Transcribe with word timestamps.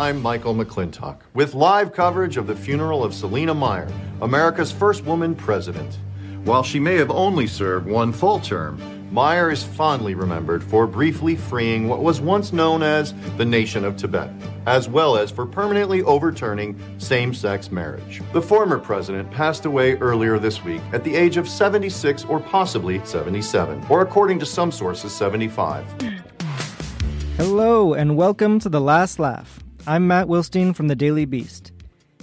I'm 0.00 0.22
Michael 0.22 0.54
McClintock 0.54 1.18
with 1.34 1.52
live 1.52 1.92
coverage 1.92 2.38
of 2.38 2.46
the 2.46 2.56
funeral 2.56 3.04
of 3.04 3.12
Selina 3.12 3.52
Meyer, 3.52 3.92
America's 4.22 4.72
first 4.72 5.04
woman 5.04 5.34
president. 5.34 5.98
While 6.44 6.62
she 6.62 6.80
may 6.80 6.94
have 6.94 7.10
only 7.10 7.46
served 7.46 7.86
one 7.86 8.10
full 8.10 8.40
term, 8.40 8.80
Meyer 9.12 9.50
is 9.50 9.62
fondly 9.62 10.14
remembered 10.14 10.64
for 10.64 10.86
briefly 10.86 11.36
freeing 11.36 11.86
what 11.86 12.02
was 12.02 12.18
once 12.18 12.50
known 12.50 12.82
as 12.82 13.12
the 13.36 13.44
Nation 13.44 13.84
of 13.84 13.98
Tibet, 13.98 14.30
as 14.64 14.88
well 14.88 15.18
as 15.18 15.30
for 15.30 15.44
permanently 15.44 16.00
overturning 16.04 16.80
same 16.96 17.34
sex 17.34 17.70
marriage. 17.70 18.22
The 18.32 18.40
former 18.40 18.78
president 18.78 19.30
passed 19.30 19.66
away 19.66 19.98
earlier 19.98 20.38
this 20.38 20.64
week 20.64 20.80
at 20.94 21.04
the 21.04 21.14
age 21.14 21.36
of 21.36 21.46
76 21.46 22.24
or 22.24 22.40
possibly 22.40 23.04
77, 23.04 23.84
or 23.90 24.00
according 24.00 24.38
to 24.38 24.46
some 24.46 24.72
sources, 24.72 25.14
75. 25.14 25.84
Hello, 27.36 27.92
and 27.92 28.16
welcome 28.16 28.58
to 28.60 28.70
The 28.70 28.80
Last 28.80 29.18
Laugh. 29.18 29.59
I'm 29.90 30.06
Matt 30.06 30.28
Wilstein 30.28 30.72
from 30.72 30.86
The 30.86 30.94
Daily 30.94 31.24
Beast. 31.24 31.72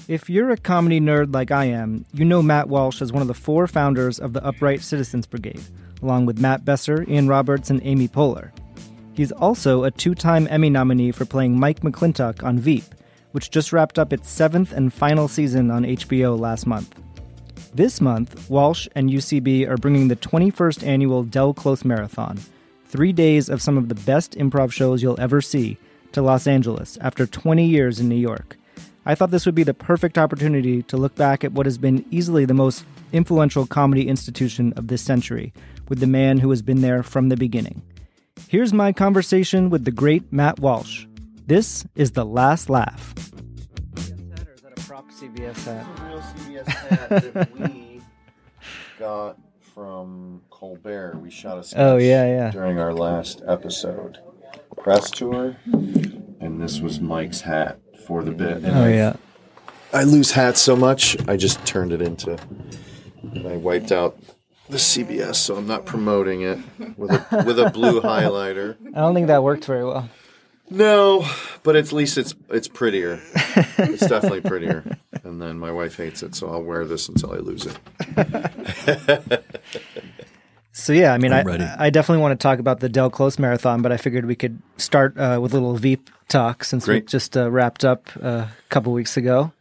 If 0.08 0.30
you're 0.30 0.52
a 0.52 0.56
comedy 0.58 1.02
nerd 1.02 1.34
like 1.34 1.52
I 1.52 1.66
am, 1.66 2.06
you 2.14 2.24
know 2.24 2.42
Matt 2.42 2.70
Walsh 2.70 3.02
as 3.02 3.12
one 3.12 3.22
of 3.22 3.28
the 3.28 3.34
four 3.34 3.68
founders 3.68 4.20
of 4.20 4.32
the 4.32 4.42
Upright 4.46 4.80
Citizens 4.80 5.28
Brigade, 5.28 5.62
along 6.02 6.28
with 6.28 6.40
Matt 6.40 6.64
Besser, 6.64 7.04
Ian 7.10 7.28
Roberts, 7.28 7.70
and 7.70 7.82
Amy 7.84 8.08
Poehler. 8.08 8.52
He's 9.16 9.34
also 9.34 9.84
a 9.84 9.92
two 9.92 10.16
time 10.16 10.48
Emmy 10.50 10.70
nominee 10.70 11.12
for 11.12 11.26
playing 11.26 11.60
Mike 11.60 11.82
McClintock 11.82 12.42
on 12.42 12.58
Veep, 12.58 12.86
which 13.34 13.52
just 13.52 13.74
wrapped 13.74 14.00
up 14.00 14.14
its 14.14 14.30
seventh 14.30 14.72
and 14.72 14.94
final 14.94 15.28
season 15.28 15.70
on 15.70 15.84
HBO 15.84 16.40
last 16.40 16.68
month. 16.68 16.96
This 17.74 18.00
month, 18.00 18.50
Walsh 18.50 18.88
and 18.96 19.10
UCB 19.10 19.68
are 19.68 19.76
bringing 19.76 20.08
the 20.08 20.16
21st 20.16 20.88
annual 20.88 21.24
Del 21.24 21.54
Close 21.54 21.84
Marathon, 21.84 22.40
three 22.86 23.12
days 23.12 23.50
of 23.50 23.62
some 23.62 23.78
of 23.78 23.90
the 23.90 23.96
best 23.96 24.38
improv 24.38 24.72
shows 24.72 25.04
you'll 25.04 25.20
ever 25.20 25.42
see, 25.42 25.78
to 26.14 26.22
Los 26.22 26.48
Angeles 26.48 26.98
after 27.02 27.26
20 27.26 27.66
years 27.66 28.00
in 28.00 28.08
New 28.10 28.16
York. 28.16 28.58
I 29.06 29.16
thought 29.16 29.32
this 29.32 29.46
would 29.46 29.56
be 29.56 29.64
the 29.64 29.74
perfect 29.74 30.18
opportunity 30.18 30.84
to 30.84 30.98
look 30.98 31.16
back 31.16 31.44
at 31.44 31.54
what 31.54 31.66
has 31.66 31.78
been 31.78 32.06
easily 32.12 32.44
the 32.46 32.54
most 32.54 32.84
influential 33.14 33.66
comedy 33.66 34.08
institution 34.08 34.74
of 34.76 34.88
this 34.88 35.02
century, 35.02 35.54
with 35.88 36.00
the 36.00 36.08
man 36.08 36.40
who 36.40 36.50
has 36.50 36.62
been 36.62 36.82
there 36.82 37.04
from 37.04 37.30
the 37.30 37.38
beginning. 37.38 37.82
Here's 38.50 38.74
my 38.74 38.92
conversation 38.92 39.70
with 39.70 39.86
the 39.86 39.92
great 39.92 40.32
Matt 40.34 40.60
Walsh. 40.60 41.06
This 41.46 41.86
is 41.96 42.12
The 42.12 42.26
Last 42.26 42.70
Laugh. 42.70 43.14
CBS 45.20 45.64
hat? 45.66 45.86
real 46.06 46.20
CBS 46.22 46.68
hat 46.68 47.34
that 47.34 47.60
we 47.60 48.02
got 49.00 49.38
from 49.74 50.42
Colbert. 50.50 51.20
We 51.22 51.32
shot 51.32 51.58
a 51.58 51.64
sketch 51.64 51.80
Oh, 51.80 51.98
yeah, 51.98 52.26
yeah. 52.26 52.52
during 52.52 52.80
our 52.80 52.94
last 52.94 53.42
episode 53.48 54.20
press 54.88 55.12
tour, 55.12 55.58
and 55.66 56.62
this 56.62 56.80
was 56.80 57.02
Mike's 57.02 57.42
hat 57.42 57.78
for 58.06 58.24
the 58.24 58.32
bit. 58.32 58.64
And 58.64 58.68
Oh, 58.68 58.84
I- 58.86 58.94
yeah. 58.94 59.16
I 59.92 60.04
lose 60.04 60.32
hats 60.32 60.62
so 60.62 60.78
much, 60.78 61.18
I 61.28 61.36
just 61.36 61.66
turned 61.66 61.92
it 61.92 62.02
into, 62.02 62.38
and 63.22 63.46
I 63.46 63.58
wiped 63.58 63.92
out 63.92 64.18
the 64.70 64.78
CBS, 64.78 65.36
so 65.36 65.58
I'm 65.58 65.68
not 65.68 65.86
promoting 65.86 66.42
it 66.44 66.58
with 66.98 67.12
a 67.12 67.44
with 67.46 67.60
a 67.60 67.70
blue 67.70 68.00
highlighter. 68.00 68.78
I 68.96 69.00
don't 69.02 69.14
think 69.14 69.28
that 69.28 69.44
worked 69.44 69.66
very 69.66 69.84
well. 69.84 70.08
No, 70.70 71.26
but 71.64 71.76
at 71.76 71.92
least 71.92 72.18
it's 72.18 72.34
it's 72.50 72.70
prettier. 72.70 73.20
It's 73.78 74.08
definitely 74.08 74.42
prettier. 74.42 74.86
And 75.26 75.42
then 75.42 75.60
my 75.60 75.72
wife 75.72 75.98
hates 75.98 76.24
it, 76.24 76.34
so 76.34 76.50
I'll 76.50 76.64
wear 76.64 76.86
this 76.86 77.10
until 77.10 77.34
I 77.34 77.38
lose 77.40 77.66
it. 77.68 79.44
So 80.78 80.94
yeah, 80.94 81.12
I 81.12 81.18
mean, 81.18 81.34
I, 81.34 81.42
ready. 81.42 81.64
I 81.64 81.90
definitely 81.90 82.22
want 82.22 82.40
to 82.40 82.44
talk 82.44 82.60
about 82.60 82.82
the 82.82 82.88
Del 82.88 83.10
Close 83.10 83.40
Marathon, 83.40 83.82
but 83.82 83.92
I 83.92 83.98
figured 83.98 84.26
we 84.26 84.36
could 84.36 84.62
start 84.78 85.18
uh, 85.18 85.40
with 85.42 85.54
a 85.54 85.56
little 85.56 85.76
Veep 85.76 86.12
talk 86.28 86.64
since 86.64 86.88
we 86.88 87.02
just 87.02 87.36
uh, 87.36 87.50
wrapped 87.50 87.84
up 87.84 88.10
uh, 88.22 88.46
a 88.48 88.52
couple 88.70 88.94
weeks 88.94 89.18
ago. 89.18 89.52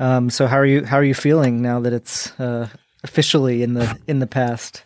Um, 0.00 0.30
so 0.30 0.46
how 0.46 0.56
are 0.56 0.64
you? 0.64 0.82
How 0.84 0.96
are 0.96 1.04
you 1.04 1.12
feeling 1.12 1.60
now 1.60 1.80
that 1.80 1.92
it's 1.92 2.32
uh, 2.40 2.68
officially 3.04 3.62
in 3.62 3.74
the 3.74 3.98
in 4.06 4.20
the 4.20 4.26
past? 4.26 4.84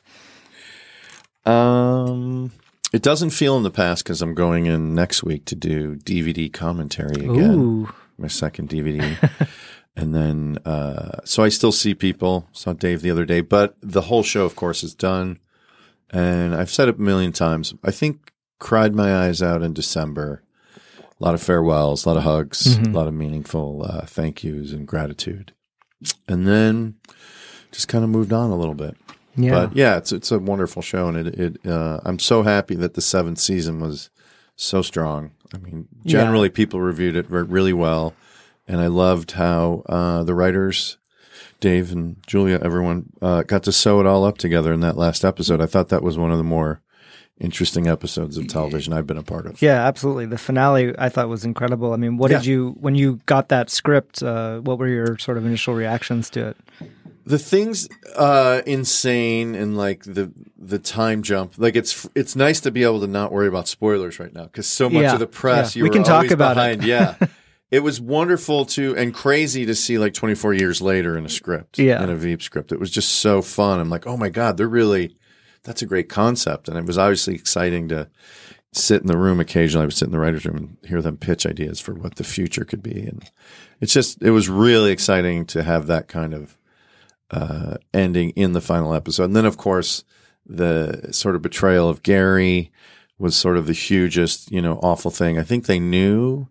Um, 1.46 2.50
it 2.92 3.02
doesn't 3.02 3.30
feel 3.30 3.56
in 3.56 3.62
the 3.62 3.70
past 3.70 4.02
because 4.02 4.22
I'm 4.22 4.34
going 4.34 4.66
in 4.66 4.92
next 4.92 5.22
week 5.22 5.44
to 5.46 5.54
do 5.54 5.94
DVD 5.94 6.52
commentary 6.52 7.24
again. 7.24 7.54
Ooh, 7.54 7.88
my 8.18 8.28
second 8.28 8.68
DVD. 8.70 9.48
and 9.96 10.16
then, 10.16 10.58
uh, 10.64 11.20
so 11.24 11.44
I 11.44 11.48
still 11.48 11.72
see 11.72 11.94
people. 11.94 12.48
Saw 12.50 12.72
Dave 12.72 13.02
the 13.02 13.10
other 13.12 13.24
day, 13.24 13.40
but 13.40 13.76
the 13.80 14.02
whole 14.02 14.24
show, 14.24 14.44
of 14.44 14.56
course, 14.56 14.82
is 14.82 14.96
done. 14.96 15.38
And 16.12 16.54
I've 16.54 16.70
said 16.70 16.88
it 16.88 16.98
a 16.98 17.00
million 17.00 17.32
times. 17.32 17.74
I 17.84 17.90
think 17.90 18.32
cried 18.58 18.94
my 18.94 19.14
eyes 19.24 19.40
out 19.42 19.62
in 19.62 19.72
December. 19.72 20.42
A 20.98 21.24
lot 21.24 21.34
of 21.34 21.42
farewells, 21.42 22.04
a 22.04 22.08
lot 22.08 22.16
of 22.16 22.22
hugs, 22.24 22.76
a 22.78 22.80
lot 22.90 23.06
of 23.06 23.14
meaningful 23.14 23.84
uh, 23.88 24.06
thank 24.06 24.42
yous 24.42 24.72
and 24.72 24.86
gratitude. 24.86 25.52
And 26.26 26.48
then 26.48 26.94
just 27.72 27.88
kind 27.88 28.02
of 28.04 28.10
moved 28.10 28.32
on 28.32 28.50
a 28.50 28.56
little 28.56 28.74
bit. 28.74 28.96
yeah, 29.36 29.50
But 29.50 29.76
yeah, 29.76 29.98
it's 29.98 30.12
it's 30.12 30.32
a 30.32 30.38
wonderful 30.38 30.80
show, 30.82 31.08
and 31.08 31.16
it 31.18 31.26
it 31.38 31.66
uh, 31.66 32.00
I'm 32.04 32.18
so 32.18 32.42
happy 32.42 32.74
that 32.76 32.94
the 32.94 33.02
seventh 33.02 33.38
season 33.38 33.80
was 33.80 34.08
so 34.56 34.80
strong. 34.82 35.32
I 35.54 35.58
mean, 35.58 35.88
generally 36.06 36.48
people 36.48 36.80
reviewed 36.80 37.16
it 37.16 37.30
re- 37.30 37.42
really 37.42 37.72
well, 37.74 38.14
and 38.66 38.80
I 38.80 38.86
loved 38.86 39.32
how 39.32 39.82
uh, 39.86 40.24
the 40.24 40.34
writers, 40.34 40.96
Dave 41.60 41.92
and 41.92 42.16
Julia, 42.26 42.58
everyone 42.62 43.10
uh, 43.22 43.42
got 43.42 43.62
to 43.64 43.72
sew 43.72 44.00
it 44.00 44.06
all 44.06 44.24
up 44.24 44.38
together 44.38 44.72
in 44.72 44.80
that 44.80 44.96
last 44.96 45.24
episode. 45.24 45.60
I 45.60 45.66
thought 45.66 45.88
that 45.90 46.02
was 46.02 46.16
one 46.18 46.30
of 46.32 46.38
the 46.38 46.44
more 46.44 46.80
interesting 47.38 47.86
episodes 47.86 48.36
of 48.36 48.46
television 48.48 48.92
I've 48.92 49.06
been 49.06 49.16
a 49.16 49.22
part 49.22 49.46
of. 49.46 49.62
yeah, 49.62 49.86
absolutely. 49.86 50.26
The 50.26 50.36
finale 50.38 50.94
I 50.98 51.08
thought 51.08 51.28
was 51.28 51.44
incredible. 51.44 51.92
I 51.92 51.96
mean, 51.96 52.16
what 52.18 52.30
did 52.30 52.44
you 52.44 52.76
when 52.80 52.94
you 52.94 53.20
got 53.26 53.48
that 53.48 53.70
script? 53.70 54.22
Uh, 54.22 54.58
what 54.60 54.78
were 54.78 54.88
your 54.88 55.16
sort 55.18 55.38
of 55.38 55.46
initial 55.46 55.74
reactions 55.74 56.28
to 56.30 56.48
it? 56.48 56.56
the 57.26 57.38
things 57.38 57.86
uh 58.16 58.62
insane 58.66 59.54
and 59.54 59.76
like 59.76 60.02
the 60.04 60.32
the 60.58 60.78
time 60.78 61.22
jump 61.22 61.52
like 61.58 61.76
it's 61.76 62.08
it's 62.14 62.34
nice 62.34 62.60
to 62.60 62.70
be 62.70 62.82
able 62.82 62.98
to 62.98 63.06
not 63.06 63.30
worry 63.30 63.46
about 63.46 63.68
spoilers 63.68 64.18
right 64.18 64.32
now 64.32 64.44
because 64.44 64.66
so 64.66 64.88
much 64.88 65.02
Yeah, 65.02 65.12
of 65.12 65.18
the 65.20 65.26
press 65.26 65.76
yeah. 65.76 65.80
you 65.80 65.84
We 65.84 65.90
can 65.90 66.02
talk 66.02 66.30
about 66.30 66.56
it. 66.56 66.82
yeah 66.82 67.14
it 67.70 67.80
was 67.80 68.00
wonderful 68.00 68.64
to 68.66 68.96
and 68.96 69.14
crazy 69.14 69.64
to 69.66 69.74
see 69.74 69.98
like 69.98 70.12
24 70.14 70.54
years 70.54 70.80
later 70.82 71.16
in 71.16 71.24
a 71.24 71.28
script 71.28 71.78
Yeah. 71.78 72.02
in 72.02 72.10
a 72.10 72.16
veep 72.16 72.42
script 72.42 72.72
it 72.72 72.80
was 72.80 72.90
just 72.90 73.10
so 73.12 73.42
fun 73.42 73.78
i'm 73.80 73.90
like 73.90 74.06
oh 74.06 74.16
my 74.16 74.28
god 74.28 74.56
they're 74.56 74.68
really 74.68 75.16
that's 75.62 75.82
a 75.82 75.86
great 75.86 76.08
concept 76.08 76.68
and 76.68 76.76
it 76.78 76.84
was 76.86 76.98
obviously 76.98 77.34
exciting 77.34 77.88
to 77.88 78.08
sit 78.72 79.00
in 79.02 79.06
the 79.08 79.16
room 79.18 79.40
occasionally 79.40 79.82
i 79.82 79.86
would 79.86 79.94
sit 79.94 80.06
in 80.06 80.12
the 80.12 80.18
writers 80.18 80.44
room 80.44 80.56
and 80.56 80.76
hear 80.88 81.02
them 81.02 81.16
pitch 81.16 81.46
ideas 81.46 81.78
for 81.80 81.94
what 81.94 82.16
the 82.16 82.24
future 82.24 82.64
could 82.64 82.82
be 82.82 83.02
and 83.02 83.30
it's 83.80 83.92
just 83.92 84.22
it 84.22 84.30
was 84.30 84.48
really 84.48 84.90
exciting 84.92 85.44
to 85.46 85.62
have 85.62 85.86
that 85.86 86.08
kind 86.08 86.34
of 86.34 86.56
uh, 87.32 87.76
ending 87.94 88.30
in 88.30 88.54
the 88.54 88.60
final 88.60 88.92
episode. 88.92 89.22
And 89.22 89.36
then, 89.36 89.46
of 89.46 89.56
course, 89.56 90.02
the 90.44 91.10
sort 91.12 91.36
of 91.36 91.42
betrayal 91.42 91.88
of 91.88 92.02
Gary 92.02 92.72
was 93.20 93.36
sort 93.36 93.56
of 93.56 93.66
the 93.68 93.72
hugest, 93.72 94.50
you 94.50 94.60
know, 94.60 94.80
awful 94.82 95.12
thing. 95.12 95.38
I 95.38 95.44
think 95.44 95.66
they 95.66 95.78
knew 95.78 96.48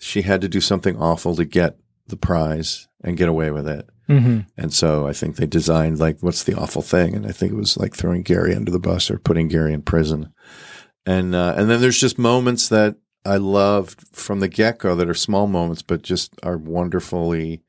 she 0.00 0.22
had 0.22 0.40
to 0.40 0.48
do 0.48 0.60
something 0.60 0.96
awful 0.96 1.36
to 1.36 1.44
get 1.44 1.76
the 2.06 2.16
prize 2.16 2.88
and 3.04 3.18
get 3.18 3.28
away 3.28 3.50
with 3.50 3.68
it. 3.68 3.88
Mm-hmm. 4.08 4.40
And 4.56 4.72
so 4.72 5.06
I 5.06 5.12
think 5.12 5.36
they 5.36 5.46
designed 5.46 6.00
like, 6.00 6.18
what's 6.20 6.42
the 6.42 6.54
awful 6.54 6.82
thing? 6.82 7.14
And 7.14 7.26
I 7.26 7.32
think 7.32 7.52
it 7.52 7.56
was 7.56 7.76
like 7.76 7.94
throwing 7.94 8.22
Gary 8.22 8.54
under 8.54 8.72
the 8.72 8.80
bus 8.80 9.10
or 9.10 9.18
putting 9.18 9.48
Gary 9.48 9.74
in 9.74 9.82
prison. 9.82 10.32
And, 11.04 11.34
uh, 11.34 11.54
and 11.56 11.70
then 11.70 11.82
there's 11.82 12.00
just 12.00 12.18
moments 12.18 12.68
that 12.70 12.96
I 13.26 13.36
loved 13.36 14.06
from 14.16 14.40
the 14.40 14.48
get 14.48 14.78
go 14.78 14.96
that 14.96 15.08
are 15.08 15.14
small 15.14 15.46
moments, 15.46 15.82
but 15.82 16.02
just 16.02 16.32
are 16.42 16.56
wonderfully 16.56 17.62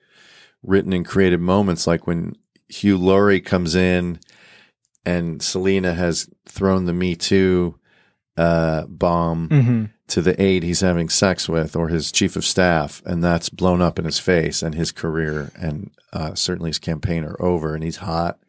written 0.63 0.93
and 0.93 1.05
created 1.05 1.41
moments. 1.41 1.85
Like 1.85 2.07
when 2.07 2.35
Hugh 2.69 2.97
Laurie 2.97 3.41
comes 3.41 3.75
in 3.75 4.21
and 5.05 5.41
Selina 5.43 5.93
has 5.93 6.29
thrown 6.47 6.85
the 6.85 6.93
Me 6.93 7.15
Too, 7.15 7.77
uh, 8.37 8.85
bomb 8.87 9.49
Mm-hmm. 9.49 9.85
To 10.11 10.21
the 10.21 10.39
aide 10.41 10.63
he's 10.63 10.81
having 10.81 11.09
sex 11.09 11.47
with 11.47 11.75
or 11.75 11.87
his 11.87 12.11
chief 12.11 12.35
of 12.35 12.45
staff, 12.45 13.01
and 13.05 13.23
that's 13.23 13.49
blown 13.49 13.81
up 13.81 13.97
in 13.97 14.05
his 14.05 14.19
face, 14.19 14.61
and 14.61 14.75
his 14.75 14.91
career 14.91 15.51
and 15.55 15.91
uh, 16.13 16.35
certainly 16.35 16.69
his 16.69 16.79
campaign 16.79 17.23
are 17.23 17.41
over, 17.41 17.73
and 17.73 17.83
he's 17.83 17.97
hot. 17.97 18.39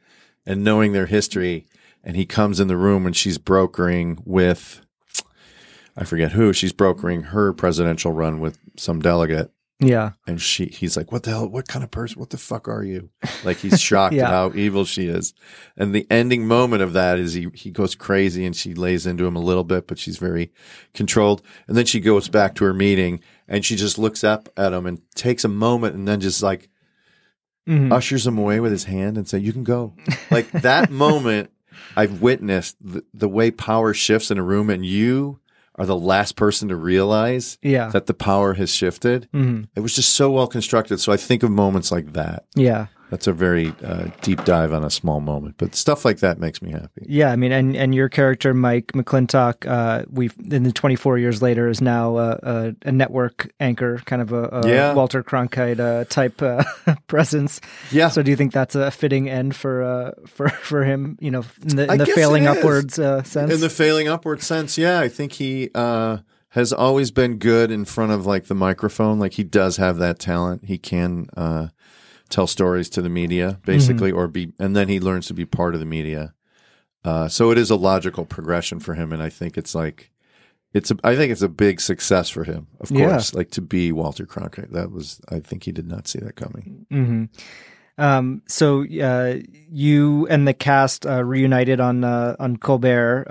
And 0.45 0.65
knowing 0.65 0.93
their 0.93 1.07
history, 1.07 1.67
and 2.03 2.17
he 2.17 2.27
comes 2.27 2.59
in 2.59 2.67
the 2.67 2.77
room 2.77 3.05
when 3.05 3.13
she's 3.13 3.39
brokering 3.39 4.19
with 4.25 4.81
I 5.97 6.05
forget 6.05 6.33
who. 6.33 6.53
She's 6.53 6.73
brokering 6.73 7.23
her 7.25 7.53
presidential 7.53 8.13
run 8.13 8.41
with 8.41 8.59
some 8.77 9.01
delegate, 9.01 9.53
Yeah. 9.85 10.13
and 10.27 10.41
she 10.41 10.67
he's 10.67 10.97
like, 10.97 11.11
"What 11.11 11.25
the 11.25 11.31
hell? 11.31 11.49
What 11.49 11.67
kind 11.67 11.83
of 11.83 11.91
person? 11.91 12.21
What 12.21 12.31
the 12.31 12.39
fuck 12.39 12.69
are 12.69 12.85
you?" 12.85 13.11
Like 13.45 13.57
he's 13.57 13.81
shocked 13.89 14.15
Yeah. 14.15 14.25
at 14.25 14.31
how 14.31 14.53
evil 14.55 14.85
she 14.85 15.07
is. 15.09 15.35
And 15.77 15.95
the 15.95 16.07
ending 16.11 16.47
moment 16.47 16.83
of 16.83 16.93
that 16.93 17.19
is 17.19 17.35
he 17.35 17.49
he 17.55 17.71
goes 17.71 17.95
crazy, 17.95 18.45
and 18.47 18.55
she 18.55 18.75
lays 18.75 19.07
into 19.07 19.27
him 19.27 19.37
a 19.37 19.41
little 19.41 19.65
bit, 19.65 19.87
but 19.89 19.99
she's 19.99 20.19
very 20.19 20.53
controlled. 20.95 21.43
And 21.67 21.77
then 21.77 21.85
she 21.87 22.01
goes 22.01 22.29
back 22.29 22.55
to 22.57 22.65
her 22.65 22.73
meeting, 22.75 23.21
and 23.49 23.65
she 23.65 23.77
just 23.77 23.99
looks 23.99 24.23
up 24.25 24.49
at 24.57 24.73
him 24.73 24.87
and 24.87 25.01
takes 25.15 25.45
a 25.45 25.49
moment, 25.49 25.95
and 25.97 26.07
then 26.07 26.21
just 26.21 26.43
like 26.43 26.69
Mhm. 27.69 27.93
ushers 27.93 28.27
him 28.27 28.39
away 28.39 28.59
with 28.61 28.73
his 28.73 28.85
hand 28.85 29.17
and 29.17 29.29
say, 29.29 29.39
"You 29.39 29.53
can 29.53 29.65
go." 29.65 29.95
Like 30.31 30.51
that 30.53 30.91
moment, 31.07 31.51
I've 31.97 32.21
witnessed 32.21 32.77
the, 32.81 33.05
the 33.15 33.29
way 33.29 33.51
power 33.51 33.95
shifts 33.95 34.31
in 34.31 34.39
a 34.39 34.43
room, 34.43 34.69
and 34.71 34.85
you 34.85 35.39
are 35.83 35.87
the 35.87 35.97
last 35.97 36.37
person 36.37 36.69
to 36.69 36.77
realize 36.77 37.59
Yeah. 37.63 37.89
that 37.91 38.07
the 38.07 38.15
power 38.15 38.55
has 38.55 38.73
shifted. 38.73 39.29
hmm 39.33 39.63
It 39.77 39.81
was 39.81 39.95
just 39.95 40.13
so 40.15 40.31
well 40.31 40.47
constructed. 40.47 40.99
So 41.01 41.13
I 41.13 41.17
think 41.17 41.43
of 41.43 41.51
moments 41.51 41.91
like 41.91 42.13
that. 42.13 42.45
Yeah. 42.55 42.87
That's 43.13 43.27
a 43.27 43.33
very 43.35 43.75
uh, 43.85 44.07
deep 44.23 44.43
dive 44.47 44.73
on 44.73 44.85
a 44.85 44.89
small 44.89 45.21
moment, 45.21 45.57
but 45.59 45.75
stuff 45.75 46.03
like 46.03 46.21
that 46.21 46.39
makes 46.39 46.63
me 46.63 46.71
happy. 46.71 47.05
Yeah, 47.07 47.31
I 47.31 47.37
mean, 47.37 47.53
and, 47.53 47.77
and 47.77 47.95
your 47.95 48.09
character, 48.09 48.55
Mike 48.55 48.87
McClintock, 48.95 49.67
uh, 49.71 50.07
we've 50.11 50.35
in 50.51 50.63
the 50.63 50.73
24 50.73 51.19
years 51.19 51.43
later 51.43 51.69
is 51.69 51.83
now 51.83 52.17
a, 52.17 52.31
a, 52.43 52.75
a 52.87 52.91
network 52.91 53.53
anchor, 53.61 54.01
kind 54.07 54.23
of 54.23 54.33
a, 54.33 54.45
a 54.45 54.67
Yeah. 54.67 54.95
Walter 54.95 55.23
Cronkite 55.23 55.79
uh, 55.79 56.07
type 56.07 56.41
uh, 56.41 56.65
presence. 57.07 57.61
Yeah. 57.91 58.09
So, 58.09 58.23
do 58.23 58.31
you 58.31 58.37
think 58.39 58.55
that's 58.55 58.75
a 58.75 58.91
fitting 58.91 59.29
end 59.29 59.55
for 59.55 59.83
uh, 59.83 60.13
for 60.27 60.49
for 60.49 60.83
him? 60.83 61.19
You 61.21 61.33
know, 61.33 61.45
in 61.69 61.77
the, 61.77 61.93
in 61.93 61.99
the 61.99 62.07
failing 62.07 62.47
upwards 62.47 62.99
uh, 62.99 63.25
sense. 63.25 63.53
In 63.53 63.61
the 63.61 63.69
failing 63.69 64.09
upward 64.09 64.43
sense, 64.43 64.79
yeah, 64.79 65.01
I 65.01 65.11
think 65.11 65.33
he 65.33 65.69
uh, 65.75 66.21
has 66.49 66.73
always 66.73 67.11
been 67.11 67.37
good 67.37 67.71
in 67.71 67.85
front 67.85 68.13
of 68.13 68.25
like 68.25 68.47
the 68.47 68.55
microphone. 68.55 69.19
Like 69.19 69.35
he 69.35 69.45
does 69.45 69.77
have 69.77 69.99
that 69.99 70.19
talent. 70.19 70.65
He 70.65 70.79
can 70.79 71.27
uh, 71.37 71.69
tell 72.33 72.47
stories 72.49 72.91
to 72.91 73.03
the 73.03 73.09
media, 73.09 73.61
basically, 73.65 74.11
or 74.11 74.27
be, 74.27 74.53
and 74.59 74.75
then 74.75 74.89
he 74.89 74.99
learns 74.99 75.27
to 75.29 75.35
be 75.35 75.45
part 75.47 75.75
of 75.75 75.81
the 75.81 75.87
media. 75.87 76.35
Uh, 77.05 77.29
so 77.29 77.51
it 77.53 77.59
is 77.59 77.71
a 77.71 77.77
logical 77.77 78.25
progression 78.25 78.81
for 78.81 78.95
him, 78.95 79.13
and 79.13 79.23
I 79.23 79.29
think 79.29 79.57
it's 79.57 79.75
like. 79.75 80.09
It's 80.75 80.91
a, 80.91 80.97
I 81.05 81.17
think 81.17 81.31
it's 81.31 81.43
a 81.43 81.51
big 81.51 81.83
success 81.83 82.31
for 82.31 82.45
him, 82.45 82.67
of 82.81 82.91
Yeah. 82.91 83.11
course. 83.11 83.35
Like 83.35 83.51
to 83.51 83.61
be 83.61 83.93
Walter 83.93 84.25
Cronkite, 84.25 84.73
that 84.73 84.91
was. 84.91 85.21
I 85.29 85.41
think 85.41 85.65
he 85.65 85.73
did 85.73 85.87
not 85.87 86.09
see 86.09 86.19
that 86.21 86.35
coming. 86.35 86.87
hmm 86.91 87.25
Um, 87.99 88.41
so 88.49 88.81
uh, 88.83 89.37
you 89.71 90.27
and 90.31 90.49
the 90.49 90.55
cast 90.55 91.05
uh, 91.07 91.23
reunited 91.23 91.79
on 91.79 92.05
uh, 92.05 92.37
on 92.39 92.57
Colbert 92.57 93.27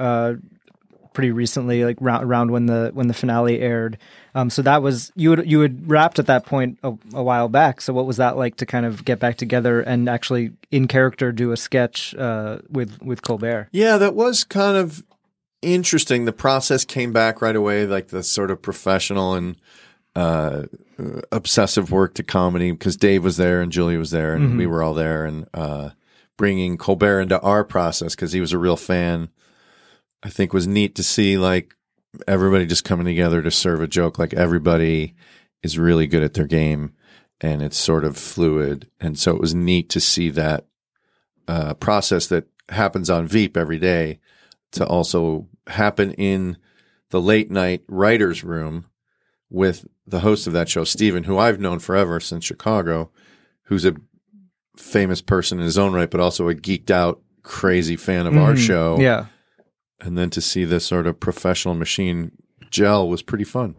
pretty 1.13 1.31
recently, 1.31 1.83
like 1.83 1.97
round, 1.99 2.23
around 2.23 2.51
when 2.51 2.65
the 2.65 2.91
when 2.93 3.07
the 3.07 3.13
finale 3.13 3.59
aired. 3.59 3.97
Um, 4.33 4.49
so 4.49 4.61
that 4.61 4.81
was 4.81 5.11
you 5.15 5.31
had 5.31 5.49
you 5.49 5.61
had 5.61 5.89
wrapped 5.89 6.19
at 6.19 6.27
that 6.27 6.45
point 6.45 6.79
a, 6.83 6.93
a 7.13 7.23
while 7.23 7.49
back. 7.49 7.81
So 7.81 7.93
what 7.93 8.05
was 8.05 8.17
that 8.17 8.37
like 8.37 8.57
to 8.57 8.65
kind 8.65 8.85
of 8.85 9.03
get 9.03 9.19
back 9.19 9.37
together 9.37 9.81
and 9.81 10.09
actually 10.09 10.51
in 10.71 10.87
character 10.87 11.31
do 11.31 11.51
a 11.51 11.57
sketch 11.57 12.15
uh, 12.15 12.59
with 12.69 13.01
with 13.01 13.21
Colbert? 13.21 13.69
Yeah, 13.71 13.97
that 13.97 14.15
was 14.15 14.43
kind 14.43 14.77
of 14.77 15.03
interesting. 15.61 16.25
The 16.25 16.33
process 16.33 16.85
came 16.85 17.11
back 17.11 17.41
right 17.41 17.55
away, 17.55 17.85
like 17.85 18.07
the 18.07 18.23
sort 18.23 18.51
of 18.51 18.61
professional 18.61 19.33
and 19.33 19.55
uh, 20.15 20.63
obsessive 21.31 21.91
work 21.91 22.13
to 22.15 22.23
comedy 22.23 22.71
because 22.71 22.97
Dave 22.97 23.23
was 23.23 23.37
there 23.37 23.61
and 23.61 23.71
Julia 23.71 23.97
was 23.97 24.11
there 24.11 24.35
and 24.35 24.57
we 24.57 24.67
were 24.67 24.83
all 24.83 24.93
there 24.93 25.25
and 25.25 25.47
uh, 25.53 25.91
bringing 26.37 26.77
Colbert 26.77 27.21
into 27.21 27.39
our 27.41 27.63
process 27.63 28.15
because 28.15 28.31
he 28.33 28.41
was 28.41 28.53
a 28.53 28.57
real 28.57 28.75
fan. 28.75 29.29
I 30.23 30.29
think 30.29 30.53
was 30.53 30.67
neat 30.67 30.95
to 30.95 31.03
see 31.03 31.37
like 31.37 31.75
everybody 32.27 32.65
just 32.65 32.83
coming 32.83 33.05
together 33.05 33.41
to 33.41 33.51
serve 33.51 33.81
a 33.81 33.87
joke. 33.87 34.19
Like 34.19 34.33
everybody 34.33 35.15
is 35.63 35.77
really 35.79 36.07
good 36.07 36.23
at 36.23 36.33
their 36.33 36.47
game 36.47 36.93
and 37.39 37.61
it's 37.61 37.77
sort 37.77 38.03
of 38.05 38.17
fluid. 38.17 38.89
And 38.99 39.17
so 39.17 39.33
it 39.35 39.41
was 39.41 39.55
neat 39.55 39.89
to 39.89 39.99
see 39.99 40.29
that 40.31 40.65
uh, 41.47 41.73
process 41.75 42.27
that 42.27 42.45
happens 42.69 43.09
on 43.09 43.27
Veep 43.27 43.57
every 43.57 43.79
day 43.79 44.19
to 44.73 44.85
also 44.85 45.47
happen 45.67 46.13
in 46.13 46.57
the 47.09 47.21
late 47.21 47.49
night 47.51 47.83
writers 47.87 48.43
room 48.43 48.85
with 49.49 49.85
the 50.07 50.21
host 50.21 50.47
of 50.47 50.53
that 50.53 50.69
show, 50.69 50.83
Steven, 50.83 51.23
who 51.25 51.37
I've 51.37 51.59
known 51.59 51.79
forever 51.79 52.19
since 52.19 52.45
Chicago, 52.45 53.11
who's 53.63 53.85
a 53.85 53.95
famous 54.77 55.21
person 55.21 55.59
in 55.59 55.65
his 55.65 55.77
own 55.77 55.93
right, 55.93 56.09
but 56.09 56.21
also 56.21 56.47
a 56.47 56.55
geeked 56.55 56.89
out, 56.91 57.21
crazy 57.43 57.97
fan 57.97 58.27
of 58.27 58.37
our 58.37 58.53
Mhm. 58.53 58.65
show. 58.65 58.97
Yeah. 58.99 59.25
And 60.01 60.17
then 60.17 60.29
to 60.31 60.41
see 60.41 60.65
this 60.65 60.85
sort 60.85 61.07
of 61.07 61.19
professional 61.19 61.75
machine 61.75 62.31
gel 62.69 63.07
was 63.07 63.21
pretty 63.21 63.43
fun. 63.43 63.75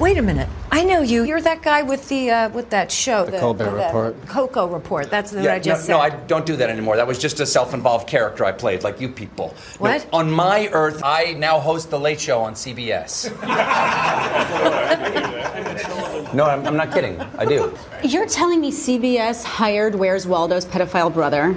Wait 0.00 0.16
a 0.16 0.22
minute. 0.22 0.48
I 0.70 0.84
know 0.84 1.00
you. 1.00 1.24
You're 1.24 1.40
that 1.40 1.60
guy 1.60 1.82
with 1.82 2.08
the 2.08 2.30
uh, 2.30 2.48
with 2.50 2.70
that 2.70 2.92
show, 2.92 3.24
the, 3.26 3.36
Colbert 3.40 3.64
the- 3.64 3.70
Report. 3.72 4.26
Coco 4.28 4.68
Report. 4.68 5.10
That's 5.10 5.32
the 5.32 5.42
Yeah, 5.42 5.54
I 5.54 5.58
just 5.58 5.88
no, 5.88 6.00
said. 6.00 6.10
no, 6.12 6.18
I 6.18 6.26
don't 6.26 6.46
do 6.46 6.54
that 6.54 6.70
anymore. 6.70 6.94
That 6.96 7.06
was 7.08 7.18
just 7.18 7.40
a 7.40 7.46
self-involved 7.46 8.06
character 8.08 8.44
I 8.44 8.52
played, 8.52 8.84
like 8.84 9.00
you 9.00 9.08
people. 9.08 9.48
No, 9.80 9.90
What? 9.90 10.06
on 10.12 10.30
my 10.30 10.68
Earth, 10.72 11.02
I 11.04 11.32
now 11.32 11.58
host 11.58 11.90
the 11.90 11.98
Late 11.98 12.20
Show 12.20 12.38
on 12.40 12.54
CBS. 12.54 13.24
no, 16.32 16.44
I'm, 16.44 16.64
I'm 16.64 16.76
not 16.76 16.92
kidding. 16.92 17.20
I 17.36 17.44
do. 17.44 17.76
You're 18.04 18.26
telling 18.26 18.60
me 18.60 18.70
CBS 18.70 19.42
hired 19.42 19.96
Where's 19.96 20.28
Waldo's 20.28 20.64
pedophile 20.64 21.12
brother? 21.12 21.56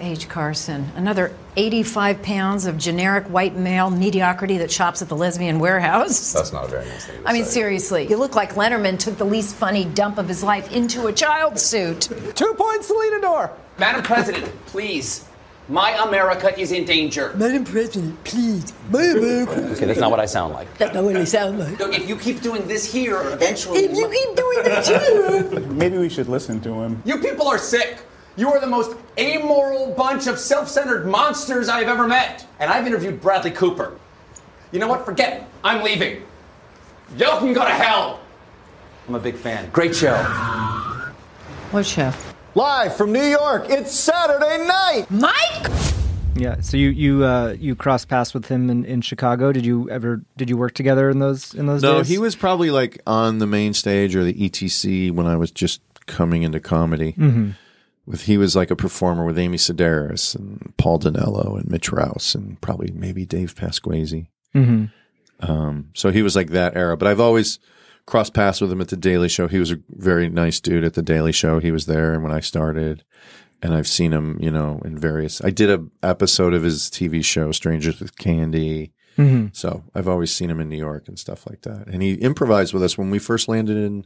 H. 0.00 0.28
Carson, 0.28 0.90
another 0.96 1.32
85 1.56 2.22
pounds 2.22 2.66
of 2.66 2.76
generic 2.78 3.24
white 3.26 3.56
male 3.56 3.90
mediocrity 3.90 4.58
that 4.58 4.70
shops 4.70 5.02
at 5.02 5.08
the 5.08 5.16
lesbian 5.16 5.58
warehouse. 5.58 6.32
That's 6.32 6.52
not 6.52 6.64
a 6.66 6.68
very 6.68 6.86
nice 6.86 7.06
thing 7.06 7.22
to 7.22 7.28
I 7.28 7.32
mean, 7.32 7.44
say. 7.44 7.50
seriously, 7.50 8.06
you 8.08 8.16
look 8.16 8.34
like 8.34 8.54
Letterman 8.54 8.98
took 8.98 9.16
the 9.16 9.24
least 9.24 9.54
funny 9.54 9.84
dump 9.84 10.18
of 10.18 10.28
his 10.28 10.42
life 10.42 10.72
into 10.72 11.06
a 11.06 11.12
child 11.12 11.58
suit. 11.58 12.08
Two 12.34 12.54
points 12.54 12.88
to 12.88 12.94
Leadador. 12.94 13.50
Madam 13.78 14.02
President, 14.02 14.46
please. 14.66 15.24
My 15.68 15.90
America 16.06 16.56
is 16.58 16.70
in 16.70 16.84
danger. 16.84 17.34
Madam 17.36 17.64
President, 17.64 18.22
please. 18.22 18.72
My 18.88 19.02
America. 19.02 19.72
Okay, 19.72 19.86
that's 19.86 19.98
not 19.98 20.12
what 20.12 20.20
I 20.20 20.26
sound 20.26 20.54
like. 20.54 20.72
That's 20.78 20.94
not 20.94 21.02
what 21.02 21.16
I 21.16 21.24
sound 21.24 21.58
like. 21.58 21.76
Look, 21.80 21.92
if 21.92 22.08
you 22.08 22.14
keep 22.16 22.40
doing 22.40 22.68
this 22.68 22.90
here, 22.90 23.20
eventually. 23.32 23.80
If 23.80 23.96
you 23.96 24.08
keep 24.08 24.36
doing 24.36 24.62
that 24.62 24.84
too. 24.84 25.60
Maybe 25.72 25.98
we 25.98 26.08
should 26.08 26.28
listen 26.28 26.60
to 26.60 26.72
him. 26.82 27.02
You 27.04 27.18
people 27.18 27.48
are 27.48 27.58
sick. 27.58 27.98
You 28.36 28.50
are 28.52 28.60
the 28.60 28.66
most 28.66 28.96
amoral 29.18 29.92
bunch 29.94 30.26
of 30.26 30.38
self 30.38 30.68
centered 30.68 31.06
monsters 31.06 31.68
I've 31.68 31.88
ever 31.88 32.06
met. 32.06 32.46
And 32.60 32.70
I've 32.70 32.86
interviewed 32.86 33.20
Bradley 33.20 33.50
Cooper. 33.50 33.98
You 34.72 34.78
know 34.78 34.88
what? 34.88 35.04
Forget 35.06 35.40
it. 35.40 35.44
I'm 35.64 35.82
leaving. 35.82 36.22
Y'all 37.16 37.38
can 37.38 37.52
go 37.52 37.64
to 37.64 37.70
hell. 37.70 38.20
I'm 39.08 39.14
a 39.14 39.20
big 39.20 39.36
fan. 39.36 39.70
Great 39.70 39.94
show. 39.94 40.16
What 41.70 41.86
show? 41.86 42.12
Live 42.54 42.96
from 42.96 43.12
New 43.12 43.22
York, 43.22 43.66
it's 43.68 43.92
Saturday 43.92 44.66
night! 44.66 45.06
Mike? 45.10 45.70
Yeah. 46.34 46.60
So 46.60 46.76
you 46.76 46.88
you 46.88 47.24
uh, 47.24 47.54
you 47.58 47.74
crossed 47.76 48.08
paths 48.08 48.32
with 48.34 48.46
him 48.46 48.70
in, 48.70 48.84
in 48.84 49.00
Chicago. 49.02 49.52
Did 49.52 49.64
you 49.66 49.88
ever 49.90 50.22
did 50.36 50.48
you 50.50 50.56
work 50.56 50.72
together 50.74 51.10
in 51.10 51.18
those 51.18 51.54
in 51.54 51.66
those 51.66 51.82
No, 51.82 51.98
days? 51.98 52.08
No, 52.08 52.12
he 52.14 52.18
was 52.18 52.34
probably 52.34 52.70
like 52.70 53.00
on 53.06 53.38
the 53.38 53.46
main 53.46 53.74
stage 53.74 54.14
or 54.16 54.24
the 54.24 54.32
ETC 54.34 55.10
when 55.12 55.26
I 55.26 55.36
was 55.36 55.50
just 55.50 55.80
coming 56.06 56.42
into 56.42 56.60
comedy. 56.60 57.12
Mm-hmm. 57.12 57.50
With 58.06 58.22
he 58.22 58.38
was 58.38 58.54
like 58.54 58.70
a 58.70 58.76
performer 58.76 59.24
with 59.24 59.38
Amy 59.38 59.56
Sedaris 59.56 60.34
and 60.36 60.72
Paul 60.78 60.98
Dinello 61.00 61.58
and 61.58 61.68
Mitch 61.68 61.90
Rouse 61.90 62.34
and 62.34 62.60
probably 62.60 62.92
maybe 62.94 63.26
Dave 63.26 63.54
Pasquesi. 63.54 64.28
hmm 64.52 64.84
Um, 65.40 65.90
so 65.94 66.10
he 66.10 66.22
was 66.22 66.36
like 66.36 66.50
that 66.50 66.76
era. 66.76 66.96
But 66.96 67.08
I've 67.08 67.20
always 67.20 67.58
crossed 68.06 68.32
paths 68.34 68.60
with 68.60 68.70
him 68.70 68.80
at 68.80 68.88
the 68.88 68.96
Daily 68.96 69.28
Show. 69.28 69.48
He 69.48 69.58
was 69.58 69.72
a 69.72 69.80
very 69.90 70.28
nice 70.28 70.60
dude 70.60 70.84
at 70.84 70.94
the 70.94 71.02
Daily 71.02 71.32
Show. 71.32 71.58
He 71.58 71.72
was 71.72 71.86
there 71.86 72.18
when 72.20 72.30
I 72.32 72.38
started, 72.40 73.02
and 73.60 73.74
I've 73.74 73.88
seen 73.88 74.12
him, 74.12 74.38
you 74.40 74.50
know, 74.52 74.80
in 74.84 74.96
various. 74.96 75.42
I 75.44 75.50
did 75.50 75.68
a 75.70 75.84
episode 76.06 76.54
of 76.54 76.62
his 76.62 76.82
TV 76.88 77.24
show, 77.24 77.50
Strangers 77.50 77.98
with 77.98 78.16
Candy. 78.16 78.92
hmm 79.16 79.46
So 79.52 79.82
I've 79.94 80.06
always 80.08 80.32
seen 80.32 80.48
him 80.50 80.60
in 80.60 80.68
New 80.68 80.78
York 80.78 81.08
and 81.08 81.18
stuff 81.18 81.44
like 81.50 81.62
that. 81.62 81.88
And 81.88 82.02
he 82.02 82.12
improvised 82.14 82.72
with 82.72 82.84
us 82.84 82.96
when 82.96 83.10
we 83.10 83.18
first 83.18 83.48
landed 83.48 83.76
in 83.76 84.04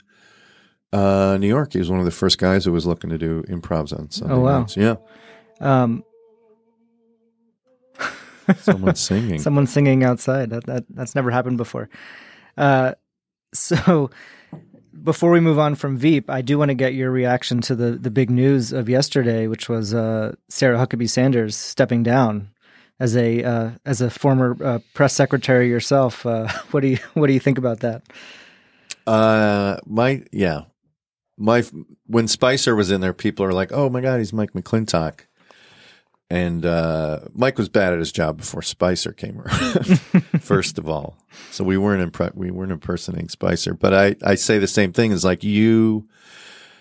uh, 0.93 1.37
New 1.41 1.49
York. 1.49 1.73
He 1.73 1.79
was 1.79 1.91
one 1.91 1.99
of 2.01 2.05
the 2.05 2.11
first 2.11 2.39
guys 2.39 2.65
who 2.65 2.73
was 2.73 2.87
looking 2.87 3.11
to 3.11 3.19
do 3.19 3.43
improvs 3.49 3.97
on 3.97 4.11
Sunday 4.11 4.35
Oh, 4.35 4.41
wow. 4.41 4.61
nights. 4.61 4.77
Yeah, 4.77 4.97
Um, 5.61 6.05
someone's 8.59 9.01
singing. 9.01 9.39
Someone 9.39 9.67
singing 9.67 10.03
outside. 10.05 10.51
That, 10.51 10.67
that 10.67 10.85
that's 10.91 11.15
never 11.15 11.31
happened 11.31 11.57
before. 11.57 11.89
Uh, 12.57 12.95
so 13.55 14.11
before 15.03 15.31
we 15.31 15.41
move 15.41 15.59
on 15.59 15.75
from 15.77 15.97
Veep, 15.97 16.29
I 16.29 16.41
do 16.43 16.59
want 16.59 16.71
to 16.71 16.75
get 16.75 16.95
your 16.95 17.11
reaction 17.11 17.61
to 17.63 17.75
the 17.77 17.93
the 17.93 18.11
big 18.11 18.31
news 18.31 18.73
of 18.73 18.89
yesterday, 18.89 19.47
which 19.47 19.69
was 19.69 19.95
uh, 19.95 20.35
Sarah 20.49 20.79
Huckabee 20.79 21.09
Sanders 21.09 21.55
stepping 21.57 22.03
down 22.03 22.51
as 22.99 23.17
a 23.17 23.43
uh, 23.45 23.71
as 23.87 24.01
a 24.01 24.11
former 24.11 24.57
uh, 24.63 24.79
press 24.95 25.13
secretary 25.15 25.69
yourself. 25.69 26.27
Uh, 26.27 26.49
what 26.73 26.81
do 26.81 26.89
you 26.89 26.99
what 27.15 27.29
do 27.29 27.33
you 27.33 27.41
think 27.41 27.59
about 27.59 27.81
that? 27.81 28.03
Uh, 29.07 29.79
my 29.87 30.23
yeah, 30.33 30.63
my 31.41 31.65
when 32.07 32.29
Spicer 32.29 32.77
was 32.77 32.91
in 32.91 33.01
there, 33.01 33.13
people 33.13 33.45
are 33.45 33.53
like, 33.53 33.73
"Oh 33.73 33.89
my 33.89 34.01
god, 34.01 34.19
he's 34.19 34.33
Mike 34.33 34.53
McClintock," 34.53 35.21
And 36.31 36.65
uh, 36.65 37.21
Mike 37.35 37.59
was 37.59 37.69
bad 37.69 37.93
at 37.93 37.99
his 37.99 38.13
job 38.13 38.37
before 38.37 38.63
Spicer 38.63 39.13
came 39.13 39.41
around. 39.41 40.01
first 40.41 40.79
of 40.79 40.89
all, 40.89 41.17
so 41.51 41.65
we 41.65 41.77
weren't 41.77 42.13
impre- 42.13 42.37
we 42.37 42.53
weren't 42.53 42.71
impersonating 42.71 43.29
Spicer. 43.29 43.75
But 43.75 43.93
I 43.93 44.17
I 44.25 44.37
say 44.37 44.59
the 44.59 44.69
same 44.69 44.93
thing 44.93 45.11
is 45.11 45.25
like 45.25 45.43
you 45.43 46.09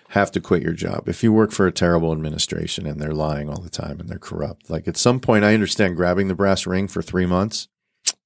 have 0.09 0.31
to 0.31 0.41
quit 0.41 0.63
your 0.63 0.73
job 0.73 1.07
if 1.07 1.23
you 1.23 1.31
work 1.31 1.51
for 1.51 1.67
a 1.67 1.71
terrible 1.71 2.11
administration 2.11 2.87
and 2.87 2.99
they're 2.99 3.11
lying 3.11 3.47
all 3.47 3.61
the 3.61 3.69
time 3.69 3.99
and 3.99 4.09
they're 4.09 4.19
corrupt. 4.19 4.69
Like 4.69 4.87
at 4.87 4.97
some 4.97 5.19
point, 5.19 5.43
I 5.43 5.53
understand 5.53 5.95
grabbing 5.95 6.27
the 6.27 6.35
brass 6.35 6.67
ring 6.67 6.87
for 6.87 7.01
three 7.01 7.27
months 7.27 7.67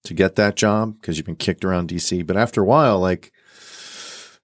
to 0.04 0.14
get 0.14 0.36
that 0.36 0.56
job 0.56 1.00
because 1.00 1.18
you've 1.18 1.26
been 1.26 1.36
kicked 1.36 1.64
around 1.64 1.90
DC. 1.90 2.26
But 2.26 2.38
after 2.38 2.62
a 2.62 2.66
while, 2.66 3.00
like 3.00 3.32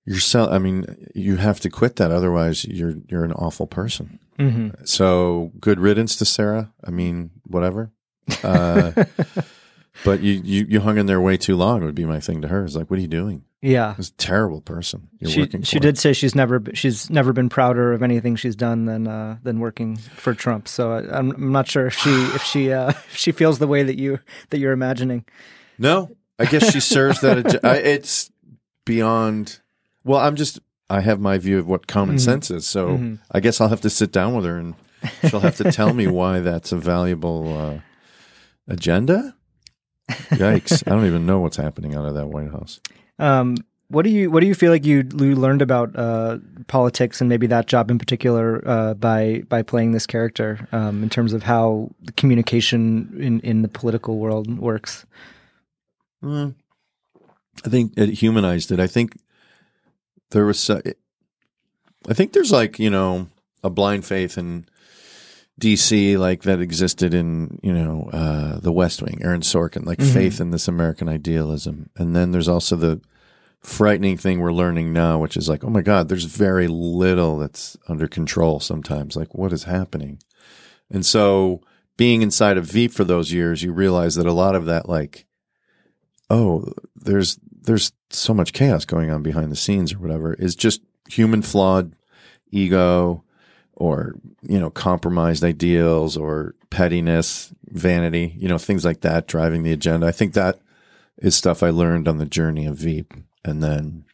you're 0.06 0.20
sell. 0.20 0.52
I 0.52 0.58
mean, 0.58 0.86
you 1.14 1.38
have 1.38 1.60
to 1.62 1.70
quit 1.70 1.98
that. 1.98 2.12
Otherwise, 2.12 2.66
you're 2.66 2.96
you're 3.08 3.26
an 3.26 3.34
awful 3.34 3.68
person. 3.68 4.20
Mm-hmm. 4.38 4.86
So 4.86 5.52
good 5.60 5.80
riddance 5.80 6.16
to 6.18 6.26
Sarah. 6.26 6.72
I 6.84 6.92
mean, 6.92 7.32
whatever. 7.46 7.92
Uh, 8.44 8.92
but 10.06 10.22
you, 10.22 10.42
you 10.44 10.66
you 10.70 10.80
hung 10.80 10.98
in 10.98 11.06
there 11.06 11.22
way 11.22 11.38
too 11.38 11.56
long. 11.56 11.84
Would 11.84 11.96
be 11.96 12.06
my 12.06 12.20
thing 12.20 12.42
to 12.42 12.48
her. 12.48 12.66
Is 12.66 12.76
like, 12.76 12.90
what 12.90 13.00
are 13.00 13.02
you 13.02 13.08
doing? 13.08 13.44
Yeah. 13.62 13.96
It's 13.98 14.10
a 14.10 14.14
terrible 14.14 14.62
person. 14.62 15.10
You're 15.20 15.32
she 15.32 15.42
working. 15.42 15.64
she 15.64 15.80
did 15.80 15.98
say 15.98 16.14
she's 16.14 16.34
never 16.34 16.62
she's 16.74 17.10
never 17.10 17.34
been 17.34 17.50
prouder 17.50 17.92
of 17.92 18.02
anything 18.02 18.36
she's 18.38 18.56
done 18.56 18.86
than 18.86 19.08
uh, 19.08 19.38
than 19.44 19.60
working 19.60 19.98
for 19.98 20.34
Trump. 20.34 20.68
So 20.68 20.94
I, 20.94 21.18
I'm, 21.18 21.32
I'm 21.32 21.52
not 21.52 21.68
sure 21.68 21.88
if 21.88 21.94
she 21.94 22.10
if 22.10 22.44
she 22.44 22.72
uh, 22.72 22.90
if 22.90 23.16
she 23.16 23.32
feels 23.32 23.60
the 23.60 23.68
way 23.68 23.84
that 23.84 24.00
you 24.00 24.20
that 24.50 24.60
you're 24.60 24.72
imagining. 24.72 25.26
No, 25.78 26.16
I 26.38 26.46
guess 26.46 26.72
she 26.72 26.80
serves 26.80 27.22
that. 27.22 27.46
ag- 27.46 27.66
I, 27.66 27.76
it's 27.78 28.32
beyond. 28.86 29.60
Well, 30.10 30.20
I'm 30.20 30.36
just. 30.36 30.60
I 30.90 31.02
have 31.02 31.20
my 31.20 31.38
view 31.38 31.60
of 31.60 31.68
what 31.68 31.86
common 31.86 32.16
Mhm. 32.16 32.20
sense 32.22 32.50
is. 32.50 32.66
So 32.66 32.98
Mhm. 32.98 33.20
I 33.32 33.40
guess 33.42 33.62
I'll 33.62 33.70
have 33.70 33.82
to 33.82 33.92
sit 33.92 34.12
down 34.12 34.34
with 34.34 34.44
her 34.46 34.58
and 34.58 34.74
she'll 35.28 35.40
have 35.42 35.58
to 35.58 35.72
tell 35.72 35.94
me 35.94 36.08
why 36.08 36.40
that's 36.50 36.72
a 36.72 36.78
valuable 36.78 37.56
uh, 37.56 37.80
agenda. 38.68 39.36
Yikes! 40.32 40.82
I 40.88 40.90
don't 40.96 41.06
even 41.06 41.28
know 41.28 41.40
what's 41.40 41.58
happening 41.58 41.94
out 41.94 42.06
of 42.08 42.16
that 42.16 42.26
White 42.26 42.50
House. 42.50 42.80
Um, 43.20 43.58
what 43.90 44.02
do 44.02 44.10
you 44.10 44.32
what 44.32 44.40
do 44.42 44.48
you 44.48 44.56
feel 44.56 44.72
like 44.72 44.84
you, 44.84 45.04
you 45.16 45.36
learned 45.36 45.62
about 45.62 45.96
uh, 45.96 46.40
politics 46.66 47.22
and 47.22 47.30
maybe 47.30 47.46
that 47.46 47.68
job 47.68 47.92
in 47.92 48.00
particular 48.00 48.64
uh, 48.68 48.96
by 48.96 49.44
by 49.48 49.62
playing 49.62 49.92
this 49.92 50.08
character 50.08 50.68
um, 50.72 51.04
in 51.04 51.10
terms 51.10 51.34
of 51.34 51.44
how 51.44 51.92
the 52.02 52.14
communication 52.14 53.14
in, 53.20 53.40
in 53.42 53.62
the 53.62 53.68
political 53.68 54.18
world 54.18 54.58
works? 54.58 55.06
Mm. 56.24 56.56
I 57.64 57.70
think 57.70 57.94
it 57.96 58.10
humanized 58.10 58.72
it. 58.72 58.80
I 58.80 58.88
think 58.88 59.18
there 60.32 60.46
was. 60.46 60.70
Uh, 60.70 60.82
I 62.08 62.14
think 62.14 62.34
there's 62.34 62.52
like 62.52 62.80
you 62.80 62.90
know 62.90 63.28
a 63.64 63.70
blind 63.70 64.06
faith 64.06 64.38
in 64.38 64.66
DC 65.60 66.18
like 66.18 66.44
that 66.44 66.62
existed 66.62 67.14
in 67.14 67.60
you 67.62 67.74
know 67.74 68.10
uh, 68.14 68.60
the 68.60 68.72
West 68.72 69.02
Wing, 69.02 69.20
Aaron 69.24 69.42
Sorkin, 69.42 69.86
like 69.86 70.00
Mhm. 70.00 70.14
faith 70.14 70.40
in 70.42 70.52
this 70.52 70.68
American 70.68 71.10
idealism, 71.10 71.90
and 71.98 72.16
then 72.16 72.32
there's 72.32 72.48
also 72.48 72.76
the 72.76 73.02
frightening 73.62 74.16
thing 74.16 74.40
we're 74.40 74.54
learning 74.54 74.94
now, 74.94 75.20
which 75.20 75.36
is 75.36 75.50
like, 75.50 75.66
oh 75.66 75.70
my 75.70 75.82
God, 75.82 76.08
there's 76.08 76.24
very 76.24 76.70
little 76.70 77.38
that's 77.38 77.76
under 77.90 78.08
control 78.08 78.62
sometimes. 78.62 79.18
Like, 79.18 79.36
what 79.36 79.52
is 79.52 79.66
happening? 79.66 80.20
And 80.90 81.06
so, 81.06 81.60
being 81.98 82.22
inside 82.22 82.58
of 82.58 82.66
Veep 82.66 82.94
for 82.94 83.04
those 83.04 83.34
years, 83.34 83.62
you 83.62 83.74
realize 83.74 84.16
that 84.16 84.26
a 84.26 84.32
lot 84.32 84.56
of 84.56 84.66
that, 84.68 84.88
like, 84.88 85.26
oh, 86.30 86.72
there's 86.96 87.38
there's 87.70 87.92
so 88.10 88.34
much 88.34 88.52
chaos 88.52 88.84
going 88.84 89.12
on 89.12 89.22
behind 89.22 89.52
the 89.52 89.56
scenes 89.56 89.94
or 89.94 90.00
whatever, 90.00 90.34
is 90.34 90.56
just 90.56 90.82
human 91.08 91.44
flawed 91.44 91.94
ego 92.50 93.24
or 93.74 94.16
you 94.42 94.60
know 94.60 94.72
compromised 94.72 95.44
ideals 95.44 96.18
or 96.18 96.56
pettiness, 96.72 97.54
vanity, 97.66 98.34
you 98.40 98.48
know 98.48 98.58
things 98.58 98.84
like 98.84 99.02
that 99.02 99.28
driving 99.28 99.62
the 99.62 99.72
agenda. 99.72 100.08
I 100.08 100.12
think 100.12 100.34
that 100.34 100.60
is 101.20 101.36
stuff 101.36 101.62
I 101.62 101.70
learned 101.70 102.08
on 102.08 102.18
the 102.18 102.26
journey 102.26 102.66
of 102.66 102.76
Veep, 102.76 103.14
and 103.46 103.62
then 103.62 104.06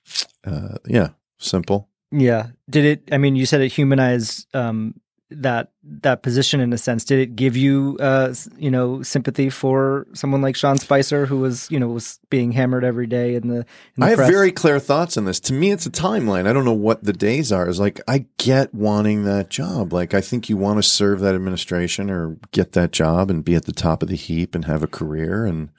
uh, 0.45 0.75
yeah, 0.85 1.11
simple. 1.37 1.87
Yeah. 2.11 2.47
Did 2.69 2.83
it? 2.83 3.09
I 3.13 3.17
mean, 3.17 3.37
you 3.37 3.45
said 3.45 3.61
it 3.61 3.71
humanized 3.71 4.53
um, 4.53 4.99
that 5.31 5.71
that 5.83 6.21
position 6.21 6.59
in 6.59 6.71
a 6.71 6.77
sense. 6.77 7.03
Did 7.03 7.19
it 7.19 7.35
give 7.35 7.57
you, 7.57 7.97
uh, 7.99 8.33
you 8.57 8.69
know, 8.69 9.01
sympathy 9.01 9.49
for 9.49 10.05
someone 10.13 10.41
like 10.41 10.55
Sean 10.55 10.77
Spicer, 10.77 11.25
who 11.25 11.39
was, 11.39 11.69
you 11.71 11.79
know, 11.79 11.87
was 11.87 12.19
being 12.29 12.51
hammered 12.51 12.83
every 12.83 13.07
day 13.07 13.35
in 13.35 13.47
the? 13.47 13.57
In 13.57 13.65
the 13.97 14.05
I 14.05 14.09
have 14.09 14.19
very 14.19 14.51
clear 14.51 14.79
thoughts 14.79 15.17
on 15.17 15.25
this. 15.25 15.39
To 15.41 15.53
me, 15.53 15.71
it's 15.71 15.85
a 15.85 15.91
timeline. 15.91 16.47
I 16.47 16.53
don't 16.53 16.65
know 16.65 16.73
what 16.73 17.03
the 17.03 17.13
days 17.13 17.51
are. 17.51 17.67
It's 17.67 17.79
like 17.79 18.01
I 18.07 18.25
get 18.37 18.73
wanting 18.73 19.23
that 19.23 19.49
job. 19.49 19.93
Like 19.93 20.13
I 20.13 20.21
think 20.21 20.49
you 20.49 20.57
want 20.57 20.77
to 20.77 20.83
serve 20.83 21.19
that 21.21 21.35
administration 21.35 22.09
or 22.11 22.37
get 22.51 22.73
that 22.73 22.91
job 22.91 23.29
and 23.29 23.43
be 23.43 23.55
at 23.55 23.65
the 23.65 23.73
top 23.73 24.03
of 24.03 24.09
the 24.09 24.15
heap 24.15 24.53
and 24.53 24.65
have 24.65 24.83
a 24.83 24.87
career 24.87 25.45
and 25.45 25.69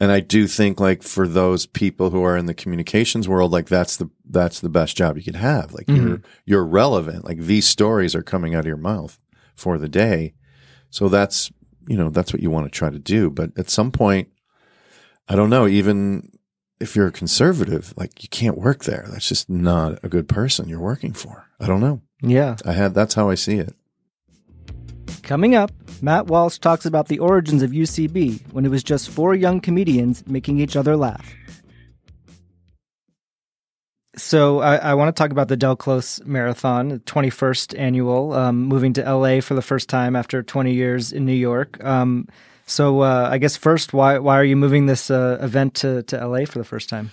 and 0.00 0.10
I 0.10 0.20
do 0.20 0.46
think 0.46 0.80
like 0.80 1.02
for 1.02 1.28
those 1.28 1.66
people 1.66 2.08
who 2.08 2.24
are 2.24 2.36
in 2.36 2.46
the 2.46 2.54
communications 2.54 3.28
world, 3.28 3.52
like 3.52 3.68
that's 3.68 3.98
the 3.98 4.08
that's 4.28 4.60
the 4.60 4.70
best 4.70 4.96
job 4.96 5.18
you 5.18 5.22
could 5.22 5.36
have. 5.36 5.74
Like 5.74 5.88
you're 5.88 6.16
mm-hmm. 6.16 6.30
you're 6.46 6.64
relevant. 6.64 7.26
Like 7.26 7.38
these 7.38 7.68
stories 7.68 8.14
are 8.14 8.22
coming 8.22 8.54
out 8.54 8.60
of 8.60 8.66
your 8.66 8.78
mouth 8.78 9.20
for 9.54 9.76
the 9.76 9.88
day. 9.88 10.32
So 10.88 11.10
that's 11.10 11.52
you 11.86 11.98
know, 11.98 12.08
that's 12.08 12.32
what 12.32 12.42
you 12.42 12.50
want 12.50 12.66
to 12.66 12.76
try 12.76 12.88
to 12.88 12.98
do. 12.98 13.28
But 13.28 13.50
at 13.58 13.68
some 13.68 13.92
point, 13.92 14.28
I 15.28 15.36
don't 15.36 15.50
know, 15.50 15.66
even 15.66 16.30
if 16.80 16.96
you're 16.96 17.08
a 17.08 17.12
conservative, 17.12 17.92
like 17.96 18.22
you 18.22 18.28
can't 18.30 18.56
work 18.56 18.84
there. 18.84 19.06
That's 19.10 19.28
just 19.28 19.50
not 19.50 20.02
a 20.02 20.08
good 20.08 20.28
person 20.28 20.68
you're 20.68 20.80
working 20.80 21.12
for. 21.12 21.46
I 21.60 21.66
don't 21.66 21.80
know. 21.80 22.00
Yeah. 22.22 22.56
I 22.64 22.72
have 22.72 22.94
that's 22.94 23.14
how 23.14 23.28
I 23.28 23.34
see 23.34 23.58
it. 23.58 23.74
Coming 25.30 25.54
up, 25.54 25.70
Matt 26.02 26.26
Walsh 26.26 26.58
talks 26.58 26.84
about 26.84 27.06
the 27.06 27.20
origins 27.20 27.62
of 27.62 27.70
UCB 27.70 28.52
when 28.52 28.66
it 28.66 28.68
was 28.68 28.82
just 28.82 29.08
four 29.08 29.32
young 29.32 29.60
comedians 29.60 30.26
making 30.26 30.58
each 30.58 30.74
other 30.74 30.96
laugh. 30.96 31.32
So 34.16 34.58
I, 34.58 34.74
I 34.74 34.94
want 34.94 35.14
to 35.14 35.22
talk 35.22 35.30
about 35.30 35.46
the 35.46 35.56
Del 35.56 35.76
Close 35.76 36.20
Marathon, 36.24 36.88
the 36.88 36.98
21st 36.98 37.78
annual, 37.78 38.32
um, 38.32 38.64
moving 38.64 38.92
to 38.94 39.02
LA 39.02 39.40
for 39.40 39.54
the 39.54 39.62
first 39.62 39.88
time 39.88 40.16
after 40.16 40.42
20 40.42 40.74
years 40.74 41.12
in 41.12 41.26
New 41.26 41.32
York. 41.32 41.80
Um, 41.84 42.26
so 42.66 43.02
uh, 43.02 43.28
I 43.30 43.38
guess 43.38 43.56
first, 43.56 43.92
why 43.92 44.18
why 44.18 44.36
are 44.36 44.44
you 44.44 44.56
moving 44.56 44.86
this 44.86 45.12
uh, 45.12 45.38
event 45.40 45.74
to, 45.74 46.02
to 46.02 46.26
LA 46.26 46.44
for 46.44 46.58
the 46.58 46.64
first 46.64 46.88
time? 46.88 47.12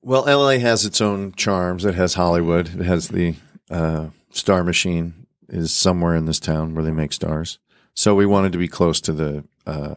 Well, 0.00 0.22
LA 0.22 0.56
has 0.56 0.86
its 0.86 1.02
own 1.02 1.32
charms. 1.32 1.84
It 1.84 1.96
has 1.96 2.14
Hollywood. 2.14 2.80
It 2.80 2.86
has 2.86 3.08
the 3.08 3.34
uh, 3.70 4.06
Star 4.30 4.64
Machine 4.64 5.23
is 5.54 5.72
somewhere 5.72 6.14
in 6.16 6.26
this 6.26 6.40
town 6.40 6.74
where 6.74 6.84
they 6.84 6.90
make 6.92 7.12
stars. 7.12 7.58
So 7.94 8.14
we 8.14 8.26
wanted 8.26 8.52
to 8.52 8.58
be 8.58 8.68
close 8.68 9.00
to 9.02 9.12
the 9.12 9.44
uh, 9.66 9.94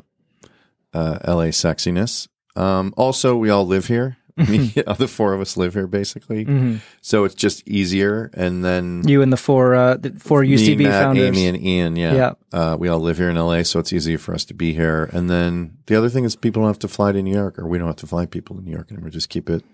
uh, 0.93 1.17
LA 1.27 1.49
sexiness. 1.51 2.27
Um, 2.55 2.93
also, 2.97 3.35
we 3.35 3.49
all 3.49 3.65
live 3.65 3.87
here. 3.87 4.17
Me, 4.37 4.67
the 4.97 5.07
four 5.07 5.33
of 5.33 5.41
us 5.41 5.57
live 5.57 5.73
here 5.73 5.87
basically. 5.87 6.45
Mhm. 6.45 6.79
So 7.01 7.23
it's 7.23 7.33
just 7.33 7.67
easier. 7.67 8.29
And 8.35 8.63
then 8.63 9.01
You 9.07 9.23
and 9.23 9.33
the 9.33 9.37
four 9.37 9.73
uh, 9.73 9.97
the 9.97 10.11
four 10.19 10.43
UCB 10.43 10.77
me, 10.77 10.83
Matt, 10.83 11.03
founders. 11.05 11.25
Amy, 11.25 11.47
and 11.47 11.57
Ian. 11.59 11.95
Yeah, 11.95 12.13
Yeah. 12.13 12.33
Uh, 12.53 12.77
we 12.79 12.87
all 12.87 12.99
live 12.99 13.17
here 13.17 13.31
in 13.31 13.35
LA, 13.35 13.63
so 13.63 13.79
it's 13.79 13.91
easier 13.91 14.19
for 14.19 14.35
us 14.35 14.45
to 14.45 14.53
be 14.53 14.73
here. 14.73 15.09
And 15.11 15.27
then 15.27 15.77
the 15.87 15.95
other 15.95 16.09
thing 16.09 16.23
is 16.23 16.35
people 16.35 16.61
don't 16.61 16.69
have 16.69 16.77
to 16.79 16.87
fly 16.87 17.11
to 17.13 17.21
New 17.23 17.33
York, 17.33 17.57
or 17.57 17.67
we 17.67 17.79
don't 17.79 17.87
have 17.87 17.95
to 17.97 18.07
fly 18.07 18.27
people 18.27 18.55
to 18.55 18.61
New 18.61 18.71
York 18.71 18.91
anymore. 18.91 19.09
Just 19.09 19.29
keep 19.29 19.49
it 19.49 19.65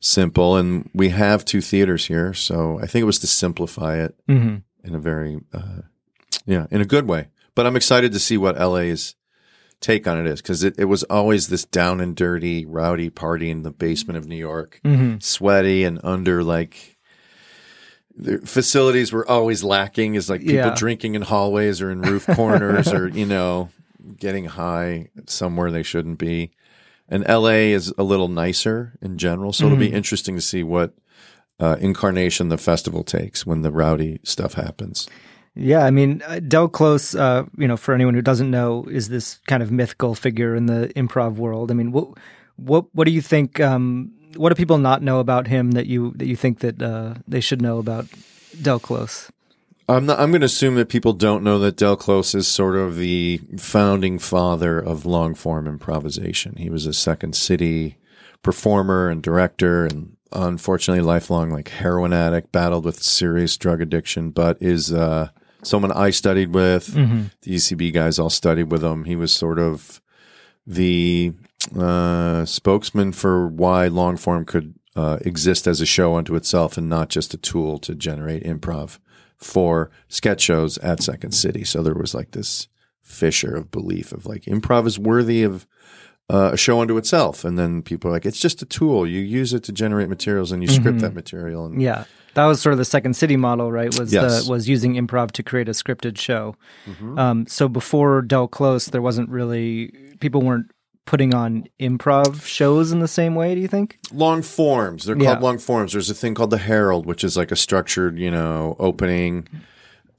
simple. 0.00 0.56
And 0.58 0.90
we 0.92 1.08
have 1.08 1.46
two 1.46 1.62
theaters 1.62 2.04
here, 2.04 2.34
so 2.34 2.78
I 2.82 2.86
think 2.86 3.02
it 3.04 3.06
was 3.06 3.20
to 3.20 3.26
simplify 3.26 3.96
it 4.02 4.14
Mhm. 4.28 4.64
In 4.84 4.94
a 4.94 4.98
very, 4.98 5.40
uh, 5.52 5.82
yeah, 6.46 6.66
in 6.70 6.80
a 6.80 6.84
good 6.84 7.08
way. 7.08 7.28
But 7.54 7.66
I'm 7.66 7.76
excited 7.76 8.12
to 8.12 8.18
see 8.20 8.36
what 8.36 8.58
LA's 8.58 9.14
take 9.80 10.06
on 10.06 10.18
it 10.18 10.26
is 10.26 10.40
because 10.40 10.62
it, 10.64 10.74
it 10.78 10.84
was 10.86 11.02
always 11.04 11.48
this 11.48 11.64
down 11.64 12.00
and 12.00 12.14
dirty, 12.16 12.64
rowdy 12.64 13.10
party 13.10 13.50
in 13.50 13.62
the 13.62 13.70
basement 13.70 14.16
of 14.16 14.26
New 14.26 14.36
York, 14.36 14.80
Mhm. 14.84 15.22
sweaty 15.22 15.84
and 15.84 16.00
under 16.02 16.42
like 16.42 16.96
the 18.16 18.38
facilities 18.38 19.12
were 19.12 19.28
always 19.28 19.64
lacking 19.64 20.14
is 20.14 20.30
like 20.30 20.40
people 20.40 20.54
Yeah. 20.56 20.74
drinking 20.76 21.14
in 21.16 21.22
hallways 21.22 21.80
or 21.82 21.90
in 21.90 22.00
roof 22.00 22.26
corners 22.34 22.92
or 22.92 23.08
you 23.08 23.26
know 23.26 23.70
getting 24.18 24.44
high 24.44 25.08
somewhere 25.26 25.70
they 25.72 25.82
shouldn't 25.82 26.18
be 26.18 26.52
and 27.08 27.24
la 27.26 27.48
is 27.48 27.92
a 27.98 28.04
little 28.04 28.28
nicer 28.28 28.92
in 29.02 29.18
general 29.18 29.52
so 29.52 29.66
it'll 29.66 29.76
be 29.78 29.90
Mhm. 29.90 29.94
interesting 29.94 30.36
to 30.36 30.40
see 30.40 30.62
what 30.62 30.94
uh, 31.60 31.76
incarnation 31.80 32.48
the 32.48 32.58
festival 32.58 33.04
takes 33.04 33.46
when 33.46 33.62
the 33.62 33.70
rowdy 33.70 34.20
stuff 34.22 34.54
happens 34.54 35.08
Yeah, 35.54 35.84
I 35.84 35.90
mean, 35.90 36.20
uh, 36.26 36.40
Del 36.40 36.68
Close, 36.68 37.14
uh, 37.14 37.44
you 37.56 37.68
know, 37.68 37.76
for 37.76 37.94
anyone 37.94 38.14
who 38.14 38.22
doesn't 38.22 38.50
know, 38.50 38.86
is 38.90 39.08
this 39.08 39.38
kind 39.46 39.62
of 39.62 39.70
mythical 39.70 40.16
figure 40.16 40.56
in 40.56 40.66
the 40.66 40.90
improv 40.96 41.36
world. 41.36 41.70
I 41.70 41.74
mean, 41.74 41.92
what 41.92 42.08
what 42.56 42.86
what 42.92 43.04
do 43.04 43.12
you 43.12 43.22
think? 43.22 43.60
Um, 43.60 44.12
what 44.36 44.48
do 44.48 44.54
people 44.56 44.78
not 44.78 45.02
know 45.02 45.20
about 45.20 45.46
him 45.46 45.72
that 45.72 45.86
you 45.86 46.12
that 46.16 46.26
you 46.26 46.36
think 46.36 46.60
that 46.60 46.82
uh, 46.82 47.14
they 47.28 47.40
should 47.40 47.62
know 47.62 47.78
about 47.78 48.06
Del 48.60 48.80
Close? 48.80 49.30
I'm 49.88 50.06
not, 50.06 50.18
I'm 50.18 50.30
going 50.30 50.40
to 50.40 50.46
assume 50.46 50.76
that 50.76 50.88
people 50.88 51.12
don't 51.12 51.44
know 51.44 51.58
that 51.58 51.76
Del 51.76 51.96
Close 51.96 52.34
is 52.34 52.48
sort 52.48 52.74
of 52.74 52.96
the 52.96 53.38
founding 53.58 54.18
father 54.18 54.78
of 54.78 55.04
long 55.04 55.34
form 55.34 55.66
improvisation. 55.66 56.56
He 56.56 56.70
was 56.70 56.86
a 56.86 56.94
Second 56.94 57.36
City 57.36 57.98
performer 58.42 59.10
and 59.10 59.22
director, 59.22 59.84
and 59.86 60.13
unfortunately, 60.32 61.02
lifelong 61.02 61.50
like 61.50 61.68
heroin 61.68 62.12
addict, 62.12 62.52
battled 62.52 62.84
with 62.84 63.02
serious 63.02 63.56
drug 63.56 63.80
addiction, 63.80 64.30
but 64.30 64.56
is 64.60 64.92
uh, 64.92 65.28
someone 65.62 65.92
I 65.92 66.10
studied 66.10 66.54
with. 66.54 66.88
Mhm. 66.94 67.30
The 67.42 67.54
UCB 67.54 67.92
guys 67.92 68.18
all 68.18 68.30
studied 68.30 68.70
with 68.70 68.82
him. 68.82 69.04
He 69.04 69.16
was 69.16 69.32
sort 69.32 69.58
of 69.58 70.00
the 70.66 71.32
uh, 71.78 72.44
spokesman 72.44 73.12
for 73.12 73.46
why 73.48 73.86
long 73.88 74.16
form 74.16 74.44
could 74.44 74.74
uh, 74.96 75.18
exist 75.22 75.66
as 75.66 75.80
a 75.80 75.86
show 75.86 76.14
unto 76.16 76.36
itself 76.36 76.76
and 76.78 76.88
not 76.88 77.08
just 77.08 77.34
a 77.34 77.38
tool 77.38 77.78
to 77.78 77.94
generate 77.94 78.44
improv 78.44 78.98
for 79.36 79.90
sketch 80.08 80.40
shows 80.40 80.78
at 80.78 81.02
Second 81.02 81.32
City. 81.32 81.64
So 81.64 81.82
there 81.82 81.94
was 81.94 82.14
like 82.14 82.30
this 82.30 82.68
fissure 83.02 83.54
of 83.54 83.70
belief 83.70 84.12
of 84.12 84.24
like 84.24 84.42
improv 84.44 84.86
is 84.86 84.98
worthy 84.98 85.42
of 85.42 85.66
uh, 86.30 86.50
a 86.52 86.56
show 86.56 86.80
unto 86.80 86.96
itself, 86.96 87.44
and 87.44 87.58
then 87.58 87.82
people 87.82 88.08
are 88.10 88.12
like, 88.12 88.24
it's 88.26 88.40
just 88.40 88.62
a 88.62 88.64
tool. 88.66 89.06
You 89.06 89.20
use 89.20 89.52
it 89.52 89.62
to 89.64 89.72
generate 89.72 90.08
materials, 90.08 90.52
and 90.52 90.62
you 90.62 90.68
script 90.68 90.98
Mhm. 90.98 91.02
that 91.02 91.14
material. 91.14 91.66
And 91.66 91.82
Yeah, 91.82 92.04
that 92.34 92.46
was 92.46 92.60
sort 92.60 92.72
of 92.72 92.78
the 92.78 92.84
Second 92.84 93.14
City 93.14 93.36
model, 93.36 93.70
right? 93.70 93.96
Was 93.98 94.12
Yes. 94.12 94.44
the, 94.46 94.50
was 94.50 94.68
using 94.68 94.94
improv 94.94 95.32
to 95.32 95.42
create 95.42 95.68
a 95.68 95.72
scripted 95.72 96.16
show. 96.18 96.56
Mhm. 96.86 97.18
Um, 97.18 97.46
so 97.46 97.68
before 97.68 98.22
Del 98.22 98.48
Close, 98.48 98.86
there 98.86 99.02
wasn't 99.02 99.28
really 99.28 99.92
people 100.20 100.40
weren't 100.40 100.66
putting 101.06 101.34
on 101.34 101.64
improv 101.78 102.42
shows 102.46 102.90
in 102.90 103.00
the 103.00 103.08
same 103.08 103.34
way. 103.34 103.54
Do 103.54 103.60
you 103.60 103.68
think? 103.68 103.98
long 104.10 104.40
forms. 104.40 105.04
They're 105.04 105.18
Yeah. 105.18 105.32
called 105.32 105.42
long 105.42 105.58
forms. 105.58 105.92
There's 105.92 106.08
a 106.08 106.14
thing 106.14 106.32
called 106.34 106.48
the 106.50 106.56
Herald, 106.56 107.04
which 107.04 107.22
is 107.22 107.36
like 107.36 107.52
a 107.52 107.56
structured, 107.56 108.18
you 108.18 108.30
know, 108.30 108.74
opening, 108.78 109.46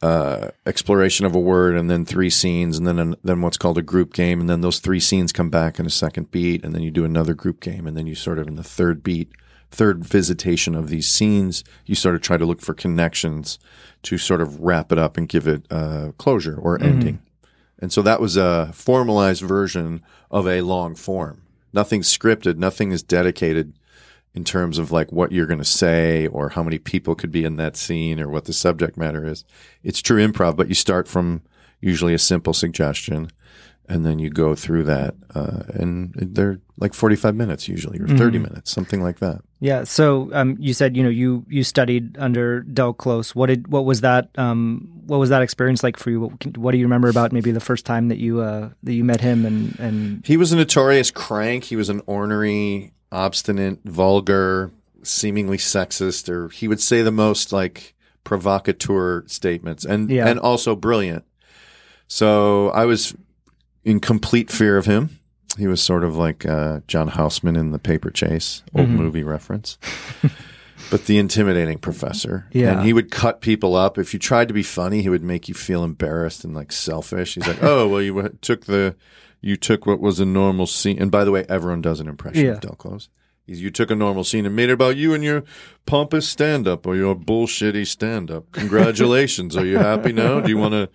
uh, 0.01 0.49
exploration 0.65 1.25
of 1.25 1.33
a 1.35 1.39
word, 1.39 1.75
and 1.75 1.89
then 1.89 2.05
three 2.05 2.29
scenes, 2.29 2.77
and 2.77 2.85
then 2.85 2.99
an, 2.99 3.15
then 3.23 3.41
what's 3.41 3.57
called 3.57 3.77
a 3.77 3.81
group 3.81 4.13
game, 4.13 4.39
and 4.39 4.49
then 4.49 4.61
those 4.61 4.79
three 4.79 4.99
scenes 4.99 5.31
come 5.31 5.49
back 5.49 5.79
in 5.79 5.85
a 5.85 5.89
second 5.89 6.31
beat, 6.31 6.63
and 6.63 6.73
then 6.75 6.81
you 6.81 6.91
do 6.91 7.05
another 7.05 7.33
group 7.33 7.59
game, 7.59 7.87
and 7.87 7.95
then 7.97 8.05
you 8.07 8.15
sort 8.15 8.37
of 8.39 8.47
in 8.47 8.55
the 8.55 8.63
third 8.63 9.01
beat, 9.03 9.31
third 9.71 10.05
visitation 10.05 10.75
of 10.75 10.89
these 10.89 11.09
scenes, 11.09 11.63
you 11.85 11.95
sort 11.95 12.15
of 12.15 12.21
try 12.21 12.37
to 12.37 12.45
look 12.45 12.61
for 12.61 12.73
connections 12.73 13.57
to 14.03 14.17
sort 14.17 14.41
of 14.41 14.59
wrap 14.59 14.91
it 14.91 14.99
up 14.99 15.17
and 15.17 15.27
give 15.27 15.47
it 15.47 15.65
uh, 15.71 16.11
closure 16.17 16.57
or 16.57 16.77
Mhm. 16.77 16.83
ending. 16.85 17.19
And 17.79 17.91
so 17.91 18.01
that 18.03 18.21
was 18.21 18.37
a 18.37 18.71
formalized 18.73 19.41
version 19.41 20.01
of 20.31 20.47
a 20.47 20.61
long 20.61 20.95
form. 20.95 21.41
Nothing's 21.73 22.15
scripted, 22.15 22.57
nothing 22.57 22.91
is 22.91 23.03
dedicated 23.03 23.73
in 24.35 24.43
terms 24.43 24.77
of 24.77 24.91
like 24.91 25.11
what 25.11 25.31
you're 25.31 25.45
going 25.47 25.59
to 25.59 25.65
say 25.65 26.27
or 26.27 26.49
how 26.49 26.61
many 26.61 26.77
people 26.77 27.15
could 27.15 27.31
be 27.31 27.43
in 27.45 27.55
that 27.55 27.77
scene 27.77 28.19
or 28.19 28.27
what 28.29 28.45
the 28.45 28.53
subject 28.53 28.97
matter 28.97 29.25
is. 29.25 29.45
It's 29.83 30.01
true 30.01 30.25
improv, 30.25 30.55
but 30.57 30.67
you 30.67 30.75
start 30.75 31.07
from 31.07 31.41
usually 31.79 32.13
a 32.13 32.19
simple 32.19 32.53
suggestion 32.53 33.29
and 33.87 34.03
then 34.05 34.17
you 34.17 34.31
go 34.31 34.55
through 34.55 34.83
that. 34.83 35.13
Uh, 35.35 35.61
and 35.75 36.11
they're 36.15 36.59
like 36.77 36.93
45 36.93 37.35
minutes 37.35 37.67
usually 37.67 37.99
or 37.99 38.07
30 38.07 38.39
Mhm. 38.39 38.43
minutes, 38.49 38.71
something 38.71 39.01
like 39.01 39.19
that. 39.19 39.41
Yeah. 39.61 39.83
So 39.85 40.29
um, 40.33 40.57
you 40.59 40.73
said 40.73 40.97
you 40.97 41.03
know 41.03 41.09
you 41.09 41.45
you 41.47 41.63
studied 41.63 42.17
under 42.17 42.61
Del 42.61 42.93
Close. 42.93 43.33
What 43.35 43.45
did 43.47 43.67
what 43.69 43.85
was 43.85 44.01
that 44.01 44.29
um, 44.37 44.89
what 45.05 45.17
was 45.19 45.29
that 45.29 45.41
experience 45.43 45.81
like 45.83 45.97
for 45.97 46.09
you? 46.09 46.19
What, 46.21 46.57
what 46.57 46.71
do 46.71 46.77
you 46.77 46.85
remember 46.85 47.07
about 47.09 47.31
maybe 47.31 47.51
the 47.51 47.59
first 47.61 47.85
time 47.85 48.09
that 48.09 48.17
you 48.17 48.41
uh, 48.41 48.69
that 48.83 48.93
you 48.93 49.03
met 49.05 49.21
him 49.21 49.45
and 49.45 49.79
and 49.79 50.25
He 50.25 50.35
was 50.35 50.51
a 50.51 50.55
notorious 50.57 51.09
crank. 51.11 51.63
He 51.63 51.75
was 51.75 51.89
an 51.89 52.01
ornery, 52.05 52.91
obstinate, 53.15 53.79
vulgar, 53.85 54.71
seemingly 55.03 55.57
sexist, 55.57 56.27
or 56.29 56.49
he 56.49 56.67
would 56.67 56.81
say 56.81 57.01
the 57.01 57.11
most 57.11 57.51
like 57.53 57.93
provocateur 58.23 59.23
statements 59.27 59.85
and 59.85 60.09
Yeah. 60.09 60.27
and 60.27 60.39
also 60.39 60.75
brilliant. 60.75 61.23
So 62.07 62.69
I 62.69 62.85
was 62.85 63.15
in 63.83 63.99
complete 63.99 64.51
fear 64.51 64.77
of 64.77 64.85
him. 64.85 65.19
He 65.57 65.67
was 65.67 65.81
sort 65.81 66.03
of 66.03 66.15
like 66.17 66.45
uh, 66.45 66.81
John 66.87 67.07
Houseman 67.07 67.55
in 67.55 67.71
the 67.71 67.79
Paper 67.79 68.09
Chase, 68.11 68.63
old 68.75 68.87
Mhm. 68.89 68.95
movie 68.97 69.23
reference. 69.23 69.77
but 70.91 71.05
the 71.05 71.17
intimidating 71.17 71.77
professor. 71.77 72.45
Yeah. 72.51 72.73
And 72.73 72.85
he 72.85 72.91
would 72.93 73.09
cut 73.09 73.41
people 73.41 73.75
up. 73.75 73.97
If 73.97 74.13
you 74.13 74.19
tried 74.19 74.49
to 74.49 74.53
be 74.53 74.63
funny, 74.63 75.01
he 75.01 75.09
would 75.09 75.23
make 75.23 75.47
you 75.47 75.53
feel 75.55 75.83
embarrassed 75.83 76.43
and 76.43 76.53
like 76.53 76.71
selfish. 76.71 77.35
He's 77.35 77.47
like, 77.47 77.63
oh, 77.63 77.87
well, 77.87 78.01
you 78.01 78.37
took 78.41 78.65
the, 78.65 78.95
you 79.45 79.55
took 79.55 79.85
what 79.85 79.99
was 79.99 80.19
a 80.19 80.25
normal 80.25 80.65
scene. 80.65 80.99
And 80.99 81.11
by 81.11 81.23
the 81.23 81.29
way, 81.29 81.45
everyone 81.47 81.79
does 81.81 81.99
an 81.99 82.07
impression 82.07 82.43
Yeah. 82.45 82.53
of 82.53 82.61
Del 82.61 82.71
Close. 82.71 83.09
You 83.45 83.69
took 83.69 83.91
a 83.91 83.95
normal 83.95 84.23
scene 84.23 84.43
and 84.47 84.55
made 84.55 84.69
it 84.69 84.73
about 84.73 84.97
you 84.97 85.13
and 85.13 85.23
your 85.23 85.43
pompous 85.85 86.27
stand 86.27 86.67
up 86.67 86.87
or 86.87 86.95
your 86.95 87.15
bullshitty 87.15 87.85
stand 87.85 88.31
up. 88.31 88.51
Congratulations. 88.53 89.55
Are 89.55 89.63
you 89.65 89.77
happy 89.77 90.11
now? 90.13 90.39
Do 90.39 90.49
you 90.49 90.57
want 90.57 90.73
to 90.73 90.89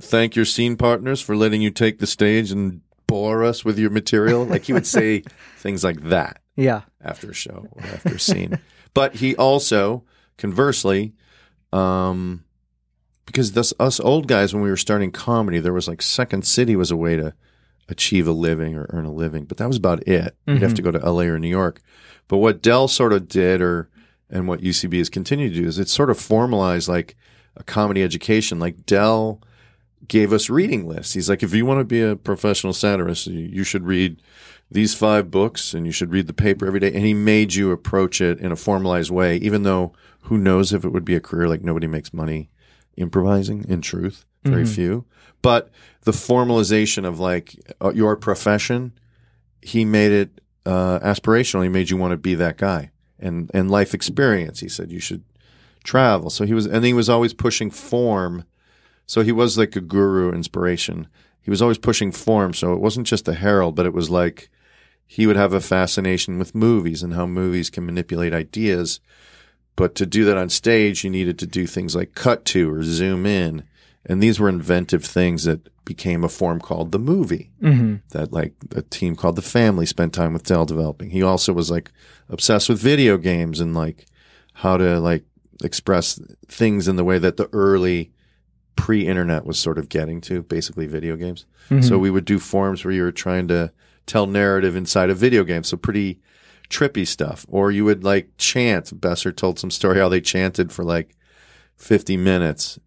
thank 0.00 0.34
your 0.34 0.46
scene 0.46 0.76
partners 0.76 1.20
for 1.20 1.36
letting 1.36 1.60
you 1.60 1.70
take 1.70 1.98
the 1.98 2.06
stage 2.06 2.50
and 2.50 2.80
bore 3.06 3.44
us 3.44 3.62
with 3.62 3.78
your 3.78 3.90
material? 3.90 4.46
Like 4.46 4.64
he 4.64 4.72
would 4.72 4.86
say 4.86 5.22
things 5.58 5.84
like 5.84 6.00
that 6.04 6.40
yeah 6.56 6.82
after 7.02 7.30
a 7.30 7.34
show 7.34 7.66
or 7.72 7.82
after 7.82 8.14
a 8.14 8.18
scene. 8.18 8.58
But 8.94 9.16
he 9.16 9.36
also, 9.36 10.04
conversely, 10.38 11.12
um, 11.74 12.44
because 13.26 13.52
this, 13.52 13.74
us 13.78 14.00
old 14.00 14.28
guys, 14.28 14.54
when 14.54 14.62
we 14.62 14.70
were 14.70 14.76
starting 14.78 15.10
comedy, 15.12 15.58
there 15.60 15.74
was 15.74 15.88
like 15.88 16.00
Second 16.00 16.46
City 16.46 16.74
was 16.74 16.90
a 16.90 16.96
way 16.96 17.16
to 17.16 17.34
achieve 17.88 18.26
a 18.28 18.32
living 18.32 18.76
or 18.76 18.86
earn 18.90 19.04
a 19.04 19.12
living, 19.12 19.44
but 19.44 19.56
that 19.58 19.68
was 19.68 19.76
about 19.76 20.06
it. 20.08 20.34
You'd 20.46 20.62
have 20.62 20.72
Mhm. 20.72 20.76
to 20.76 20.82
go 20.82 20.90
to 20.90 20.98
LA 21.04 21.24
or 21.26 21.38
New 21.38 21.48
York. 21.48 21.80
But 22.28 22.38
what 22.38 22.62
Del 22.62 22.88
sort 22.88 23.12
of 23.12 23.28
did, 23.28 23.60
or 23.60 23.88
and 24.30 24.48
what 24.48 24.62
UCB 24.62 24.96
has 24.98 25.10
continued 25.10 25.52
to 25.54 25.60
do, 25.60 25.66
is 25.68 25.78
it 25.78 25.88
sort 25.88 26.08
of 26.10 26.18
formalized 26.18 26.88
like 26.88 27.16
a 27.56 27.62
comedy 27.62 28.02
education. 28.02 28.58
Like 28.58 28.86
Del 28.86 29.40
gave 30.08 30.32
us 30.32 30.48
reading 30.48 30.88
lists. 30.88 31.12
He's 31.12 31.28
like, 31.28 31.42
if 31.42 31.54
you 31.54 31.66
want 31.66 31.80
to 31.80 31.84
be 31.84 32.00
a 32.00 32.16
professional 32.16 32.72
satirist, 32.72 33.26
you 33.26 33.62
should 33.62 33.84
read 33.86 34.22
these 34.70 34.94
five 34.94 35.30
books 35.30 35.74
and 35.74 35.84
you 35.84 35.92
should 35.92 36.10
read 36.12 36.26
the 36.28 36.32
paper 36.32 36.66
every 36.66 36.80
day. 36.80 36.92
And 36.94 37.04
he 37.04 37.12
made 37.12 37.52
you 37.54 37.70
approach 37.72 38.20
it 38.22 38.40
in 38.40 38.50
a 38.52 38.56
formalized 38.56 39.10
way, 39.10 39.36
even 39.36 39.64
though 39.64 39.92
who 40.22 40.38
knows 40.38 40.72
if 40.72 40.82
it 40.84 40.92
would 40.92 41.04
be 41.04 41.14
a 41.14 41.20
career 41.20 41.46
like 41.46 41.62
nobody 41.62 41.86
makes 41.86 42.14
money 42.14 42.48
improvising 42.96 43.64
in 43.68 43.80
truth, 43.82 44.24
very 44.44 44.64
Mhm. 44.64 44.74
few. 44.74 45.04
But 45.42 45.70
the 46.04 46.12
formalization 46.12 47.04
of 47.04 47.18
like 47.20 47.54
uh, 47.80 47.92
your 47.94 48.16
profession, 48.16 48.92
he 49.60 49.84
made 49.84 50.12
it 50.12 50.40
uh, 50.64 50.98
aspirational. 51.00 51.62
He 51.64 51.68
made 51.68 51.90
you 51.90 51.96
want 51.96 52.12
to 52.12 52.16
be 52.16 52.34
that 52.36 52.56
guy 52.56 52.90
and, 53.18 53.50
and 53.52 53.70
life 53.70 53.94
experience. 53.94 54.60
He 54.60 54.68
said 54.68 54.92
you 54.92 55.00
should 55.00 55.24
travel. 55.84 56.30
So 56.30 56.44
he 56.44 56.54
was, 56.54 56.66
and 56.66 56.84
he 56.84 56.92
was 56.92 57.08
always 57.08 57.34
pushing 57.34 57.70
form. 57.70 58.44
So 59.06 59.22
he 59.22 59.32
was 59.32 59.58
like 59.58 59.74
a 59.74 59.80
guru 59.80 60.32
inspiration. 60.32 61.08
He 61.40 61.50
was 61.50 61.60
always 61.60 61.78
pushing 61.78 62.12
form. 62.12 62.54
So 62.54 62.72
it 62.72 62.80
wasn't 62.80 63.08
just 63.08 63.26
a 63.26 63.34
herald, 63.34 63.74
but 63.74 63.86
it 63.86 63.92
was 63.92 64.08
like 64.10 64.48
he 65.04 65.26
would 65.26 65.34
have 65.36 65.52
a 65.52 65.60
fascination 65.60 66.38
with 66.38 66.54
movies 66.54 67.02
and 67.02 67.14
how 67.14 67.26
movies 67.26 67.68
can 67.68 67.84
manipulate 67.84 68.32
ideas. 68.32 69.00
But 69.74 69.94
to 69.96 70.06
do 70.06 70.24
that 70.26 70.36
on 70.36 70.48
stage, 70.48 71.02
you 71.02 71.10
needed 71.10 71.38
to 71.40 71.46
do 71.46 71.66
things 71.66 71.96
like 71.96 72.14
cut 72.14 72.44
to 72.46 72.72
or 72.72 72.82
zoom 72.84 73.26
in. 73.26 73.64
And 74.04 74.22
these 74.22 74.40
were 74.40 74.48
inventive 74.48 75.04
things 75.04 75.44
that 75.44 75.68
became 75.84 76.24
a 76.24 76.28
form 76.28 76.60
called 76.60 76.90
the 76.92 76.98
movie 76.98 77.50
Mhm. 77.62 78.00
that 78.10 78.32
like 78.32 78.54
a 78.74 78.82
team 78.82 79.14
called 79.16 79.36
the 79.36 79.42
family 79.42 79.86
spent 79.86 80.12
time 80.12 80.32
with 80.32 80.44
Del 80.44 80.64
developing. 80.64 81.10
He 81.10 81.22
also 81.22 81.52
was 81.52 81.70
like 81.70 81.90
obsessed 82.28 82.68
with 82.68 82.80
video 82.80 83.16
games 83.16 83.60
and 83.60 83.74
like 83.74 84.06
how 84.54 84.76
to 84.76 84.98
like 85.00 85.24
express 85.62 86.20
things 86.48 86.88
in 86.88 86.96
the 86.96 87.04
way 87.04 87.18
that 87.18 87.36
the 87.36 87.48
early 87.52 88.10
pre-internet 88.76 89.44
was 89.44 89.58
sort 89.58 89.78
of 89.78 89.88
getting 89.88 90.20
to, 90.22 90.42
basically 90.42 90.86
video 90.86 91.14
games. 91.16 91.46
Mhm. 91.70 91.84
So 91.84 91.98
we 91.98 92.10
would 92.10 92.24
do 92.24 92.38
forms 92.38 92.84
where 92.84 92.94
you 92.94 93.02
were 93.02 93.12
trying 93.12 93.46
to 93.48 93.70
tell 94.06 94.26
narrative 94.26 94.74
inside 94.74 95.10
a 95.10 95.14
video 95.14 95.44
game. 95.44 95.62
So 95.62 95.76
pretty 95.76 96.20
trippy 96.70 97.06
stuff. 97.06 97.44
Or 97.48 97.70
you 97.70 97.84
would 97.84 98.02
like 98.02 98.30
chant. 98.38 99.00
Besser 99.00 99.30
told 99.30 99.58
some 99.58 99.70
story 99.70 99.98
how 99.98 100.08
they 100.08 100.20
chanted 100.20 100.72
for 100.72 100.84
like 100.84 101.14
50 101.76 102.16
minutes. 102.16 102.78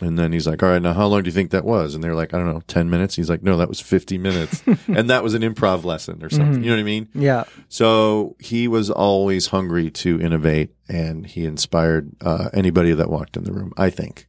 And 0.00 0.18
then 0.18 0.32
he's 0.32 0.46
like, 0.46 0.60
all 0.62 0.68
right, 0.68 0.82
now 0.82 0.92
how 0.92 1.06
long 1.06 1.22
do 1.22 1.28
you 1.28 1.32
think 1.32 1.52
that 1.52 1.64
was? 1.64 1.94
And 1.94 2.02
they're 2.02 2.16
like, 2.16 2.34
I 2.34 2.38
don't 2.38 2.52
know, 2.52 2.62
10 2.66 2.90
minutes. 2.90 3.14
He's 3.14 3.30
like, 3.30 3.44
no, 3.44 3.56
that 3.58 3.68
was 3.68 3.80
50 3.80 4.18
minutes. 4.18 4.62
and 4.88 5.08
that 5.08 5.22
was 5.22 5.34
an 5.34 5.42
improv 5.42 5.84
lesson 5.84 6.22
or 6.24 6.30
something. 6.30 6.62
Mhm. 6.62 6.64
You 6.64 6.70
know 6.70 6.76
what 6.76 6.80
I 6.80 6.84
mean? 6.84 7.08
yeah 7.14 7.44
So 7.68 8.34
he 8.40 8.66
was 8.66 8.90
always 8.90 9.46
hungry 9.48 9.90
to 9.92 10.20
innovate 10.20 10.74
and 10.88 11.24
he 11.26 11.44
inspired 11.44 12.10
uh, 12.20 12.48
anybody 12.52 12.92
that 12.92 13.08
walked 13.08 13.36
in 13.36 13.44
the 13.44 13.52
room, 13.52 13.72
I 13.76 13.90
think. 13.90 14.26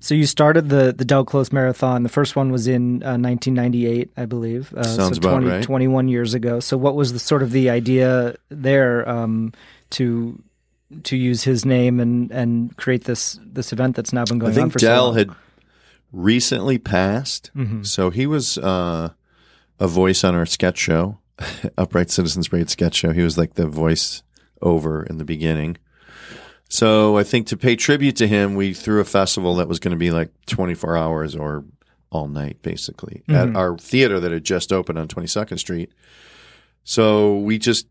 So 0.00 0.14
you 0.14 0.26
started 0.26 0.68
the 0.68 0.94
the 0.96 1.04
Del 1.04 1.24
Close 1.24 1.50
Marathon. 1.52 2.04
The 2.04 2.08
first 2.08 2.36
one 2.36 2.52
was 2.52 2.68
in 2.68 3.02
uh, 3.02 3.18
1998, 3.18 4.12
I 4.16 4.26
believe. 4.26 4.72
Uh, 4.72 4.84
Sounds 4.84 5.16
so 5.20 5.28
about 5.28 5.42
right. 5.42 5.62
21 5.62 6.06
years 6.06 6.34
ago. 6.34 6.60
So 6.60 6.76
what 6.76 6.94
was 6.94 7.12
the 7.12 7.18
sort 7.18 7.42
of 7.42 7.50
the 7.50 7.68
idea 7.70 8.36
there 8.48 9.08
um, 9.08 9.52
to 9.90 10.40
to 11.04 11.16
use 11.16 11.44
his 11.44 11.64
name 11.64 12.00
and 12.00 12.30
and 12.30 12.76
create 12.76 13.04
this 13.04 13.38
this 13.44 13.72
event 13.72 13.94
that's 13.96 14.12
now 14.12 14.24
been 14.24 14.38
going 14.38 14.52
I 14.52 14.54
think 14.54 14.64
on 14.64 14.70
for 14.70 14.78
so 14.78 14.86
Del 14.86 15.04
long? 15.06 15.16
had 15.18 15.30
recently 16.12 16.78
passed. 16.78 17.50
Mhm. 17.56 17.86
So 17.86 18.10
he 18.10 18.26
was 18.26 18.56
uh, 18.58 19.10
a 19.78 19.86
voice 19.88 20.24
on 20.24 20.34
our 20.34 20.46
sketch 20.46 20.78
show, 20.78 21.18
Upright 21.78 22.10
Citizens 22.10 22.48
Brigade 22.48 22.70
sketch 22.70 22.94
show. 22.94 23.12
He 23.12 23.22
was 23.22 23.36
like 23.36 23.54
the 23.54 23.66
voice 23.66 24.22
over 24.62 25.02
in 25.04 25.18
the 25.18 25.24
beginning. 25.24 25.76
So 26.70 27.16
I 27.16 27.22
think 27.24 27.46
to 27.48 27.56
pay 27.56 27.76
tribute 27.76 28.16
to 28.16 28.26
him, 28.26 28.54
we 28.54 28.74
threw 28.74 29.00
a 29.00 29.04
festival 29.04 29.54
that 29.56 29.68
was 29.68 29.78
going 29.78 29.92
to 29.92 29.96
be 29.98 30.10
like 30.10 30.30
24 30.46 30.96
hours 30.96 31.34
or 31.36 31.64
all 32.10 32.28
night, 32.28 32.60
basically, 32.62 33.22
at 33.28 33.48
Mhm. 33.48 33.56
our 33.56 33.76
theater 33.78 34.18
that 34.20 34.32
had 34.32 34.44
just 34.44 34.72
opened 34.72 34.98
on 34.98 35.08
22nd 35.08 35.58
Street. 35.58 35.92
So 36.84 37.36
we 37.38 37.58
just 37.58 37.86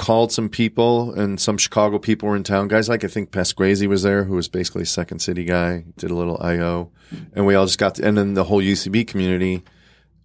called 0.00 0.32
some 0.32 0.48
people, 0.48 1.12
and 1.12 1.38
some 1.38 1.58
Chicago 1.58 1.98
people 1.98 2.26
were 2.26 2.34
in 2.34 2.42
town. 2.42 2.68
Guys 2.68 2.88
like 2.88 3.04
I 3.04 3.06
think 3.06 3.30
Pasquesi 3.30 3.86
was 3.86 4.02
there, 4.02 4.24
who 4.24 4.34
was 4.34 4.48
basically 4.48 4.84
a 4.84 4.86
Second 4.86 5.18
City 5.18 5.44
guy. 5.44 5.84
Did 5.98 6.10
a 6.10 6.14
little 6.14 6.38
I/O, 6.40 6.90
and 7.34 7.44
we 7.44 7.54
all 7.54 7.66
just 7.66 7.78
got. 7.78 7.96
To, 7.96 8.08
and 8.08 8.16
then 8.16 8.32
the 8.32 8.44
whole 8.44 8.62
UCB 8.62 9.06
community. 9.06 9.62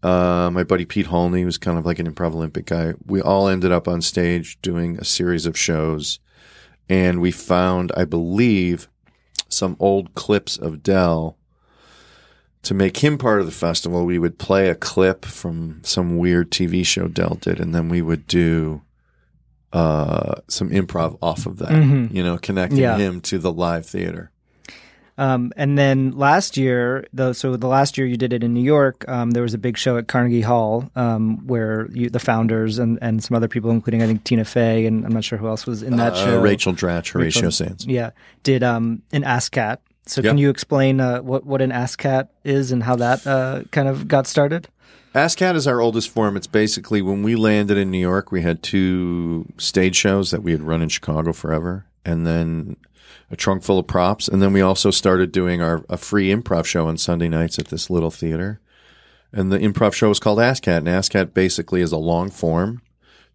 Uh, 0.02 0.50
my 0.54 0.64
buddy 0.64 0.86
Pete 0.86 1.08
Holney 1.08 1.44
was 1.44 1.58
kind 1.58 1.78
of 1.78 1.86
like 1.86 2.00
an 2.00 2.10
improv 2.10 2.34
Olympic 2.34 2.68
guy. 2.68 2.94
We 3.06 3.22
all 3.22 3.50
ended 3.50 3.74
up 3.74 3.90
on 3.90 4.02
stage 4.02 4.62
doing 4.62 4.98
a 4.98 5.04
series 5.04 5.46
of 5.46 5.58
shows, 5.58 6.20
and 6.88 7.20
we 7.20 7.32
found, 7.32 7.92
I 7.98 8.06
believe, 8.06 8.88
some 9.50 9.76
old 9.78 10.16
clips 10.16 10.58
of 10.58 10.84
Del. 10.84 11.38
To 12.64 12.74
make 12.74 13.04
him 13.04 13.18
part 13.18 13.42
of 13.42 13.46
the 13.46 13.52
festival, 13.52 14.06
we 14.06 14.20
would 14.20 14.40
play 14.40 14.70
a 14.70 14.76
clip 14.76 15.26
from 15.26 15.82
some 15.84 16.18
weird 16.18 16.50
TV 16.50 16.86
show 16.86 17.10
Del 17.10 17.36
did, 17.36 17.60
and 17.60 17.76
then 17.76 17.90
we 17.90 18.02
would 18.02 18.26
do 18.26 18.85
uh, 19.76 20.36
some 20.48 20.70
improv 20.70 21.18
off 21.22 21.46
of 21.46 21.58
that. 21.58 21.72
You 22.12 22.24
know, 22.24 22.38
connecting 22.38 22.80
Yeah. 22.80 22.98
him 22.98 23.22
to 23.22 23.38
the 23.38 23.52
live 23.52 23.86
theater. 23.86 24.32
Um, 25.18 25.54
and 25.56 25.78
then 25.78 26.12
last 26.18 26.58
year, 26.58 27.06
though, 27.14 27.32
so 27.32 27.56
the 27.56 27.68
last 27.70 27.98
year 27.98 28.06
you 28.06 28.18
did 28.18 28.34
it 28.34 28.44
in 28.44 28.54
New 28.54 28.62
York, 28.64 29.06
um, 29.08 29.32
there 29.32 29.44
was 29.44 29.54
a 29.54 29.58
big 29.58 29.78
show 29.78 29.96
at 29.98 30.10
Carnegie 30.10 30.42
Hall 30.42 30.90
um, 30.98 31.46
where 31.48 31.88
you, 31.94 32.10
the 32.10 32.20
founders 32.20 32.80
and, 32.80 33.00
and 33.02 33.24
some 33.24 33.34
other 33.36 33.48
people, 33.48 33.72
including 33.72 34.02
I 34.04 34.08
think 34.08 34.26
Tina 34.26 34.44
Fey 34.44 34.86
and 34.86 35.06
I'm 35.06 35.14
not 35.14 35.24
sure 35.24 35.38
who 35.38 35.48
else 35.48 35.66
was 35.66 35.84
in 35.84 35.96
that 35.98 36.14
Uh, 36.14 36.26
show. 36.26 36.42
Rachel 36.42 36.74
Dratch, 36.74 37.14
Horatio 37.14 37.22
Rachel- 37.44 37.52
Sanz. 37.52 37.86
Yeah, 37.86 38.10
did 38.44 38.62
um, 38.62 39.04
an 39.14 39.24
ASCAT. 39.24 39.78
So 40.08 40.22
can 40.22 40.38
you 40.38 40.50
explain 40.52 41.00
uh, 41.00 41.20
what 41.22 41.46
what 41.48 41.62
an 41.64 41.72
ASCAT 41.72 42.28
is 42.44 42.72
and 42.74 42.84
how 42.84 42.96
that 42.98 43.26
uh, 43.26 43.64
kind 43.72 43.88
of 43.88 44.08
got 44.10 44.28
started? 44.28 44.68
ASCAT 45.16 45.56
is 45.56 45.66
our 45.66 45.80
oldest 45.80 46.10
form. 46.10 46.36
It's 46.36 46.46
basically 46.46 47.02
when 47.02 47.24
we 47.24 47.38
landed 47.38 47.78
in 47.78 47.90
New 47.90 48.00
York, 48.00 48.34
we 48.34 48.42
had 48.42 48.62
two 48.62 49.46
stage 49.58 49.96
shows 49.96 50.30
that 50.32 50.44
we 50.44 50.52
had 50.52 50.62
run 50.62 50.82
in 50.82 50.90
Chicago 50.90 51.32
forever, 51.32 51.86
and 52.04 52.28
then 52.28 52.76
a 53.32 53.38
trunk 53.38 53.64
full 53.64 53.80
of 53.80 53.88
props. 53.88 54.28
And 54.28 54.42
then 54.42 54.52
we 54.52 54.60
also 54.60 54.92
started 54.92 55.32
doing 55.32 55.62
our 55.62 55.86
a 55.90 55.96
free 55.96 56.32
improv 56.32 56.66
show 56.66 56.88
on 56.88 56.98
Sunday 56.98 57.30
nights 57.30 57.58
at 57.58 57.70
this 57.70 57.90
little 57.90 58.12
theater. 58.12 58.60
And 59.32 59.54
the 59.54 59.60
improv 59.60 59.94
show 59.94 60.12
is 60.12 60.20
called 60.20 60.40
ASCAT. 60.40 60.80
And 60.80 60.88
ASCAT 60.88 61.34
basically 61.34 61.80
is 61.80 61.94
a 61.94 61.98
long 61.98 62.30
form 62.30 62.82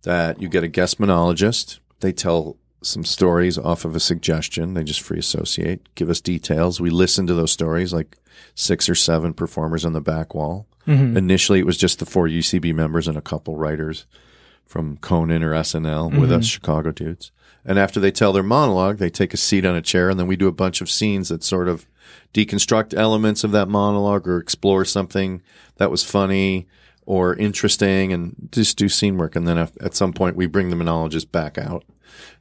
that 0.02 0.40
you 0.40 0.50
get 0.50 0.64
a 0.64 0.68
guest 0.68 1.00
monologist. 1.00 1.80
They 2.00 2.12
tell 2.12 2.58
some 2.82 3.04
stories 3.04 3.56
off 3.56 3.86
of 3.86 3.96
a 3.96 4.00
suggestion. 4.00 4.74
They 4.74 4.84
just 4.84 5.00
free 5.00 5.18
associate, 5.18 5.94
give 5.94 6.10
us 6.10 6.20
details. 6.20 6.78
We 6.78 6.90
listen 6.90 7.26
to 7.26 7.34
those 7.34 7.52
stories, 7.52 7.94
like 7.94 8.18
six 8.54 8.86
or 8.86 8.94
seven 8.94 9.32
performers 9.32 9.86
on 9.86 9.94
the 9.94 10.00
back 10.02 10.34
wall. 10.34 10.66
Mm-hmm. 10.86 11.16
Initially, 11.16 11.58
it 11.58 11.66
was 11.66 11.76
just 11.76 11.98
the 11.98 12.06
four 12.06 12.26
UCB 12.26 12.74
members 12.74 13.06
and 13.06 13.16
a 13.16 13.22
couple 13.22 13.56
writers 13.56 14.06
from 14.66 14.96
Conan 14.98 15.42
or 15.42 15.52
SNL 15.52 16.18
with 16.18 16.30
us 16.30 16.44
mm-hmm. 16.44 16.48
Chicago 16.48 16.92
dudes. 16.92 17.32
And 17.64 17.78
after 17.78 18.00
they 18.00 18.10
tell 18.10 18.32
their 18.32 18.42
monologue, 18.42 18.98
they 18.98 19.10
take 19.10 19.34
a 19.34 19.36
seat 19.36 19.66
on 19.66 19.76
a 19.76 19.82
chair 19.82 20.08
and 20.08 20.18
then 20.18 20.26
we 20.26 20.36
do 20.36 20.48
a 20.48 20.52
bunch 20.52 20.80
of 20.80 20.90
scenes 20.90 21.28
that 21.28 21.44
sort 21.44 21.68
of 21.68 21.86
deconstruct 22.32 22.94
elements 22.96 23.44
of 23.44 23.50
that 23.52 23.68
monologue 23.68 24.26
or 24.26 24.38
explore 24.38 24.84
something 24.84 25.42
that 25.76 25.90
was 25.90 26.04
funny 26.04 26.66
or 27.04 27.34
interesting 27.34 28.12
and 28.12 28.48
just 28.52 28.78
do 28.78 28.88
scene 28.88 29.18
work. 29.18 29.36
And 29.36 29.46
then 29.46 29.58
at 29.58 29.72
at 29.82 29.94
some 29.94 30.12
point 30.12 30.36
we 30.36 30.46
bring 30.46 30.70
the 30.70 30.76
monologist 30.76 31.32
back 31.32 31.58
out 31.58 31.84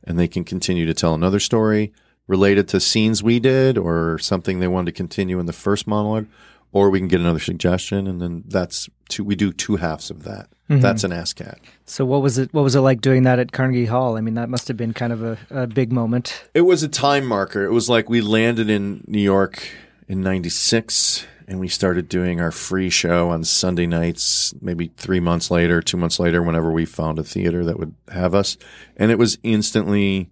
and 0.04 0.18
they 0.18 0.28
can 0.28 0.44
continue 0.44 0.86
to 0.86 0.94
tell 0.94 1.14
another 1.14 1.40
story 1.40 1.92
related 2.28 2.68
to 2.68 2.80
scenes 2.80 3.24
we 3.24 3.40
did 3.40 3.78
or 3.78 4.20
something 4.20 4.60
they 4.60 4.68
wanted 4.68 4.86
to 4.86 4.98
continue 4.98 5.40
in 5.40 5.48
the 5.48 5.54
first 5.54 5.88
monologue 5.88 6.28
or 6.72 6.90
we 6.90 7.00
can 7.00 7.08
get 7.08 7.20
another 7.20 7.40
suggestion 7.40 8.08
and 8.08 8.22
then 8.22 8.44
that's 8.48 8.90
two 9.08 9.24
we 9.24 9.36
do 9.36 9.52
two 9.52 9.78
halves 9.78 10.10
of 10.10 10.24
that 10.24 10.50
mm-hmm. 10.70 10.82
that's 10.82 11.04
an 11.04 11.12
ASCAT. 11.12 11.58
So 11.86 12.06
what 12.06 12.22
was 12.22 12.38
it? 12.38 12.54
What 12.54 12.64
was 12.64 12.76
it 12.76 12.82
like 12.82 13.02
doing 13.02 13.24
that 13.24 13.40
at 13.40 13.52
Carnegie 13.52 13.86
Hall? 13.86 14.18
I 14.18 14.22
mean, 14.22 14.36
that 14.36 14.50
must 14.50 14.68
have 14.68 14.78
been 14.78 14.94
kind 14.94 15.12
of 15.12 15.24
a, 15.24 15.38
a 15.50 15.68
big 15.68 15.92
moment. 15.92 16.44
It 16.54 16.62
was 16.62 16.84
a 16.84 16.88
time 16.88 17.26
marker. 17.26 17.66
It 17.66 17.72
was 17.72 17.90
like 17.90 18.10
we 18.10 18.22
landed 18.22 18.70
in 18.70 19.04
New 19.08 19.22
York 19.22 19.68
in 20.08 20.22
96 20.22 21.26
and 21.48 21.60
we 21.60 21.68
started 21.68 22.08
doing 22.08 22.40
our 22.40 22.52
free 22.52 22.92
show 22.92 23.30
on 23.30 23.44
Sunday 23.44 23.88
nights, 23.88 24.54
maybe 24.62 24.92
three 24.98 25.20
months 25.20 25.50
later, 25.50 25.82
two 25.82 25.98
months 25.98 26.20
later, 26.20 26.44
whenever 26.44 26.72
we 26.72 26.86
found 26.86 27.18
a 27.18 27.24
theater 27.24 27.66
that 27.66 27.80
would 27.80 27.96
have 28.10 28.36
us. 28.36 28.56
And 28.96 29.10
it 29.10 29.18
was 29.18 29.40
instantly 29.42 30.30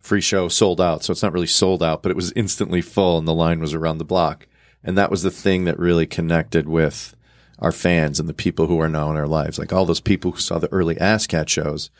free 0.00 0.22
show 0.22 0.48
sold 0.48 0.80
out. 0.80 1.04
So 1.04 1.12
it's 1.12 1.22
not 1.22 1.34
really 1.34 1.46
sold 1.46 1.82
out, 1.82 2.02
but 2.02 2.10
it 2.10 2.16
was 2.16 2.32
instantly 2.32 2.80
full 2.80 3.18
and 3.18 3.28
the 3.28 3.34
line 3.34 3.60
was 3.60 3.74
around 3.74 3.98
the 3.98 4.04
block. 4.04 4.46
And 4.82 4.96
that 4.96 5.10
was 5.10 5.22
the 5.22 5.30
thing 5.30 5.64
that 5.64 5.78
really 5.78 6.06
connected 6.06 6.68
with 6.68 7.14
our 7.58 7.72
fans 7.72 8.20
and 8.20 8.28
the 8.28 8.34
people 8.34 8.66
who 8.66 8.80
are 8.80 8.88
now 8.88 9.10
in 9.10 9.16
our 9.16 9.26
lives. 9.26 9.58
Like 9.58 9.72
all 9.72 9.84
those 9.84 10.00
people 10.00 10.32
who 10.32 10.40
saw 10.40 10.58
the 10.58 10.72
early 10.72 10.94
ASCAT 10.96 11.48
shows 11.48 11.90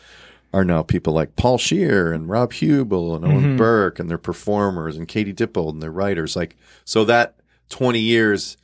are 0.53 0.65
now 0.65 0.83
people 0.83 1.13
like 1.13 1.37
Paul 1.37 1.59
Scheer 1.59 2.13
and 2.13 2.29
Rob 2.29 2.53
Huebel 2.53 3.15
and 3.15 3.25
Owen 3.25 3.57
Burke 3.57 3.99
and 3.99 4.09
their 4.09 4.19
performers 4.19 4.97
and 4.97 5.09
Katie 5.09 5.35
Dippold 5.35 5.71
and 5.71 5.83
their 5.83 5.91
writers. 5.91 6.37
Like, 6.37 6.57
so 6.85 7.05
that 7.05 7.35
20 7.69 7.99
years 7.99 8.57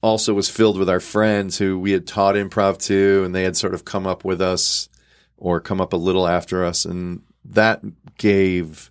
also 0.00 0.32
was 0.32 0.48
filled 0.48 0.78
with 0.78 0.88
our 0.88 1.00
friends 1.00 1.58
who 1.58 1.78
we 1.78 1.90
had 1.90 2.06
taught 2.06 2.36
improv 2.36 2.78
to 2.78 3.24
and 3.24 3.34
they 3.34 3.42
had 3.42 3.56
sort 3.56 3.74
of 3.74 3.84
come 3.84 4.06
up 4.06 4.24
with 4.24 4.40
us 4.40 4.88
or 5.36 5.60
come 5.60 5.80
up 5.80 5.92
a 5.92 5.96
little 5.96 6.26
after 6.26 6.64
us. 6.64 6.84
And 6.84 7.22
that 7.44 7.82
gave 8.16 8.90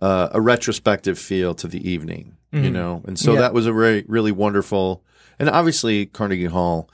uh, 0.00 0.28
a 0.32 0.40
retrospective 0.40 1.18
feel 1.18 1.54
to 1.54 1.68
the 1.68 1.88
evening, 1.88 2.36
you 2.52 2.60
mm-hmm. 2.60 2.72
know? 2.72 3.02
And 3.06 3.18
so 3.18 3.34
Yeah. 3.34 3.40
that 3.40 3.54
was 3.54 3.66
a 3.66 3.72
very, 3.72 4.04
really 4.06 4.32
wonderful. 4.32 5.02
And 5.38 5.48
obviously, 5.48 6.06
Carnegie 6.06 6.46
Hall 6.46 6.90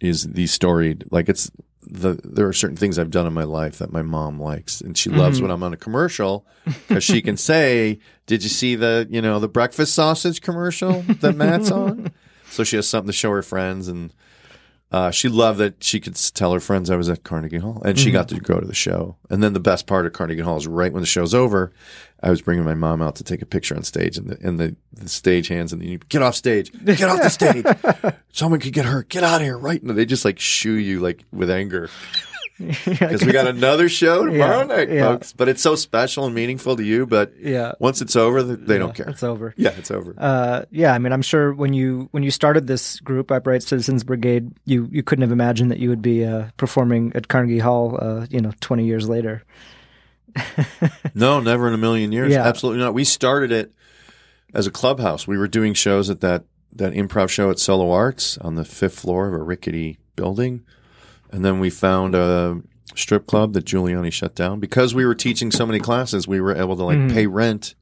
is 0.00 0.26
the 0.28 0.46
storied, 0.46 1.04
like 1.10 1.28
it's 1.28 1.50
the, 1.82 2.20
there 2.24 2.46
are 2.46 2.52
certain 2.52 2.76
things 2.76 2.98
I've 2.98 3.10
done 3.10 3.26
in 3.26 3.32
my 3.32 3.44
life 3.44 3.78
that 3.78 3.92
my 3.92 4.02
mom 4.02 4.40
likes 4.40 4.80
and 4.80 4.96
she 4.96 5.10
loves 5.10 5.38
mm-hmm. 5.38 5.44
when 5.46 5.50
I'm 5.50 5.62
on 5.62 5.72
a 5.72 5.76
commercial 5.76 6.46
because 6.88 7.04
she 7.04 7.22
can 7.22 7.36
say, 7.36 7.98
did 8.26 8.42
you 8.42 8.48
see 8.48 8.76
the, 8.76 9.06
you 9.10 9.22
know, 9.22 9.38
the 9.38 9.48
breakfast 9.48 9.94
sausage 9.94 10.40
commercial 10.40 11.02
that 11.20 11.36
Matt's 11.36 11.70
on? 11.70 12.12
So 12.50 12.64
she 12.64 12.74
has 12.74 12.88
something 12.88 13.06
to 13.06 13.12
show 13.12 13.30
her 13.30 13.42
friends 13.42 13.86
and, 13.86 14.12
uh, 14.92 15.10
she 15.10 15.28
loved 15.28 15.58
that 15.60 15.84
she 15.84 16.00
could 16.00 16.16
tell 16.34 16.52
her 16.52 16.58
friends 16.58 16.90
I 16.90 16.96
was 16.96 17.08
at 17.08 17.22
Carnegie 17.22 17.58
Hall 17.58 17.80
and 17.84 17.96
she 17.98 18.10
got 18.10 18.28
to 18.28 18.40
go 18.40 18.58
to 18.58 18.66
the 18.66 18.74
show. 18.74 19.16
And 19.30 19.42
then 19.42 19.52
the 19.52 19.60
best 19.60 19.86
part 19.86 20.04
of 20.04 20.12
Carnegie 20.12 20.42
Hall 20.42 20.56
is 20.56 20.66
right 20.66 20.92
when 20.92 21.00
the 21.00 21.06
show's 21.06 21.32
over, 21.32 21.72
I 22.22 22.30
was 22.30 22.42
bringing 22.42 22.64
my 22.64 22.74
mom 22.74 23.00
out 23.00 23.14
to 23.16 23.24
take 23.24 23.40
a 23.40 23.46
picture 23.46 23.76
on 23.76 23.84
stage 23.84 24.18
and 24.18 24.28
the, 24.28 24.46
and 24.46 24.58
the, 24.58 24.74
the 24.92 25.08
stage 25.08 25.46
hands 25.46 25.72
and 25.72 25.82
you 25.82 25.98
get 26.08 26.22
off 26.22 26.34
stage, 26.34 26.72
get 26.84 27.02
off 27.02 27.22
the 27.22 27.28
stage. 27.28 27.64
Someone 28.32 28.58
could 28.58 28.72
get 28.72 28.84
hurt. 28.84 29.08
Get 29.08 29.22
out 29.22 29.40
of 29.40 29.46
here. 29.46 29.56
Right. 29.56 29.80
And 29.80 29.96
they 29.96 30.04
just 30.04 30.24
like 30.24 30.40
shoo 30.40 30.72
you 30.72 30.98
like 30.98 31.24
with 31.32 31.50
anger. 31.50 31.88
Because 32.84 33.24
we 33.24 33.32
got 33.32 33.46
another 33.46 33.88
show 33.88 34.26
tomorrow 34.26 34.58
Yeah, 34.60 34.64
night, 34.64 34.90
yeah. 34.90 35.00
folks. 35.08 35.32
But 35.32 35.48
it's 35.48 35.62
so 35.62 35.74
special 35.76 36.26
and 36.26 36.34
meaningful 36.34 36.76
to 36.76 36.82
you. 36.82 37.06
But 37.06 37.32
Yeah. 37.40 37.72
once 37.78 38.02
it's 38.02 38.16
over, 38.16 38.42
th- 38.42 38.58
they 38.62 38.76
don't 38.78 38.94
care. 38.94 39.08
It's 39.08 39.22
over. 39.22 39.54
Yeah, 39.56 39.70
it's 39.78 39.90
over. 39.90 40.14
Uh, 40.18 40.62
yeah, 40.70 40.92
I 40.92 40.98
mean, 40.98 41.12
I'm 41.12 41.22
sure 41.22 41.52
when 41.54 41.72
you 41.72 42.08
when 42.12 42.22
you 42.22 42.30
started 42.30 42.66
this 42.66 43.00
group, 43.00 43.30
Upright 43.30 43.62
Citizens 43.62 44.04
Brigade, 44.04 44.50
you 44.66 44.88
you 44.92 45.02
couldn't 45.02 45.22
have 45.22 45.32
imagined 45.32 45.70
that 45.70 45.78
you 45.78 45.88
would 45.88 46.02
be 46.02 46.24
uh, 46.24 46.46
performing 46.58 47.12
at 47.14 47.28
Carnegie 47.28 47.58
Hall, 47.60 47.98
uh, 48.00 48.26
you 48.30 48.40
know, 48.40 48.52
20 48.60 48.84
years 48.84 49.08
later. 49.08 49.42
No, 51.14 51.40
never 51.40 51.66
in 51.68 51.74
a 51.74 51.78
million 51.78 52.12
years. 52.12 52.32
Yeah. 52.32 52.44
Absolutely 52.46 52.82
not. 52.82 52.94
We 52.94 53.04
started 53.04 53.50
it 53.52 53.72
as 54.54 54.66
a 54.66 54.70
clubhouse. 54.70 55.26
We 55.26 55.36
were 55.38 55.48
doing 55.48 55.74
shows 55.74 56.08
at 56.10 56.20
that 56.20 56.44
that 56.72 56.92
improv 56.92 57.28
show 57.30 57.50
at 57.50 57.58
Solo 57.58 57.90
Arts 57.90 58.38
on 58.38 58.54
the 58.54 58.64
fifth 58.64 59.00
floor 59.00 59.26
of 59.26 59.34
a 59.34 59.38
rickety 59.42 59.98
building, 60.14 60.62
and 61.32 61.44
then 61.44 61.60
we 61.60 61.70
found 61.70 62.14
a 62.14 62.60
strip 62.94 63.26
club 63.26 63.52
that 63.52 63.64
Giuliani 63.64 64.12
shut 64.12 64.34
down 64.34 64.60
because 64.60 64.94
we 64.94 65.04
were 65.06 65.14
teaching 65.14 65.50
so 65.50 65.64
many 65.66 65.78
classes. 65.78 66.26
We 66.26 66.40
were 66.40 66.54
able 66.56 66.76
to 66.76 66.84
like 66.84 66.98
Mm-hmm. 66.98 67.14
pay 67.14 67.26
rent 67.26 67.74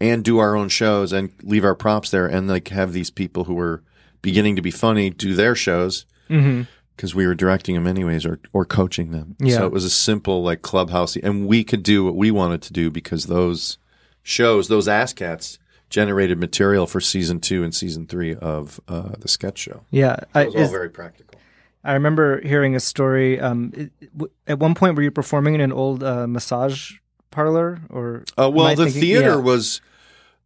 and 0.00 0.22
do 0.24 0.38
our 0.38 0.54
own 0.56 0.68
shows 0.68 1.12
and 1.12 1.32
leave 1.42 1.64
our 1.64 1.74
props 1.74 2.10
there 2.10 2.26
and 2.26 2.46
like 2.48 2.68
have 2.68 2.92
these 2.92 3.10
people 3.10 3.44
who 3.44 3.54
were 3.54 3.82
beginning 4.22 4.56
to 4.56 4.62
be 4.62 4.70
funny 4.70 5.08
do 5.10 5.34
their 5.34 5.54
shows 5.54 6.04
because 6.28 7.14
we 7.14 7.26
were 7.26 7.34
directing 7.34 7.74
them 7.74 7.86
anyways 7.86 8.24
or, 8.26 8.38
or 8.52 8.64
coaching 8.64 9.10
them. 9.12 9.36
Yeah. 9.38 9.56
So 9.58 9.66
it 9.66 9.72
was 9.72 9.84
a 9.84 9.90
simple 9.90 10.42
like 10.42 10.62
clubhouse 10.62 11.16
and 11.16 11.46
we 11.46 11.64
could 11.64 11.82
do 11.82 12.04
what 12.04 12.16
we 12.16 12.30
wanted 12.30 12.60
to 12.62 12.72
do 12.72 12.90
because 12.90 13.24
those 13.26 13.78
shows, 14.22 14.68
those 14.68 14.88
ass 14.88 15.12
cats 15.12 15.58
generated 15.90 16.38
material 16.38 16.86
for 16.86 17.00
season 17.00 17.40
two 17.40 17.62
and 17.62 17.74
season 17.74 18.06
three 18.06 18.34
of 18.34 18.80
uh, 18.88 19.12
the 19.18 19.28
sketch 19.28 19.58
show. 19.58 19.84
Yeah, 19.90 20.16
I, 20.34 20.42
It 20.42 20.46
was 20.46 20.54
all 20.56 20.60
is- 20.62 20.70
very 20.70 20.90
practical. 20.90 21.38
I 21.84 21.92
remember 21.94 22.40
hearing 22.40 22.74
a 22.74 22.80
story. 22.80 23.38
Um, 23.40 23.72
it- 23.76 23.92
w- 24.16 24.32
at 24.46 24.58
one 24.58 24.74
point, 24.74 24.96
were 24.96 25.02
you 25.02 25.10
performing 25.10 25.54
in 25.54 25.60
an 25.60 25.72
old 25.72 26.02
uh, 26.02 26.26
massage 26.26 26.92
parlor, 27.30 27.80
or 27.90 28.24
Uh, 28.38 28.50
well, 28.50 28.74
the 28.74 28.84
thinking- 28.84 29.00
theater 29.02 29.28
yeah. 29.30 29.36
was 29.36 29.80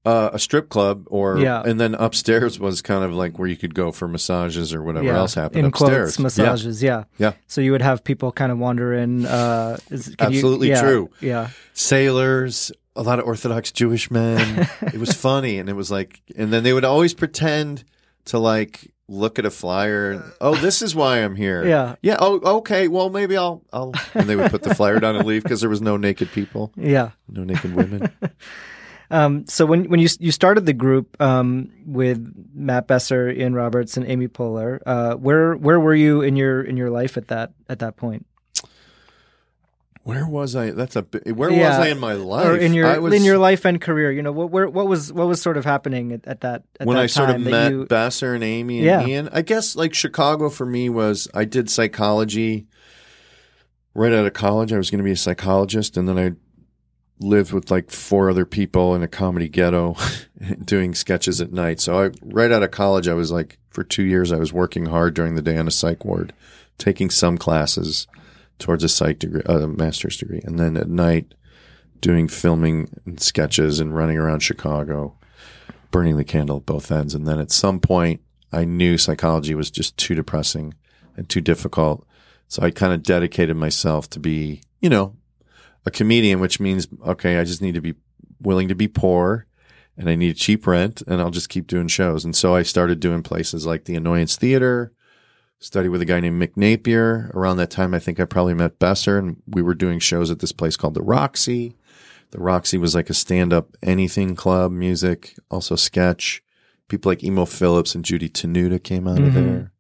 uh, 0.05 0.31
a 0.33 0.39
strip 0.39 0.69
club, 0.71 1.05
or 1.11 1.39
Yeah. 1.39 1.61
and 1.67 1.79
then 1.79 1.95
upstairs 1.95 2.59
was 2.59 2.81
kind 2.81 3.05
of 3.05 3.13
like 3.13 3.39
where 3.39 3.47
you 3.49 3.57
could 3.57 3.75
go 3.75 3.93
for 3.93 4.09
massages 4.09 4.73
or 4.73 4.83
whatever 4.83 5.05
yeah, 5.07 5.19
else 5.19 5.35
happened 5.35 5.59
in 5.59 5.65
upstairs. 5.67 6.17
quotes 6.17 6.19
massages. 6.39 6.83
Yeah. 6.83 7.05
Yeah. 7.19 7.33
So 7.47 7.61
you 7.61 7.73
would 7.73 7.83
have 7.83 8.05
people 8.05 8.33
kind 8.33 8.51
of 8.51 8.59
wander 8.59 8.95
in. 8.95 9.27
Uh, 9.27 9.77
is, 9.91 10.09
you- 10.09 10.15
Absolutely 10.19 10.69
yeah, 10.71 10.81
true. 10.81 11.11
Yeah. 11.21 11.49
sailors, 11.75 12.73
a 12.97 13.03
lot 13.03 13.19
of 13.19 13.27
Orthodox 13.27 13.71
Jewish 13.73 14.11
men. 14.11 14.69
it 14.81 14.99
was 14.99 15.13
funny, 15.13 15.59
and 15.59 15.69
it 15.69 15.75
was 15.75 15.91
like, 15.91 16.23
and 16.37 16.53
then 16.53 16.63
they 16.63 16.73
would 16.73 16.85
always 16.85 17.13
pretend 17.13 17.85
to 18.27 18.39
like 18.39 18.91
look 19.09 19.39
at 19.39 19.45
a 19.47 19.51
flyer. 19.51 20.23
Oh, 20.41 20.55
this 20.55 20.83
is 20.83 20.95
why 20.95 21.19
I'm 21.19 21.35
here. 21.35 21.67
Yeah. 21.67 21.97
Yeah. 22.03 22.17
Oh, 22.21 22.59
okay. 22.59 22.89
Well, 22.89 23.11
maybe 23.11 23.37
I'll. 23.37 23.63
I'll. 23.73 23.93
And 24.15 24.29
they 24.29 24.37
would 24.37 24.51
put 24.51 24.63
the 24.63 24.75
flyer 24.75 25.01
down 25.01 25.17
and 25.17 25.27
leave 25.27 25.43
because 25.43 25.61
there 25.61 25.71
was 25.71 25.81
no 25.81 25.97
naked 25.97 26.31
people, 26.33 26.73
Yeah. 26.77 27.11
no 27.29 27.45
naked 27.45 27.75
women. 27.75 28.11
Um, 29.11 29.47
so 29.47 29.65
when 29.65 29.89
when 29.89 30.01
you 30.01 30.09
you 30.21 30.31
started 30.31 30.67
the 30.67 30.75
group 30.75 31.19
um, 31.19 31.71
with 31.87 32.21
Matt 32.53 32.87
Besser, 32.87 33.31
Ian 33.31 33.55
Roberts, 33.55 33.97
and 33.97 34.05
Amy 34.07 34.29
Poehler, 34.29 34.81
uh, 34.85 35.15
where 35.15 35.55
where 35.55 35.81
were 35.81 35.95
you 35.95 36.21
in 36.21 36.37
your 36.37 36.61
in 36.61 36.77
your 36.77 36.91
life 36.91 37.17
at 37.17 37.29
that 37.29 37.53
at 37.71 37.79
that 37.79 37.97
point? 37.97 38.27
Where 40.09 40.27
was 40.27 40.57
I? 40.57 40.71
That's 40.71 40.97
a. 40.97 41.03
Where 41.35 41.51
Yeah. 41.51 41.69
was 41.69 41.87
I 41.87 41.89
in 41.89 41.99
my 41.99 42.15
life? 42.15 42.47
Or 42.47 42.57
in 42.57 42.73
your 42.73 42.87
I 42.87 42.97
was, 42.97 43.13
in 43.13 43.25
your 43.25 43.37
life 43.37 43.67
and 43.67 43.79
career, 43.79 44.11
you 44.11 44.23
know, 44.23 44.33
what 44.33 44.51
where, 44.51 44.67
what 44.67 44.89
was 44.89 45.13
what 45.13 45.29
was 45.29 45.43
sort 45.43 45.59
of 45.59 45.67
happening 45.67 46.13
at, 46.13 46.27
at 46.27 46.41
that 46.41 46.63
at 46.81 46.87
when 46.87 46.97
that 46.97 47.03
I 47.03 47.07
sort 47.09 47.29
of 47.29 47.43
met 47.43 47.73
you, 47.73 47.85
Besser 47.85 48.33
and 48.33 48.43
Amy 48.43 48.79
and 48.79 48.87
Yeah. 48.87 49.07
Ian, 49.07 49.29
I 49.33 49.43
guess 49.43 49.77
like 49.77 49.93
Chicago 49.93 50.49
for 50.49 50.65
me 50.65 50.89
was 50.89 51.29
I 51.35 51.45
did 51.45 51.69
psychology 51.69 52.67
right 53.93 54.11
out 54.15 54.25
of 54.25 54.33
college. 54.33 54.73
I 54.73 54.79
was 54.79 54.91
going 54.91 55.01
to 55.01 55.05
be 55.05 55.11
a 55.13 55.17
psychologist, 55.17 55.99
and 55.99 56.09
then 56.09 56.19
I 56.19 56.33
lived 57.21 57.53
with 57.53 57.71
like 57.71 57.91
four 57.91 58.31
other 58.31 58.47
people 58.47 58.95
in 58.95 59.03
a 59.03 59.09
comedy 59.09 59.47
ghetto, 59.51 59.95
doing 60.65 60.95
sketches 60.95 61.43
at 61.43 61.53
night. 61.53 61.81
So 61.81 62.05
I 62.05 62.11
right 62.23 62.51
out 62.51 62.63
of 62.63 62.71
college, 62.71 63.09
I 63.09 63.15
was 63.15 63.31
like 63.31 63.59
for 63.69 63.85
two 63.85 64.05
years, 64.05 64.33
I 64.33 64.37
was 64.39 64.55
working 64.55 64.87
hard 64.87 65.13
during 65.13 65.35
the 65.35 65.43
day 65.43 65.59
on 65.59 65.69
a 65.69 65.71
psych 65.71 66.07
ward, 66.07 66.33
taking 66.79 67.11
some 67.11 67.37
classes 67.37 68.07
towards 68.59 68.85
a 68.85 68.89
psych 68.89 69.19
degree, 69.19 69.43
a 69.47 69.67
master's 69.67 70.17
degree, 70.17 70.41
and 70.45 70.59
then 70.59 70.77
at 70.77 70.89
night 70.89 71.35
doing 72.01 72.29
filming 72.29 72.89
and 73.07 73.21
sketches 73.21 73.81
and 73.81 73.95
running 73.95 74.19
around 74.19 74.41
Chicago 74.41 75.19
burning 75.91 76.17
the 76.17 76.25
candle 76.25 76.59
at 76.59 76.67
both 76.67 76.91
ends. 76.93 77.15
And 77.15 77.27
then 77.27 77.39
at 77.39 77.51
some 77.51 77.81
point, 77.81 78.21
I 78.53 78.65
knew 78.65 78.99
psychology 78.99 79.55
was 79.55 79.71
just 79.71 79.97
too 79.97 80.15
depressing 80.15 80.75
and 81.17 81.29
too 81.29 81.41
difficult. 81.41 82.07
So 82.49 82.63
I 82.63 82.71
kind 82.71 82.93
of 82.93 83.03
dedicated 83.03 83.57
myself 83.57 84.09
to 84.11 84.21
be, 84.21 84.63
you 84.81 84.89
know, 84.89 85.17
a 85.85 85.91
comedian, 85.91 86.41
which 86.41 86.61
means, 86.61 86.89
okay, 87.07 87.39
I 87.39 87.45
just 87.45 87.63
need 87.63 87.75
to 87.75 87.81
be 87.81 87.95
willing 88.41 88.69
to 88.69 88.75
be 88.75 88.89
poor 88.89 89.47
and 89.97 90.09
I 90.09 90.15
need 90.15 90.37
cheap 90.37 90.67
rent 90.67 91.03
and 91.07 91.21
I'll 91.21 91.31
just 91.31 91.49
keep 91.49 91.67
doing 91.67 91.89
shows. 91.89 92.25
And 92.25 92.35
so 92.35 92.55
I 92.55 92.63
started 92.63 93.01
doing 93.01 93.23
places 93.23 93.67
like 93.67 93.85
the 93.85 93.97
Annoyance 93.97 94.37
Theater, 94.37 94.93
studied 95.61 95.89
with 95.89 96.01
a 96.01 96.07
guy 96.07 96.21
named 96.21 96.41
Mick 96.41 96.57
Napier. 96.57 97.31
Around 97.35 97.57
that 97.59 97.71
time, 97.71 97.95
I 97.95 97.99
think 97.99 98.21
I 98.21 98.25
probably 98.25 98.55
met 98.55 98.79
Besser 98.79 99.19
and 99.19 99.43
we 99.47 99.63
were 99.63 99.75
doing 99.75 99.99
shows 99.99 100.31
at 100.31 100.39
this 100.39 100.53
place 100.53 100.77
called 100.77 100.95
the 100.95 101.03
Roxy. 101.03 101.77
The 102.31 102.41
Roxy 102.41 102.79
was 102.79 102.95
like 102.95 103.11
a 103.11 103.15
stand 103.15 103.53
up 103.53 103.77
anything 103.83 104.37
club, 104.37 104.71
music, 104.71 105.35
also 105.51 105.77
sketch. 105.77 106.43
People 106.89 107.11
like 107.11 107.25
Emo 107.25 107.45
Philips 107.45 107.95
and 107.95 108.05
Judy 108.05 108.29
Tenuta 108.29 108.83
came 108.83 109.09
out 109.09 109.19
of 109.19 109.33
mm-hmm. 109.33 109.35
there. 109.35 109.73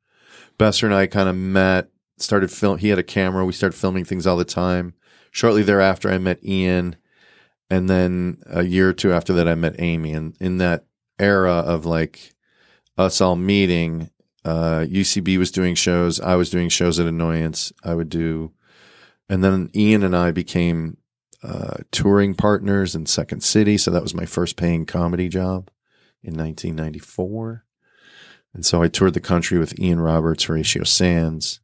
Besser 0.57 0.87
and 0.87 0.95
I 0.95 1.07
kind 1.07 1.29
of 1.29 1.37
met, 1.37 1.89
started 2.17 2.51
film. 2.51 2.79
He 2.79 2.89
had 2.89 2.99
a 2.99 3.05
camera. 3.05 3.45
We 3.45 3.53
started 3.53 3.79
filming 3.79 4.05
things 4.05 4.27
all 4.27 4.37
the 4.37 4.45
time. 4.45 4.95
Shortly 5.31 5.63
thereafter, 5.63 6.11
I 6.11 6.19
met 6.19 6.45
Ian. 6.45 6.97
And 7.71 7.89
then 7.89 8.43
a 8.47 8.65
year 8.65 8.89
or 8.89 8.93
two 8.95 9.13
after 9.13 9.33
that, 9.35 9.47
I 9.47 9.55
met 9.55 9.77
Amy. 9.79 10.13
And 10.13 10.35
in 10.41 10.59
that 10.59 10.87
era 11.19 11.53
of 11.53 11.85
like 11.85 12.35
us 12.97 13.21
all 13.21 13.37
meeting, 13.37 14.11
uh, 14.45 14.81
UCB 14.89 15.37
was 15.39 15.51
doing 15.51 15.75
shows. 15.75 16.21
I 16.21 16.35
was 16.37 16.51
doing 16.51 16.69
shows 16.69 16.99
at 16.99 17.07
Annoyance. 17.07 17.73
I 17.85 17.95
would 17.95 18.09
do, 18.09 18.53
and 19.29 19.43
then 19.45 19.71
Ian 19.75 20.03
and 20.03 20.17
I 20.17 20.31
became 20.31 20.97
uh, 21.43 21.79
touring 21.93 22.35
partners 22.35 22.95
in 22.95 23.07
Second 23.07 23.43
City. 23.43 23.77
So 23.79 23.91
that 23.91 24.03
was 24.03 24.15
my 24.15 24.27
first 24.27 24.57
paying 24.57 24.87
comedy 24.87 25.29
job 25.29 25.71
in 26.23 26.35
1994. 26.35 27.65
And 28.55 28.65
so 28.65 28.83
I 28.83 28.89
toured 28.89 29.15
the 29.15 29.21
country 29.21 29.59
with 29.59 29.79
Ian 29.79 30.01
Roberts, 30.01 30.45
Horatio 30.45 30.83
Sanz, 30.85 31.61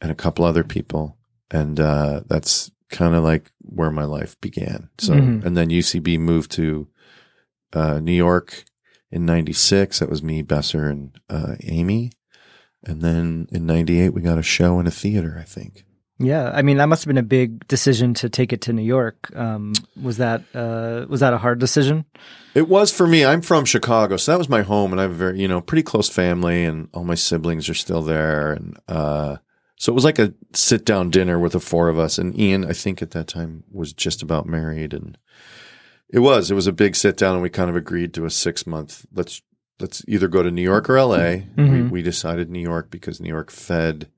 and 0.00 0.10
a 0.10 0.14
couple 0.14 0.44
other 0.44 0.62
people. 0.64 1.16
And 1.50 1.80
uh, 1.80 2.22
that's 2.26 2.70
kind 2.90 3.14
of 3.14 3.24
like 3.24 3.50
where 3.62 3.90
my 3.90 4.04
life 4.04 4.40
began. 4.40 4.90
So, 4.98 5.14
Mhm. 5.14 5.44
and 5.44 5.56
then 5.56 5.70
UCB 5.70 6.18
moved 6.18 6.50
to 6.52 6.88
uh, 7.72 8.00
New 8.00 8.12
York 8.12 8.64
in 9.10 9.26
96. 9.26 9.98
That 9.98 10.10
was 10.10 10.22
me, 10.22 10.42
Besser, 10.42 10.88
and 10.88 11.18
uh, 11.28 11.56
Amy. 11.64 12.12
And 12.84 13.02
then 13.02 13.48
in 13.52 13.66
98, 13.66 14.10
we 14.10 14.22
got 14.22 14.38
a 14.38 14.42
show 14.42 14.80
in 14.80 14.86
a 14.86 14.90
theater, 14.90 15.36
I 15.38 15.44
think. 15.44 15.84
yeah, 16.18 16.50
I 16.54 16.62
mean 16.62 16.76
that 16.78 16.86
must 16.86 17.02
have 17.02 17.08
been 17.08 17.18
a 17.18 17.22
big 17.22 17.66
decision 17.68 18.14
to 18.14 18.28
take 18.28 18.52
it 18.52 18.60
to 18.62 18.72
New 18.72 18.82
York. 18.82 19.34
Um, 19.34 19.72
was 20.00 20.18
that 20.18 20.42
uh, 20.54 21.06
was 21.08 21.20
that 21.20 21.32
a 21.32 21.38
hard 21.38 21.58
decision? 21.58 22.04
It 22.54 22.68
was 22.68 22.90
for 22.92 23.06
me. 23.06 23.24
I'm 23.24 23.42
from 23.42 23.64
Chicago, 23.64 24.16
so 24.16 24.32
that 24.32 24.38
was 24.38 24.48
my 24.48 24.62
home, 24.62 24.92
and 24.92 25.00
I 25.00 25.04
have 25.04 25.12
a 25.12 25.14
very, 25.14 25.40
you 25.40 25.48
know, 25.48 25.60
pretty 25.60 25.82
close 25.82 26.08
family, 26.08 26.64
and 26.64 26.88
all 26.94 27.04
my 27.04 27.14
siblings 27.14 27.68
are 27.68 27.74
still 27.74 28.02
there, 28.02 28.52
and 28.52 28.78
uh, 28.88 29.36
so 29.76 29.92
it 29.92 29.94
was 29.94 30.04
like 30.04 30.18
a 30.18 30.34
sit 30.52 30.84
down 30.84 31.10
dinner 31.10 31.38
with 31.38 31.52
the 31.52 31.60
four 31.60 31.88
of 31.88 31.98
us. 31.98 32.18
And 32.18 32.38
Ian, 32.38 32.64
I 32.64 32.72
think 32.72 33.02
at 33.02 33.12
that 33.12 33.28
time 33.28 33.64
was 33.70 33.92
just 33.92 34.22
about 34.22 34.46
married, 34.46 34.92
and 34.92 35.16
it 36.12 36.18
was 36.20 36.50
it 36.50 36.54
was 36.54 36.66
a 36.66 36.72
big 36.72 36.96
sit 36.96 37.16
down, 37.16 37.34
and 37.34 37.42
we 37.42 37.50
kind 37.50 37.70
of 37.70 37.76
agreed 37.76 38.12
to 38.14 38.24
a 38.24 38.30
six 38.30 38.66
month. 38.66 39.06
Let's 39.12 39.42
let's 39.78 40.02
either 40.08 40.28
go 40.28 40.42
to 40.42 40.50
New 40.50 40.62
York 40.62 40.90
or 40.90 40.98
L.A. 40.98 41.46
We, 41.56 41.62
Mhm. 41.64 41.90
we 41.90 42.02
decided 42.02 42.50
New 42.50 42.60
York 42.60 42.90
because 42.90 43.20
New 43.20 43.28
York 43.30 43.50
fed 43.50 44.08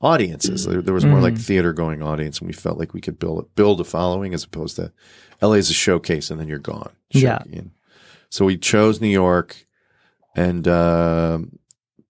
audiences. 0.00 0.64
There, 0.64 0.80
there 0.80 0.94
was 0.94 1.04
more 1.04 1.20
like 1.20 1.36
theater 1.36 1.72
going 1.74 2.02
audience, 2.02 2.38
and 2.38 2.46
we 2.46 2.54
felt 2.54 2.78
like 2.78 2.94
we 2.94 3.00
could 3.02 3.18
build 3.18 3.54
build 3.54 3.80
a 3.80 3.84
following 3.84 4.32
as 4.34 4.44
opposed 4.44 4.76
to 4.76 4.92
L.A. 5.42 5.58
is 5.58 5.70
a 5.70 5.74
showcase, 5.74 6.30
and 6.30 6.40
then 6.40 6.48
you're 6.48 6.58
gone. 6.58 6.90
Yeah. 7.10 7.42
Ian. 7.52 7.72
So 8.30 8.44
we 8.44 8.56
chose 8.56 9.00
New 9.00 9.08
York 9.08 9.66
and 10.36 10.66
uh, 10.68 11.40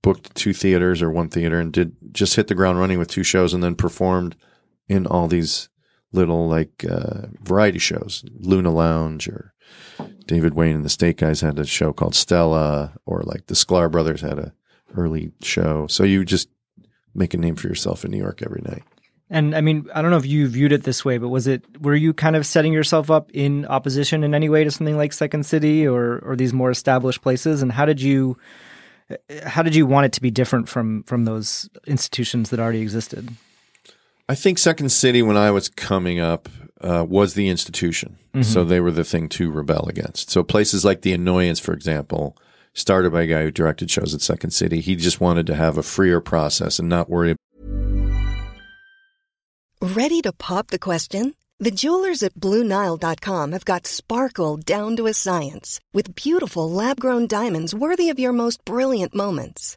booked 0.03 0.35
two 0.35 0.53
theaters 0.53 1.01
or 1.03 1.11
one 1.11 1.29
theater 1.31 1.59
and 1.59 1.73
did 1.73 1.97
just 2.13 2.37
hit 2.37 2.47
the 2.49 2.55
ground 2.55 2.79
running 2.79 2.99
with 2.99 3.09
two 3.09 3.23
shows 3.23 3.55
and 3.55 3.63
then 3.63 3.75
performed 3.75 4.37
in 4.89 5.07
all 5.07 5.27
these 5.29 5.69
little 6.13 6.49
like 6.49 6.85
uh, 6.89 7.29
variety 7.41 7.79
shows, 7.79 8.25
Luna 8.39 8.71
Lounge 8.71 9.29
or 9.29 9.53
David 10.27 10.55
Wain 10.55 10.77
and 10.77 10.85
the 10.85 10.89
State 10.91 11.19
Guys 11.19 11.41
had 11.41 11.59
a 11.59 11.67
show 11.67 11.93
called 11.93 12.15
Stella 12.15 12.93
or 13.07 13.23
like 13.25 13.47
the 13.47 13.55
Sklar 13.55 13.91
Brothers 13.91 14.21
had 14.21 14.39
a 14.39 14.53
early 14.97 15.33
show. 15.43 15.87
So 15.87 16.05
you 16.05 16.25
just 16.25 16.49
make 17.15 17.35
a 17.35 17.39
name 17.39 17.57
for 17.57 17.69
yourself 17.69 18.05
in 18.05 18.11
New 18.11 18.19
York 18.19 18.43
every 18.43 18.63
night. 18.65 18.83
And 19.33 19.55
I 19.55 19.61
mean, 19.61 19.89
I 19.95 20.03
don't 20.03 20.11
know 20.11 20.17
if 20.17 20.27
you 20.27 20.49
viewed 20.49 20.73
it 20.73 20.83
this 20.83 21.05
way, 21.05 21.17
but 21.19 21.29
was 21.29 21.47
it 21.47 21.65
were 21.81 21.95
you 21.95 22.13
kind 22.13 22.35
of 22.35 22.45
setting 22.45 22.73
yourself 22.73 23.11
up 23.13 23.31
in 23.33 23.65
opposition 23.67 24.25
in 24.25 24.35
any 24.35 24.49
way 24.49 24.65
to 24.65 24.71
something 24.73 24.97
like 24.97 25.13
Second 25.13 25.47
City 25.47 25.87
or 25.87 26.19
or 26.19 26.35
these 26.35 26.53
more 26.53 26.71
established 26.71 27.23
places? 27.23 27.63
And 27.63 27.71
how 27.71 27.85
did 27.85 28.03
you 28.03 28.37
how 29.45 29.63
did 29.63 29.77
you 29.77 29.87
want 29.87 30.07
it 30.07 30.13
to 30.15 30.21
be 30.21 30.33
different 30.33 30.69
from 30.69 31.05
from 31.05 31.27
those 31.27 31.69
institutions 31.87 32.51
that 32.51 32.59
already 32.59 32.81
existed? 32.81 33.29
I 34.31 34.37
think 34.37 34.59
Second 34.59 34.91
City, 34.91 35.23
when 35.23 35.37
I 35.37 35.51
was 35.51 35.69
coming 35.69 36.21
up, 36.21 36.49
uh, 36.81 37.05
was 37.09 37.35
the 37.35 37.49
institution. 37.49 38.17
So 38.43 38.63
they 38.63 38.79
were 38.79 38.93
the 38.93 39.03
thing 39.03 39.29
to 39.31 39.51
rebel 39.51 39.89
against. 39.89 40.31
So 40.31 40.45
places 40.45 40.85
like 40.85 41.03
The 41.03 41.13
Annoyance, 41.13 41.59
for 41.59 41.73
example, 41.73 42.37
started 42.73 43.11
by 43.11 43.23
a 43.23 43.27
guy 43.27 43.43
who 43.43 43.51
directed 43.51 43.91
shows 43.91 44.15
at 44.15 44.21
Second 44.21 44.53
City. 44.53 44.81
He 44.81 44.95
just 44.95 45.21
wanted 45.21 45.49
to 45.49 45.57
have 45.57 45.77
a 45.77 45.83
freer 45.83 46.21
process 46.21 46.79
and 46.79 46.89
not 46.89 47.11
worry 47.11 47.35
Ready 49.83 50.23
to 50.23 50.33
pop 50.33 50.69
the 50.69 50.79
question? 50.79 51.35
The 51.59 51.73
jewelers 51.73 52.23
at 52.23 52.35
BlueNile.com 52.35 53.51
have 53.51 53.65
got 53.65 53.89
sparkle 53.89 54.59
down 54.59 54.95
to 54.95 55.09
a 55.09 55.13
science 55.13 55.81
with 55.93 56.15
beautiful 56.15 56.71
lab 56.71 57.01
grown 57.01 57.27
diamonds 57.27 57.75
worthy 57.75 58.11
of 58.11 58.21
your 58.21 58.33
most 58.33 58.65
brilliant 58.65 59.13
moments. 59.13 59.77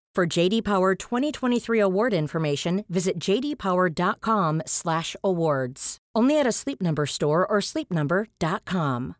For 0.13 0.27
JD 0.27 0.65
Power 0.65 0.93
2023 0.93 1.79
award 1.79 2.13
information, 2.13 2.83
visit 2.89 3.17
jdpower.com/awards. 3.17 5.97
Only 6.13 6.37
at 6.37 6.45
a 6.45 6.51
Sleep 6.51 6.81
Number 6.81 7.05
store 7.05 7.49
or 7.49 7.59
sleepnumber.com. 7.61 9.15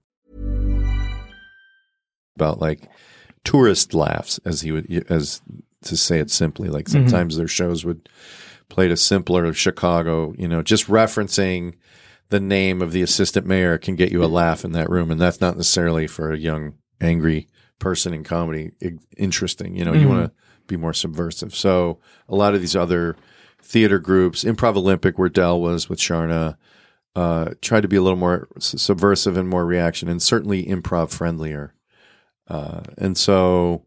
about 2.36 2.60
like 2.60 2.90
tourist 3.46 3.94
laughs, 3.94 4.40
as 4.44 4.60
he 4.62 4.72
would, 4.74 5.06
as 5.10 5.42
to 5.84 5.96
say 5.96 6.20
it 6.20 6.30
simply. 6.32 6.68
Like 6.70 6.86
Mm-hmm. 6.88 7.08
sometimes 7.08 7.38
their 7.38 7.48
shows 7.48 7.86
would 7.86 8.10
play 8.68 8.90
to 8.90 8.98
simpler 8.98 9.54
Chicago, 9.54 10.34
you 10.38 10.48
know, 10.50 10.62
just 10.62 10.88
referencing 10.88 11.76
the 12.30 12.40
name 12.42 12.82
of 12.82 12.92
the 12.92 13.02
assistant 13.02 13.46
mayor 13.46 13.78
can 13.78 13.96
get 13.96 14.12
you 14.12 14.22
a 14.24 14.26
laugh 14.26 14.66
in 14.66 14.74
that 14.74 14.90
room. 14.90 15.10
And 15.12 15.22
that's 15.22 15.40
not 15.40 15.56
necessarily 15.56 16.08
for 16.08 16.34
a 16.34 16.38
young, 16.38 16.74
angry 17.00 17.48
person 17.80 18.14
in 18.14 18.24
comedy 18.26 18.72
interesting. 19.18 19.74
You 19.76 19.86
know, 19.86 19.94
you 19.94 20.10
want 20.10 20.26
to 20.26 20.32
be 20.72 20.78
more 20.78 20.94
subversive. 20.94 21.56
So 21.56 22.00
a 22.28 22.36
lot 22.36 22.56
of 22.56 22.62
these 22.62 22.76
other 22.76 23.16
theater 23.62 24.00
groups, 24.00 24.44
Improv 24.44 24.76
Olympic, 24.76 25.18
where 25.18 25.30
Del 25.30 25.62
was 25.62 25.90
with 25.90 26.00
Charna, 26.00 26.58
uh, 27.16 27.52
tried 27.62 27.82
to 27.82 27.88
be 27.88 27.98
a 27.98 28.02
little 28.02 28.18
more 28.18 28.48
subversive 28.58 29.38
and 29.38 29.48
more 29.48 29.66
reaction, 29.66 30.08
and 30.08 30.22
certainly 30.22 30.66
improv 30.66 31.12
friendlier. 31.12 31.74
Uh, 32.48 32.82
and 32.98 33.18
so, 33.18 33.86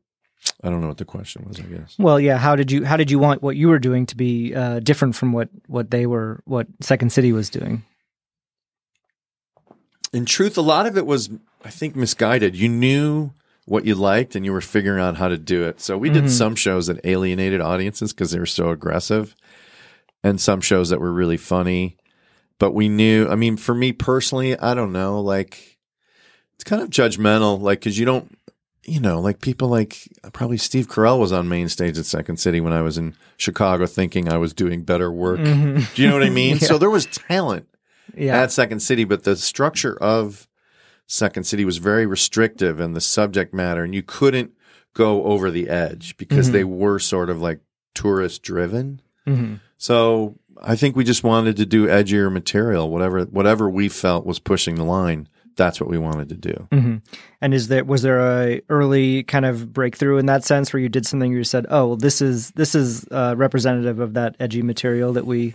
I 0.62 0.68
don't 0.68 0.80
know 0.80 0.88
what 0.88 0.98
the 0.98 1.04
question 1.04 1.44
was. 1.46 1.58
I 1.58 1.62
guess. 1.62 1.96
Well, 1.98 2.20
yeah. 2.20 2.36
How 2.36 2.54
did 2.54 2.70
you 2.70 2.84
how 2.84 2.96
did 2.96 3.10
you 3.10 3.18
want 3.18 3.42
what 3.42 3.56
you 3.56 3.68
were 3.68 3.78
doing 3.78 4.06
to 4.06 4.16
be 4.16 4.54
uh, 4.54 4.80
different 4.80 5.14
from 5.16 5.32
what 5.32 5.48
what 5.66 5.90
they 5.90 6.06
were 6.06 6.42
what 6.44 6.66
Second 6.80 7.12
City 7.12 7.32
was 7.32 7.48
doing? 7.48 7.84
In 10.12 10.26
truth, 10.26 10.56
a 10.56 10.62
lot 10.62 10.86
of 10.86 10.96
it 10.96 11.06
was, 11.06 11.28
I 11.64 11.70
think, 11.70 11.96
misguided. 11.96 12.54
You 12.54 12.68
knew 12.68 13.32
what 13.66 13.84
you 13.84 13.94
liked, 13.94 14.36
and 14.36 14.44
you 14.44 14.52
were 14.52 14.60
figuring 14.60 15.02
out 15.02 15.16
how 15.16 15.28
to 15.28 15.38
do 15.38 15.64
it. 15.64 15.80
So 15.80 15.96
we 15.96 16.10
did 16.10 16.24
mm-hmm. 16.24 16.32
some 16.32 16.54
shows 16.54 16.86
that 16.88 17.00
alienated 17.04 17.60
audiences 17.60 18.12
because 18.12 18.30
they 18.30 18.38
were 18.38 18.46
so 18.46 18.70
aggressive, 18.70 19.34
and 20.22 20.40
some 20.40 20.60
shows 20.60 20.90
that 20.90 21.00
were 21.00 21.12
really 21.12 21.36
funny. 21.38 21.96
But 22.58 22.72
we 22.72 22.88
knew. 22.88 23.28
I 23.28 23.34
mean, 23.34 23.56
for 23.56 23.74
me 23.74 23.92
personally, 23.92 24.58
I 24.58 24.74
don't 24.74 24.92
know. 24.92 25.20
Like, 25.20 25.78
it's 26.54 26.64
kind 26.64 26.82
of 26.82 26.90
judgmental. 26.90 27.60
Like, 27.60 27.80
because 27.80 27.98
you 27.98 28.04
don't. 28.04 28.36
You 28.86 29.00
know, 29.00 29.18
like 29.18 29.40
people 29.40 29.68
like 29.68 30.06
probably 30.34 30.58
Steve 30.58 30.88
Carell 30.88 31.18
was 31.18 31.32
on 31.32 31.48
main 31.48 31.70
stage 31.70 31.96
at 31.96 32.04
Second 32.04 32.36
City 32.36 32.60
when 32.60 32.74
I 32.74 32.82
was 32.82 32.98
in 32.98 33.14
Chicago, 33.38 33.86
thinking 33.86 34.28
I 34.28 34.36
was 34.36 34.52
doing 34.52 34.82
better 34.82 35.10
work. 35.10 35.40
Mm-hmm. 35.40 35.94
Do 35.94 36.02
you 36.02 36.06
know 36.06 36.12
what 36.14 36.22
I 36.22 36.28
mean? 36.42 36.58
So 36.58 36.76
there 36.76 36.90
was 36.90 37.06
talent 37.06 37.66
Yeah. 38.14 38.42
at 38.42 38.52
Second 38.52 38.80
City, 38.80 39.04
but 39.04 39.24
the 39.24 39.36
structure 39.36 39.96
of 39.96 40.46
Second 41.06 41.44
City 41.44 41.64
was 41.64 41.76
very 41.78 42.06
restrictive 42.06 42.80
in 42.80 42.92
the 42.94 43.00
subject 43.00 43.52
matter, 43.54 43.84
and 43.84 43.94
you 43.94 44.02
couldn't 44.02 44.52
go 44.94 45.24
over 45.24 45.50
the 45.50 45.68
edge 45.68 46.16
because 46.16 46.50
they 46.52 46.64
were 46.64 46.98
sort 46.98 47.28
of 47.28 47.42
like 47.42 47.60
tourist 47.94 48.42
driven. 48.42 49.00
Mhm. 49.26 49.60
So 49.76 50.38
I 50.62 50.76
think 50.76 50.96
we 50.96 51.04
just 51.04 51.24
wanted 51.24 51.56
to 51.56 51.66
do 51.66 51.86
edgier 51.86 52.32
material, 52.32 52.88
whatever 52.90 53.22
whatever 53.24 53.68
we 53.68 53.88
felt 53.88 54.24
was 54.24 54.38
pushing 54.38 54.76
the 54.76 54.84
line. 54.84 55.28
That's 55.56 55.80
what 55.80 55.88
we 55.88 55.98
wanted 55.98 56.28
to 56.30 56.34
do. 56.36 56.68
hmm 56.72 56.96
And 57.40 57.54
is 57.54 57.68
there 57.68 57.84
was 57.84 58.02
there 58.02 58.20
a 58.20 58.60
early 58.68 59.22
kind 59.24 59.44
of 59.44 59.72
breakthrough 59.72 60.18
in 60.18 60.26
that 60.26 60.42
sense 60.44 60.72
where 60.72 60.80
you 60.80 60.88
did 60.88 61.06
something 61.06 61.32
you 61.32 61.44
said, 61.44 61.66
"Oh, 61.70 61.88
well, 61.88 61.96
this 61.96 62.20
is 62.22 62.50
this 62.52 62.74
is 62.74 63.04
uh, 63.10 63.34
representative 63.36 64.00
of 64.00 64.14
that 64.14 64.36
edgy 64.40 64.62
material 64.62 65.12
that 65.12 65.26
we 65.26 65.54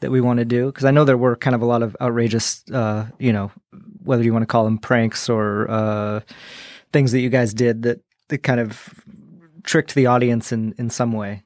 that 0.00 0.10
we 0.10 0.20
want 0.20 0.38
to 0.38 0.44
do"? 0.44 0.66
Because 0.66 0.84
I 0.84 0.90
know 0.90 1.04
there 1.04 1.16
were 1.16 1.36
kind 1.36 1.54
of 1.54 1.62
a 1.62 1.66
lot 1.66 1.82
of 1.82 1.96
outrageous, 2.00 2.64
uh, 2.72 3.06
you 3.18 3.32
know, 3.32 3.50
whether 4.02 4.22
you 4.22 4.32
want 4.32 4.42
to 4.42 4.46
call 4.46 4.64
them 4.64 4.78
pranks 4.78 5.28
or 5.28 5.70
uh, 5.70 6.20
things 6.92 7.12
that 7.12 7.20
you 7.20 7.28
guys 7.28 7.54
did 7.54 7.82
that 7.82 8.00
that 8.28 8.38
kind 8.38 8.60
of 8.60 8.94
tricked 9.62 9.94
the 9.94 10.06
audience 10.06 10.52
in 10.52 10.74
in 10.78 10.90
some 10.90 11.12
way. 11.12 11.42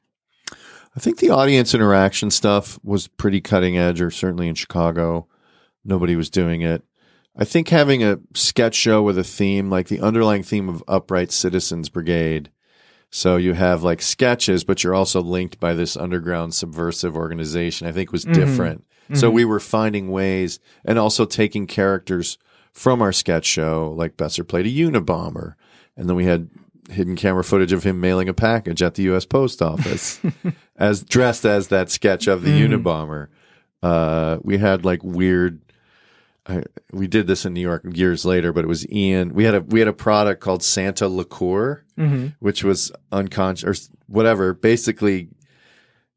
I 0.97 1.01
think 1.01 1.19
the 1.19 1.31
audience 1.31 1.73
interaction 1.73 2.31
stuff 2.31 2.79
was 2.83 3.07
pretty 3.07 3.41
cutting 3.41 3.79
edge, 3.79 4.01
or 4.01 4.11
certainly 4.11 4.49
in 4.49 4.57
Chicago, 4.57 5.29
nobody 5.85 6.17
was 6.17 6.31
doing 6.31 6.63
it. 6.63 6.83
I 7.37 7.45
think 7.45 7.69
having 7.69 8.03
a 8.03 8.19
sketch 8.35 8.75
show 8.75 9.03
with 9.03 9.17
a 9.17 9.25
theme, 9.25 9.71
like 9.71 9.89
the 9.89 10.01
underlying 10.01 10.43
theme 10.43 10.69
of 10.69 10.83
Upright 10.89 11.31
Citizens 11.31 11.89
Brigade. 11.89 12.51
So 13.11 13.37
you 13.37 13.55
have 13.55 13.83
like 13.83 14.01
sketches, 14.03 14.65
but 14.65 14.85
you're 14.85 14.95
also 14.95 15.21
linked 15.21 15.59
by 15.59 15.75
this 15.75 15.97
underground 15.97 16.55
subversive 16.55 17.17
organization, 17.17 17.87
I 17.87 17.93
think 17.93 18.13
was 18.13 18.25
mm-hmm. 18.25 18.35
different. 18.35 18.85
So 19.15 19.27
mm-hmm. 19.27 19.35
we 19.35 19.45
were 19.45 19.59
finding 19.59 20.11
ways 20.11 20.61
and 20.85 20.97
also 20.99 21.25
taking 21.25 21.67
characters 21.67 22.39
from 22.73 23.03
our 23.03 23.13
sketch 23.13 23.45
show, 23.45 23.93
like 23.97 24.17
Besser 24.17 24.45
played 24.45 24.67
a 24.67 24.71
Unabomber. 24.71 25.55
And 25.97 26.09
then 26.09 26.15
we 26.15 26.25
had 26.25 26.49
hidden 26.91 27.17
camera 27.17 27.45
footage 27.45 27.73
of 27.73 27.85
him 27.85 28.01
mailing 28.01 28.29
a 28.29 28.35
package 28.35 28.83
at 28.83 28.95
the 28.95 29.03
U.S. 29.05 29.25
Post 29.25 29.63
Office 29.63 30.21
as 30.77 31.03
dressed 31.03 31.45
as 31.45 31.69
that 31.69 31.91
sketch 31.91 32.27
of 32.27 32.43
the 32.43 32.51
mm-hmm. 32.51 32.73
Unabomber. 32.73 33.29
Uh, 33.83 34.39
we 34.43 34.59
had 34.59 34.85
like 34.85 35.03
weird. 35.03 35.61
I, 36.51 36.63
we 36.93 37.07
did 37.07 37.27
this 37.27 37.45
in 37.45 37.55
New 37.55 37.61
York 37.61 37.85
years 37.93 38.25
later, 38.25 38.53
but 38.53 38.65
it 38.65 38.69
was 38.69 38.91
Ian. 38.91 39.35
We 39.35 39.45
had 39.45 39.55
a 39.55 39.61
we 39.61 39.79
had 39.79 39.89
a 39.89 39.93
product 39.93 40.41
called 40.41 40.63
Santa 40.63 41.09
Liqueur, 41.09 41.85
mm-hmm. 41.97 42.29
which 42.41 42.65
was 42.65 42.91
unconscious 43.13 43.65
or 43.65 43.97
whatever. 44.07 44.53
Basically, 44.53 45.29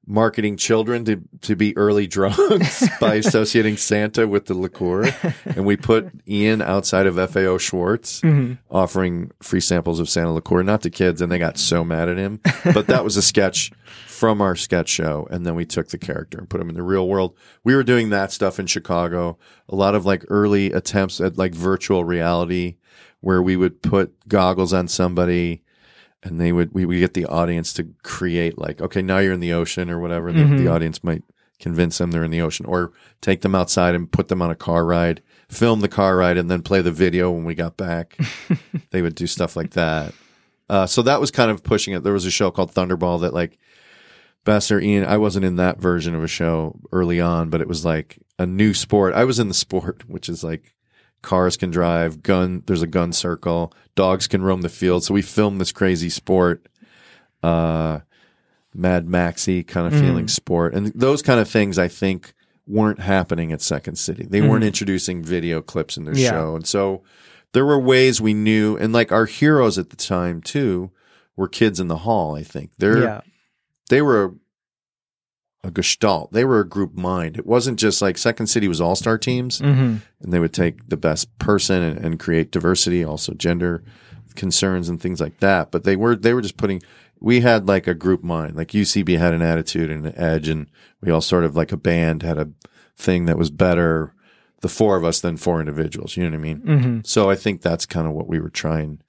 marketing 0.08 0.58
children 0.58 1.06
to 1.06 1.22
to 1.41 1.56
be 1.56 1.76
early 1.78 2.08
drunks 2.15 2.88
by 3.00 3.15
associating 3.15 3.78
Santa 3.78 4.28
with 4.28 4.46
the 4.46 4.54
liqueur, 4.54 5.13
and 5.46 5.65
we 5.65 5.78
put 5.78 6.10
Ian 6.28 6.62
outside 6.62 7.06
of 7.06 7.15
FAO 7.15 7.58
Schwarz, 7.58 8.22
mm-hmm. 8.22 8.54
offering 8.72 9.32
free 9.41 9.62
samples 9.62 10.00
of 10.00 10.10
Santa 10.10 10.34
liqueur, 10.34 10.63
not 10.63 10.82
to 10.82 10.89
kids, 10.89 11.22
and 11.22 11.32
they 11.32 11.39
got 11.39 11.58
so 11.58 11.84
mad 11.84 12.10
at 12.10 12.17
him. 12.17 12.39
But 12.74 12.88
that 12.88 13.04
was 13.04 13.17
a 13.17 13.22
sketch 13.22 13.72
from 14.24 14.40
our 14.40 14.56
sketch 14.56 14.88
show, 14.88 15.28
and 15.32 15.46
then 15.46 15.54
we 15.54 15.66
took 15.66 15.90
the 15.90 15.98
character 15.98 16.38
and 16.38 16.50
put 16.50 16.62
him 16.62 16.70
in 16.70 16.76
the 16.76 16.82
real 16.82 17.10
world. 17.10 17.36
We 17.66 17.76
were 17.76 17.84
doing 17.84 18.10
that 18.12 18.32
stuff 18.32 18.58
in 18.58 18.68
Chicago. 18.68 19.38
A 19.68 19.76
lot 19.76 19.96
of 19.96 20.06
like 20.06 20.24
early 20.30 20.72
attempts 20.72 21.20
at 21.20 21.38
like 21.38 21.54
virtual 21.54 22.06
reality, 22.06 22.78
where 23.20 23.42
we 23.42 23.58
would 23.58 23.82
put 23.82 24.30
goggles 24.30 24.72
on 24.72 24.88
somebody 24.88 25.62
and 26.24 26.40
they 26.40 26.54
would 26.54 26.74
we 26.74 26.86
would 26.86 27.00
get 27.00 27.16
the 27.16 27.26
audience 27.26 27.74
to 27.74 27.94
create 28.02 28.58
like 28.58 28.80
okay 28.80 29.02
now 29.02 29.18
you're 29.18 29.34
in 29.34 29.42
the 29.42 29.52
ocean 29.52 29.90
or 29.90 30.00
whatever 30.00 30.32
the, 30.32 30.46
the 30.56 30.70
audience 30.70 31.04
might 31.04 31.24
convince 31.60 31.98
them 31.98 32.12
they're 32.12 32.24
in 32.24 32.32
the 32.32 32.40
ocean 32.40 32.66
or 32.66 32.94
take 33.20 33.42
them 33.42 33.54
outside 33.54 33.94
and 33.94 34.10
put 34.10 34.30
them 34.30 34.42
on 34.42 34.50
a 34.50 34.56
car 34.56 34.86
ride 34.86 35.22
film 35.50 35.82
the 35.82 35.90
car 35.90 36.16
ride 36.16 36.38
and 36.38 36.50
then 36.50 36.62
play 36.62 36.82
the 36.82 36.94
video 36.94 37.30
when 37.30 37.44
we 37.44 37.56
got 37.56 37.76
back 37.76 38.18
they 38.92 39.02
would 39.02 39.16
do 39.16 39.28
stuff 39.28 39.58
like 39.58 39.72
that 39.72 40.14
uh, 40.70 40.86
so 40.88 41.02
that 41.02 41.20
was 41.20 41.30
kind 41.30 41.52
of 41.52 41.62
pushing 41.62 41.94
it 41.94 42.04
there 42.04 42.14
was 42.14 42.26
a 42.26 42.32
show 42.32 42.50
called 42.50 42.74
thunderball 42.74 43.20
that 43.20 43.34
like 43.34 43.60
Besser 44.46 44.80
Ian 44.80 45.06
I 45.06 45.18
wasn't 45.18 45.46
in 45.46 45.56
that 45.58 45.80
version 45.80 46.16
of 46.16 46.24
a 46.24 46.28
show 46.28 46.80
early 46.92 47.20
on 47.22 47.50
but 47.50 47.62
it 47.62 47.68
was 47.68 47.86
like 47.86 48.20
a 48.40 48.46
new 48.46 48.74
sport. 48.74 49.14
I 49.14 49.24
was 49.24 49.40
in 49.40 49.48
the 49.48 49.54
sport 49.54 50.04
which 50.10 50.28
is 50.30 50.44
like 50.44 50.74
cars 51.22 51.56
can 51.56 51.72
drive 51.72 52.22
gun 52.22 52.64
there's 52.66 52.82
a 52.82 52.88
gun 52.88 53.14
circle 53.14 53.74
dogs 53.96 54.28
can 54.28 54.42
roam 54.44 54.62
the 54.62 54.70
field. 54.70 55.04
So 55.04 55.14
we 55.14 55.22
filmed 55.22 55.62
this 55.62 55.72
crazy 55.72 56.10
sport 56.10 56.68
uh 57.42 58.00
mad 58.74 59.08
maxy 59.08 59.64
kind 59.64 59.86
of 59.94 60.00
feeling 60.00 60.28
sport. 60.28 60.74
And 60.74 60.88
those 60.96 61.22
kind 61.22 61.40
of 61.40 61.48
things 61.50 61.78
i 61.78 61.88
think 61.88 62.34
weren't 62.66 63.00
happening 63.02 63.52
at 63.52 63.62
second 63.62 63.98
city. 63.98 64.26
They 64.26 64.42
weren't 64.42 64.64
introducing 64.64 65.22
video 65.22 65.62
clips 65.62 65.98
in 65.98 66.06
their 66.06 66.16
Yeah. 66.16 66.30
show. 66.30 66.56
And 66.56 66.66
so 66.66 67.04
there 67.52 67.66
were 67.66 67.78
ways 67.80 68.20
we 68.22 68.34
knew 68.34 68.78
and 68.78 68.92
like 68.94 69.12
our 69.12 69.26
heroes 69.26 69.78
at 69.78 69.90
the 69.90 69.96
time 69.98 70.42
too 70.42 70.90
were 71.36 71.48
kids 71.48 71.80
in 71.80 71.88
the 71.88 71.98
hall 71.98 72.36
i 72.36 72.44
think. 72.44 72.72
They're 72.78 73.04
yeah. 73.04 73.22
They 73.89 74.02
were 74.02 74.26
a, 75.63 75.67
a 75.67 75.72
gestalt 75.72 76.32
they 76.34 76.43
were 76.43 76.60
a 76.60 76.67
group 76.67 76.93
mind 76.93 77.38
it 77.38 77.46
wasn't 77.46 77.80
just 77.80 78.02
like 78.02 78.17
second 78.17 78.48
city 78.48 78.67
was 78.67 78.82
all-star 78.82 79.17
teams 79.17 79.60
hmm 79.60 79.98
and 80.22 80.32
they 80.32 80.39
would 80.39 80.54
take 80.54 80.89
the 80.89 80.98
best 80.98 81.38
person 81.38 81.84
and, 81.84 81.98
and 81.98 82.19
create 82.19 82.50
diversity, 82.52 83.04
also 83.04 83.34
gender 83.34 83.84
concerns 84.36 84.88
and 84.89 85.02
things 85.02 85.19
like 85.19 85.39
that. 85.41 85.69
But 85.69 85.84
they 85.84 85.96
were 85.98 86.15
they 86.15 86.34
were 86.34 86.41
just 86.41 86.56
putting. 86.58 86.82
We 87.19 87.41
had 87.41 87.67
like 87.67 87.88
a 87.88 87.93
group 87.93 88.24
mind, 88.24 88.56
like 88.56 88.69
UCB 88.69 89.17
had 89.17 89.34
an 89.34 89.41
attitude 89.41 89.91
and 89.91 90.06
an 90.06 90.17
edge, 90.17 90.48
and 90.48 90.67
we 91.02 91.12
all 91.12 91.22
sort 91.22 91.43
of 91.43 91.56
like 91.58 91.72
a 91.74 91.78
band 91.78 92.24
had 92.24 92.38
a 92.38 92.50
thing 92.96 93.26
that 93.26 93.38
was 93.38 93.50
better, 93.50 94.13
the 94.62 94.69
four 94.69 94.96
of 94.96 95.04
us 95.04 95.19
than 95.19 95.36
four 95.38 95.60
individuals. 95.60 96.15
You 96.15 96.24
know 96.24 96.30
what 96.30 96.36
I 96.36 96.54
mean? 96.54 96.60
hmm 96.62 97.00
So 97.04 97.30
I 97.30 97.36
think 97.36 97.62
that's 97.62 97.86
kind 97.86 98.08
of 98.08 98.13
what 98.13 98.28
we 98.28 98.39
were 98.39 98.50
trying 98.50 99.02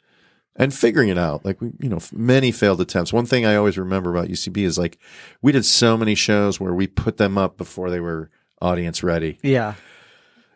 and 0.56 0.72
figuring 0.72 1.08
it 1.08 1.18
out. 1.18 1.44
Like 1.44 1.60
we, 1.60 1.72
you 1.80 1.88
know, 1.88 1.98
many 2.12 2.52
failed 2.52 2.80
attempts. 2.80 3.12
One 3.12 3.26
thing 3.26 3.44
I 3.44 3.56
always 3.56 3.76
remember 3.78 4.10
about 4.14 4.28
UCB 4.28 4.58
is 4.58 4.78
like 4.78 4.98
we 5.42 5.50
did 5.52 5.64
so 5.64 5.96
many 5.96 6.14
shows 6.14 6.60
where 6.60 6.74
we 6.74 6.86
put 6.86 7.16
them 7.16 7.36
up 7.38 7.56
before 7.56 7.90
they 7.90 8.00
were 8.00 8.30
audience 8.62 9.02
ready 9.02 9.38
Yeah. 9.42 9.74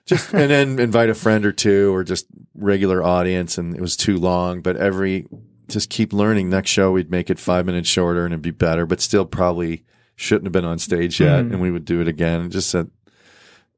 just 0.07 0.33
and 0.33 0.51
then 0.51 0.79
invite 0.79 1.11
a 1.11 1.15
friend 1.15 1.45
or 1.45 1.53
two 1.53 1.95
or 1.95 2.05
just 2.05 2.27
regular 2.55 3.03
audience 3.03 3.59
and 3.59 3.75
it 3.75 3.81
was 3.81 3.97
too 3.97 4.17
long 4.17 4.63
but 4.63 4.77
every 4.77 5.27
just 5.69 5.91
keep 5.91 6.15
learning 6.15 6.49
next 6.49 6.71
show 6.71 6.93
we'd 6.93 7.11
make 7.11 7.29
it 7.29 7.39
five 7.39 7.67
minutes 7.67 7.89
shorter 7.89 8.25
and 8.25 8.33
it'd 8.33 8.41
be 8.41 8.51
better 8.51 8.87
but 8.87 9.01
still 9.03 9.27
probably 9.27 9.85
shouldn't 10.17 10.45
have 10.47 10.53
been 10.53 10.65
on 10.65 10.79
stage 10.79 11.21
yet 11.21 11.41
and 11.41 11.61
we 11.61 11.71
would 11.71 11.85
do 11.85 12.01
it 12.01 12.09
again 12.09 12.41
and 12.41 12.51
just 12.53 12.71
said 12.71 12.91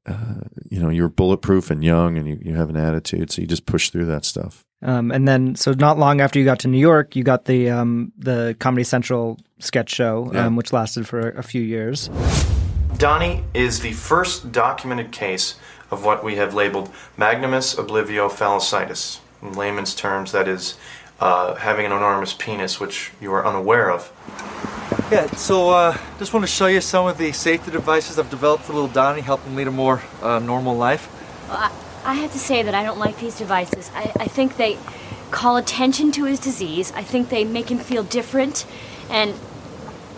uh, 0.06 0.42
you 0.70 0.78
know 0.80 0.90
you're 0.90 1.08
bulletproof 1.08 1.70
and 1.70 1.82
young 1.82 2.16
and 2.16 2.28
you, 2.28 2.38
you 2.42 2.54
have 2.54 2.70
an 2.70 2.76
attitude 2.76 3.32
so 3.32 3.40
you 3.40 3.48
just 3.48 3.66
push 3.66 3.90
through 3.90 4.06
that 4.06 4.24
stuff 4.24 4.64
Um, 4.82 5.10
and 5.10 5.28
then, 5.28 5.54
so 5.56 5.72
not 5.72 5.98
long 5.98 6.20
after 6.20 6.38
you 6.38 6.44
got 6.44 6.58
to 6.60 6.68
New 6.68 6.78
York, 6.78 7.14
you 7.14 7.22
got 7.22 7.44
the 7.44 7.68
um, 7.70 8.12
the 8.18 8.56
Comedy 8.60 8.84
Central 8.84 9.38
sketch 9.58 9.90
show, 9.90 10.30
Yeah. 10.32 10.46
um, 10.46 10.56
which 10.56 10.72
lasted 10.72 11.06
for 11.06 11.30
a, 11.30 11.38
a 11.38 11.42
few 11.42 11.60
years. 11.62 12.08
Donnie 12.96 13.44
is 13.54 13.80
the 13.80 13.92
first 13.92 14.52
documented 14.52 15.10
case 15.12 15.54
of 15.90 16.04
what 16.04 16.22
we 16.24 16.36
have 16.36 16.54
labeled 16.54 16.90
magnumus 17.18 17.76
oblivio 17.76 18.30
phallucitis. 18.30 19.20
In 19.42 19.52
layman's 19.52 19.94
terms, 19.94 20.32
that 20.32 20.46
is 20.48 20.76
uh, 21.18 21.54
having 21.56 21.84
an 21.86 21.92
enormous 21.92 22.32
penis, 22.34 22.78
which 22.80 23.10
you 23.20 23.32
are 23.32 23.46
unaware 23.46 23.90
of. 23.90 24.10
Yeah, 25.10 25.26
so 25.32 25.70
uh, 25.70 25.96
just 26.18 26.32
want 26.32 26.44
to 26.44 26.50
show 26.52 26.66
you 26.66 26.80
some 26.80 27.06
of 27.06 27.18
the 27.18 27.32
safety 27.32 27.70
devices 27.70 28.18
I've 28.18 28.30
developed 28.30 28.64
for 28.64 28.72
little 28.74 28.88
Donnie, 28.88 29.20
help 29.22 29.42
him 29.44 29.56
lead 29.56 29.66
a 29.66 29.70
more 29.70 30.02
uh, 30.22 30.38
normal 30.38 30.76
life. 30.76 31.08
Well, 32.02 32.06
I, 32.06 32.12
I 32.12 32.14
have 32.14 32.32
to 32.32 32.38
say 32.38 32.62
that 32.62 32.74
I 32.74 32.82
don't 32.82 32.98
like 32.98 33.18
these 33.18 33.36
devices. 33.38 33.90
I, 33.94 34.12
I 34.20 34.26
think 34.26 34.56
they 34.56 34.78
call 35.30 35.56
attention 35.56 36.12
to 36.12 36.24
his 36.24 36.40
disease. 36.40 36.92
I 36.94 37.02
think 37.02 37.28
they 37.28 37.44
make 37.44 37.70
him 37.70 37.78
feel 37.78 38.02
different. 38.02 38.66
And, 39.08 39.34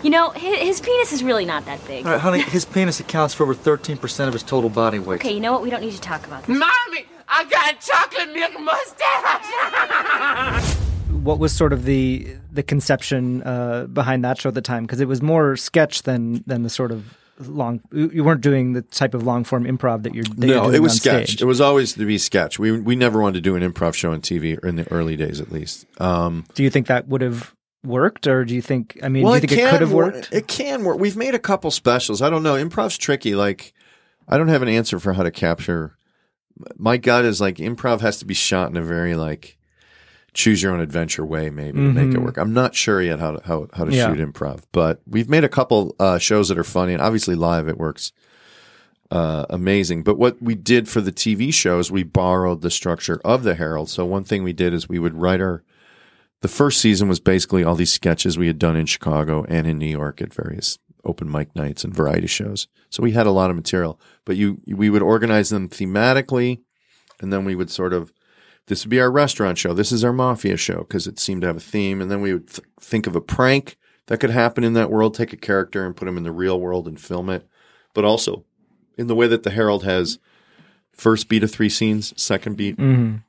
you 0.01 0.09
know, 0.09 0.31
his, 0.31 0.57
his 0.57 0.81
penis 0.81 1.13
is 1.13 1.23
really 1.23 1.45
not 1.45 1.65
that 1.65 1.85
big. 1.85 2.05
All 2.05 2.13
right, 2.13 2.21
honey, 2.21 2.41
his 2.41 2.65
penis 2.65 2.99
accounts 2.99 3.33
for 3.33 3.43
over 3.43 3.55
13% 3.55 4.27
of 4.27 4.33
his 4.33 4.43
total 4.43 4.69
body 4.69 4.99
weight. 4.99 5.21
Okay, 5.21 5.33
you 5.33 5.39
know 5.39 5.53
what? 5.53 5.61
We 5.61 5.69
don't 5.69 5.81
need 5.81 5.93
to 5.93 6.01
talk 6.01 6.25
about 6.25 6.45
this. 6.45 6.57
Mommy, 6.57 7.05
I 7.27 7.43
got 7.45 7.73
a 7.73 7.77
chocolate 7.85 8.33
milk 8.33 8.59
mustache. 8.59 10.75
What 11.23 11.39
was 11.39 11.53
sort 11.53 11.71
of 11.71 11.85
the 11.85 12.35
the 12.51 12.63
conception 12.63 13.43
uh, 13.43 13.85
behind 13.85 14.25
that 14.25 14.41
show 14.41 14.49
at 14.49 14.55
the 14.55 14.61
time? 14.61 14.83
Because 14.83 14.99
it 14.99 15.07
was 15.07 15.21
more 15.21 15.55
sketch 15.55 16.03
than 16.03 16.43
than 16.45 16.63
the 16.63 16.69
sort 16.69 16.91
of 16.91 17.17
long. 17.39 17.81
You 17.91 18.23
weren't 18.23 18.41
doing 18.41 18.73
the 18.73 18.81
type 18.81 19.13
of 19.13 19.23
long 19.23 19.43
form 19.43 19.65
improv 19.65 20.03
that 20.03 20.13
you're. 20.13 20.23
That 20.23 20.47
you're 20.47 20.57
no, 20.57 20.63
doing 20.63 20.75
it 20.75 20.81
was 20.81 20.97
sketch. 20.97 21.29
stage. 21.29 21.41
It 21.41 21.45
was 21.45 21.61
always 21.61 21.93
to 21.93 22.05
be 22.05 22.17
sketch. 22.17 22.59
We 22.59 22.71
we 22.71 22.95
never 22.95 23.21
wanted 23.21 23.35
to 23.35 23.41
do 23.41 23.55
an 23.55 23.63
improv 23.63 23.93
show 23.93 24.11
on 24.11 24.21
TV 24.21 24.63
or 24.63 24.67
in 24.67 24.75
the 24.75 24.91
early 24.91 25.15
days, 25.15 25.41
at 25.41 25.51
least. 25.51 25.85
Um, 25.99 26.45
Do 26.53 26.63
you 26.63 26.69
think 26.69 26.87
that 26.87 27.07
would 27.07 27.21
have 27.21 27.53
worked, 27.83 28.27
or 28.27 28.45
do 28.45 28.55
you 28.55 28.61
think? 28.61 28.99
I 29.03 29.09
mean, 29.09 29.23
well, 29.23 29.33
do 29.33 29.35
you 29.37 29.41
think 29.41 29.51
it, 29.53 29.55
can 29.55 29.71
could 29.71 29.81
have 29.81 29.93
worked? 29.93 30.29
It 30.31 30.47
can 30.47 30.83
work. 30.83 30.99
We've 30.99 31.17
made 31.17 31.35
a 31.35 31.39
couple 31.39 31.71
specials. 31.71 32.21
I 32.21 32.29
don't 32.29 32.43
know. 32.43 32.55
Improv's 32.55 32.97
tricky. 32.97 33.35
Like, 33.35 33.73
I 34.27 34.37
don't 34.37 34.47
have 34.49 34.61
an 34.61 34.69
answer 34.69 34.99
for 34.99 35.13
how 35.13 35.23
to 35.23 35.31
capture. 35.31 35.97
My 36.77 36.97
gut 36.97 37.25
is 37.25 37.41
like 37.41 37.57
improv 37.57 38.01
has 38.01 38.19
to 38.19 38.25
be 38.25 38.35
shot 38.35 38.69
in 38.69 38.77
a 38.77 38.83
very 38.83 39.15
like 39.15 39.57
choose 40.33 40.61
your 40.63 40.73
own 40.73 40.79
adventure 40.79 41.25
way, 41.25 41.49
maybe 41.49 41.77
to 41.77 41.93
make 41.93 42.09
it 42.13 42.17
Mhm. 42.17 42.23
work. 42.25 42.37
I'm 42.37 42.53
not 42.53 42.73
sure 42.75 43.01
yet 43.01 43.19
how 43.19 43.31
to, 43.31 43.47
how 43.47 43.67
how 43.73 43.85
to 43.85 43.93
Yeah. 43.95 44.07
shoot 44.13 44.19
improv, 44.19 44.61
but 44.71 45.01
we've 45.07 45.29
made 45.29 45.43
a 45.43 45.49
couple 45.49 45.95
uh, 45.99 46.17
shows 46.17 46.49
that 46.49 46.57
are 46.57 46.63
funny, 46.63 46.93
and 46.93 47.01
obviously 47.01 47.35
live 47.35 47.67
it 47.67 47.77
works 47.77 48.11
uh, 49.11 49.45
amazing. 49.51 50.01
But 50.03 50.17
what 50.17 50.41
we 50.41 50.55
did 50.55 50.89
for 50.89 50.99
the 50.99 51.11
TV 51.11 51.53
shows, 51.53 51.91
we 51.91 52.01
borrowed 52.03 52.61
the 52.61 52.71
structure 52.71 53.21
of 53.23 53.43
the 53.43 53.53
Herald. 53.53 53.89
So 53.89 54.05
one 54.05 54.23
thing 54.23 54.41
we 54.43 54.53
did 54.53 54.73
is 54.73 54.89
we 54.89 54.97
would 54.99 55.13
write 55.15 55.39
our. 55.41 55.63
The 56.41 56.47
first 56.47 56.81
season 56.81 57.07
was 57.07 57.19
basically 57.19 57.63
all 57.63 57.75
these 57.75 57.93
sketches 57.93 58.37
we 58.37 58.47
had 58.47 58.57
done 58.59 58.75
in 58.75 58.85
Chicago 58.87 59.45
and 59.47 59.65
in 59.67 59.77
New 59.77 59.85
York 59.87 60.19
at 60.21 60.33
various 60.33 60.77
open 61.05 61.29
mic 61.31 61.55
nights 61.55 61.83
and 61.83 61.93
variety 61.95 62.27
shows. 62.27 62.67
So 62.89 63.03
we 63.03 63.11
had 63.11 63.27
a 63.27 63.31
lot 63.31 63.49
of 63.49 63.55
material, 63.55 63.99
but 64.25 64.35
you 64.35 64.59
we 64.67 64.89
would 64.89 65.01
organize 65.03 65.49
them 65.51 65.69
thematically, 65.69 66.59
and 67.21 67.31
then 67.31 67.45
we 67.45 67.53
would 67.55 67.69
sort 67.69 67.93
of 67.93 68.11
this 68.67 68.83
would 68.83 68.89
be 68.89 68.99
our 69.01 69.11
restaurant 69.11 69.57
show. 69.57 69.73
This 69.73 69.91
is 69.91 70.03
our 70.03 70.13
mafia 70.13 70.57
show 70.57 70.79
because 70.79 71.07
it 71.07 71.19
seemed 71.19 71.41
to 71.41 71.47
have 71.47 71.57
a 71.57 71.61
theme, 71.61 72.01
and 72.01 72.09
then 72.09 72.21
we 72.21 72.33
would 72.33 72.47
th- 72.47 72.67
think 72.79 73.07
of 73.07 73.15
a 73.15 73.21
prank 73.21 73.77
that 74.07 74.19
could 74.19 74.29
happen 74.29 74.63
in 74.63 74.73
that 74.73 74.89
world, 74.91 75.13
take 75.13 75.33
a 75.33 75.37
character 75.37 75.85
and 75.85 75.95
put 75.95 76.07
him 76.07 76.17
in 76.17 76.23
the 76.23 76.31
real 76.31 76.59
world 76.59 76.87
and 76.87 76.99
film 76.99 77.29
it, 77.29 77.47
but 77.93 78.05
also 78.05 78.45
in 78.97 79.07
the 79.07 79.15
way 79.15 79.27
that 79.27 79.43
the 79.43 79.49
Herald 79.49 79.83
has 79.83 80.19
first 80.91 81.27
beat 81.29 81.43
of 81.43 81.51
three 81.51 81.69
scenes, 81.69 82.13
second 82.21 82.55
beat, 82.57 82.77
Mhm. 82.77 83.23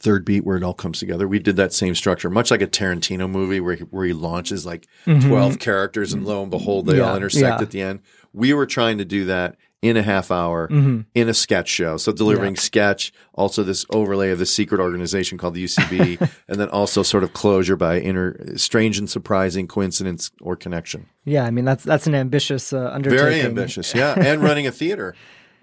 third 0.00 0.24
beat, 0.24 0.44
where 0.44 0.56
it 0.56 0.62
all 0.62 0.74
comes 0.74 0.98
together. 0.98 1.28
We 1.28 1.38
did 1.38 1.56
that 1.56 1.72
same 1.72 1.94
structure, 1.94 2.30
much 2.30 2.50
like 2.50 2.62
a 2.62 2.66
Tarantino 2.66 3.28
movie 3.30 3.60
where 3.60 3.74
he, 3.74 3.84
where 3.84 4.06
he 4.06 4.12
launches 4.12 4.64
like 4.66 4.86
Mhm. 5.06 5.28
12 5.28 5.58
characters 5.58 6.12
and 6.12 6.24
lo 6.24 6.42
and 6.42 6.50
behold, 6.50 6.86
they 6.86 6.98
all 7.00 7.16
intersect 7.16 7.58
yeah. 7.58 7.62
at 7.62 7.70
the 7.70 7.82
end. 7.82 8.00
We 8.32 8.52
were 8.54 8.66
trying 8.66 8.98
to 8.98 9.04
do 9.04 9.26
that 9.26 9.56
in 9.82 9.96
a 9.96 10.02
half 10.02 10.30
hour 10.30 10.68
Mhm. 10.68 11.04
in 11.12 11.28
a 11.28 11.34
sketch 11.34 11.68
show. 11.68 11.96
So 11.96 12.12
delivering 12.12 12.54
Yeah. 12.54 12.60
sketch, 12.60 13.12
also 13.34 13.64
this 13.64 13.84
overlay 13.90 14.30
of 14.30 14.38
the 14.38 14.46
secret 14.46 14.80
organization 14.80 15.38
called 15.38 15.54
the 15.54 15.60
UCB, 15.62 16.18
and 16.48 16.60
then 16.60 16.68
also 16.68 17.02
sort 17.02 17.24
of 17.24 17.32
closure 17.32 17.74
by 17.76 17.98
inner 17.98 18.56
strange 18.56 18.96
and 18.98 19.10
surprising 19.10 19.66
coincidence 19.66 20.30
or 20.40 20.54
connection. 20.54 21.06
Yeah, 21.24 21.44
I 21.44 21.50
mean 21.50 21.64
that's 21.64 21.82
that's 21.82 22.06
an 22.06 22.14
ambitious 22.14 22.72
uh, 22.72 22.90
undertaking. 22.92 23.24
Very 23.26 23.40
ambitious, 23.40 23.92
yeah. 23.94 24.14
And 24.16 24.40
running 24.42 24.66
a 24.68 24.72
theater. 24.72 25.14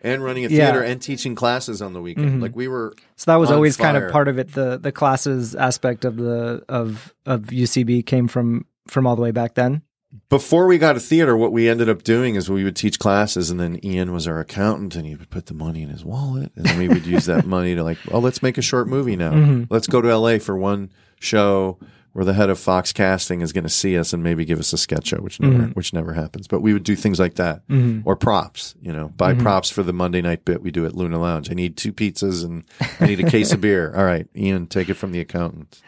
And 0.01 0.23
running 0.23 0.45
a 0.45 0.49
Yeah. 0.49 0.71
theater 0.71 0.81
and 0.81 1.01
teaching 1.01 1.35
classes 1.35 1.81
on 1.81 1.91
the 1.93 2.01
weekend. 2.01 2.39
Mhm. 2.39 2.41
Like 2.41 2.55
we 2.55 2.67
were 2.69 2.93
So 3.17 3.31
that 3.31 3.37
was 3.37 3.51
always 3.51 3.75
kind 3.77 3.97
of 3.97 4.11
part 4.11 4.27
of 4.27 4.37
it. 4.37 4.53
The 4.53 4.77
the 4.77 4.91
classes 4.91 5.55
aspect 5.55 6.03
of 6.05 6.17
the 6.17 6.61
of 6.69 7.13
of 7.25 7.51
UCB 7.53 8.01
came 8.05 8.27
from 8.27 8.65
from 8.87 9.07
all 9.07 9.15
the 9.15 9.21
way 9.21 9.31
back 9.31 9.55
then. 9.55 9.81
Before 10.29 10.65
we 10.65 10.79
got 10.79 10.95
a 10.95 10.99
theater, 10.99 11.37
what 11.37 11.51
we 11.51 11.69
ended 11.69 11.87
up 11.87 12.01
doing 12.03 12.33
is 12.35 12.49
we 12.49 12.63
would 12.63 12.75
teach 12.75 12.97
classes, 12.97 13.51
and 13.51 13.59
then 13.59 13.79
Ian 13.85 14.11
was 14.11 14.27
our 14.27 14.39
accountant, 14.39 14.95
and 14.95 15.05
he 15.05 15.15
would 15.15 15.29
put 15.29 15.45
the 15.45 15.53
money 15.53 15.83
in 15.83 15.89
his 15.89 16.03
wallet, 16.03 16.51
and 16.55 16.65
then 16.65 16.79
we 16.79 16.87
would 16.87 17.05
use 17.05 17.25
that 17.25 17.45
money 17.45 17.75
to 17.75 17.83
like, 17.83 17.99
oh, 18.11 18.17
let's 18.19 18.41
make 18.41 18.57
a 18.57 18.61
short 18.63 18.87
movie 18.87 19.15
now. 19.15 19.31
Mhm. 19.31 19.67
Let's 19.69 19.85
go 19.87 20.01
to 20.01 20.07
LA 20.17 20.39
for 20.39 20.57
one 20.57 20.89
show 21.19 21.77
where 22.13 22.25
the 22.25 22.33
head 22.33 22.49
of 22.49 22.57
Fox 22.57 22.91
Casting 22.91 23.41
is 23.41 23.53
going 23.53 23.65
to 23.65 23.69
see 23.69 23.95
us 23.95 24.11
and 24.11 24.23
maybe 24.23 24.45
give 24.45 24.57
us 24.59 24.73
a 24.73 24.77
sketch 24.79 25.07
show, 25.09 25.17
which 25.17 25.39
never, 25.39 25.65
Mhm. 25.67 25.75
which 25.75 25.93
never 25.93 26.13
happens. 26.13 26.47
But 26.47 26.61
we 26.61 26.73
would 26.73 26.83
do 26.83 26.95
things 26.95 27.19
like 27.19 27.35
that, 27.35 27.61
Mhm. 27.67 28.01
or 28.03 28.15
props. 28.15 28.73
You 28.81 28.91
know, 28.91 29.09
buy 29.15 29.35
Mhm. 29.35 29.41
props 29.43 29.69
for 29.69 29.83
the 29.83 29.93
Monday 29.93 30.21
night 30.21 30.43
bit 30.43 30.63
we 30.63 30.71
do 30.71 30.87
at 30.87 30.95
Luna 30.95 31.19
Lounge. 31.19 31.51
I 31.51 31.53
need 31.53 31.77
two 31.77 31.93
pizzas 31.93 32.43
and 32.43 32.63
I 32.99 33.05
need 33.05 33.19
a 33.19 33.29
case 33.29 33.51
of 33.53 33.61
beer. 33.61 33.93
All 33.95 34.05
right, 34.05 34.25
Ian, 34.35 34.65
take 34.65 34.89
it 34.89 34.95
from 34.95 35.11
the 35.11 35.19
accountant. 35.19 35.81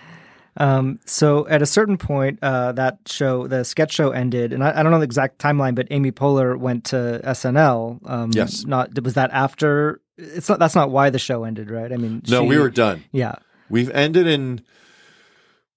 Um, 0.58 1.00
so 1.06 1.48
at 1.48 1.62
a 1.62 1.66
certain 1.66 1.98
point, 1.98 2.40
uh, 2.42 2.74
that 2.74 3.00
show, 3.08 3.48
the 3.48 3.64
sketch 3.64 3.94
show 3.94 4.12
ended, 4.12 4.52
and 4.52 4.64
I, 4.64 4.80
I 4.80 4.84
don't 4.84 4.92
know 4.92 5.00
the 5.00 5.06
exact 5.06 5.40
timeline, 5.40 5.76
but 5.76 5.88
Amy 5.92 6.12
Poehler 6.12 6.58
went 6.58 6.86
to 6.86 7.22
SNL. 7.24 8.00
Um, 8.10 8.32
Yes. 8.34 8.66
Not 8.66 9.02
was 9.02 9.14
that 9.14 9.32
after? 9.32 10.02
It's 10.18 10.50
not. 10.50 10.60
That's 10.60 10.76
not 10.76 10.92
why 10.92 11.10
the 11.10 11.20
show 11.20 11.46
ended, 11.46 11.72
right? 11.72 11.92
I 11.92 11.98
mean, 11.98 12.22
No, 12.28 12.42
she- 12.44 12.50
we 12.50 12.58
were 12.58 12.70
done. 12.70 13.04
Yeah. 13.12 13.36
We've 13.70 13.90
ended 13.92 14.28
in 14.28 14.62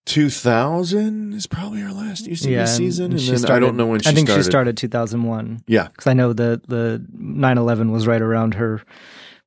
2000 0.07 1.33
is 1.33 1.47
probably 1.47 1.83
our 1.83 1.93
last 1.93 2.27
UCB 2.27 2.51
yeah, 2.51 2.65
season. 2.67 3.13
And, 3.13 3.21
she 3.21 3.31
then 3.31 3.51
I 3.51 3.59
don't 3.59 3.77
know 3.77 3.87
when 3.87 4.01
she 4.01 4.05
started. 4.05 4.15
I 4.15 4.17
think 4.17 4.29
started. 4.29 4.45
she 4.45 4.51
started 4.51 4.77
2001. 4.77 5.65
Yeah. 5.67 5.89
because 5.89 6.07
I 6.07 6.13
know 6.13 6.33
the 6.33 6.61
the 6.69 7.05
9/11 7.17 7.91
was 7.91 8.07
right 8.07 8.21
around 8.21 8.55
her 8.55 8.83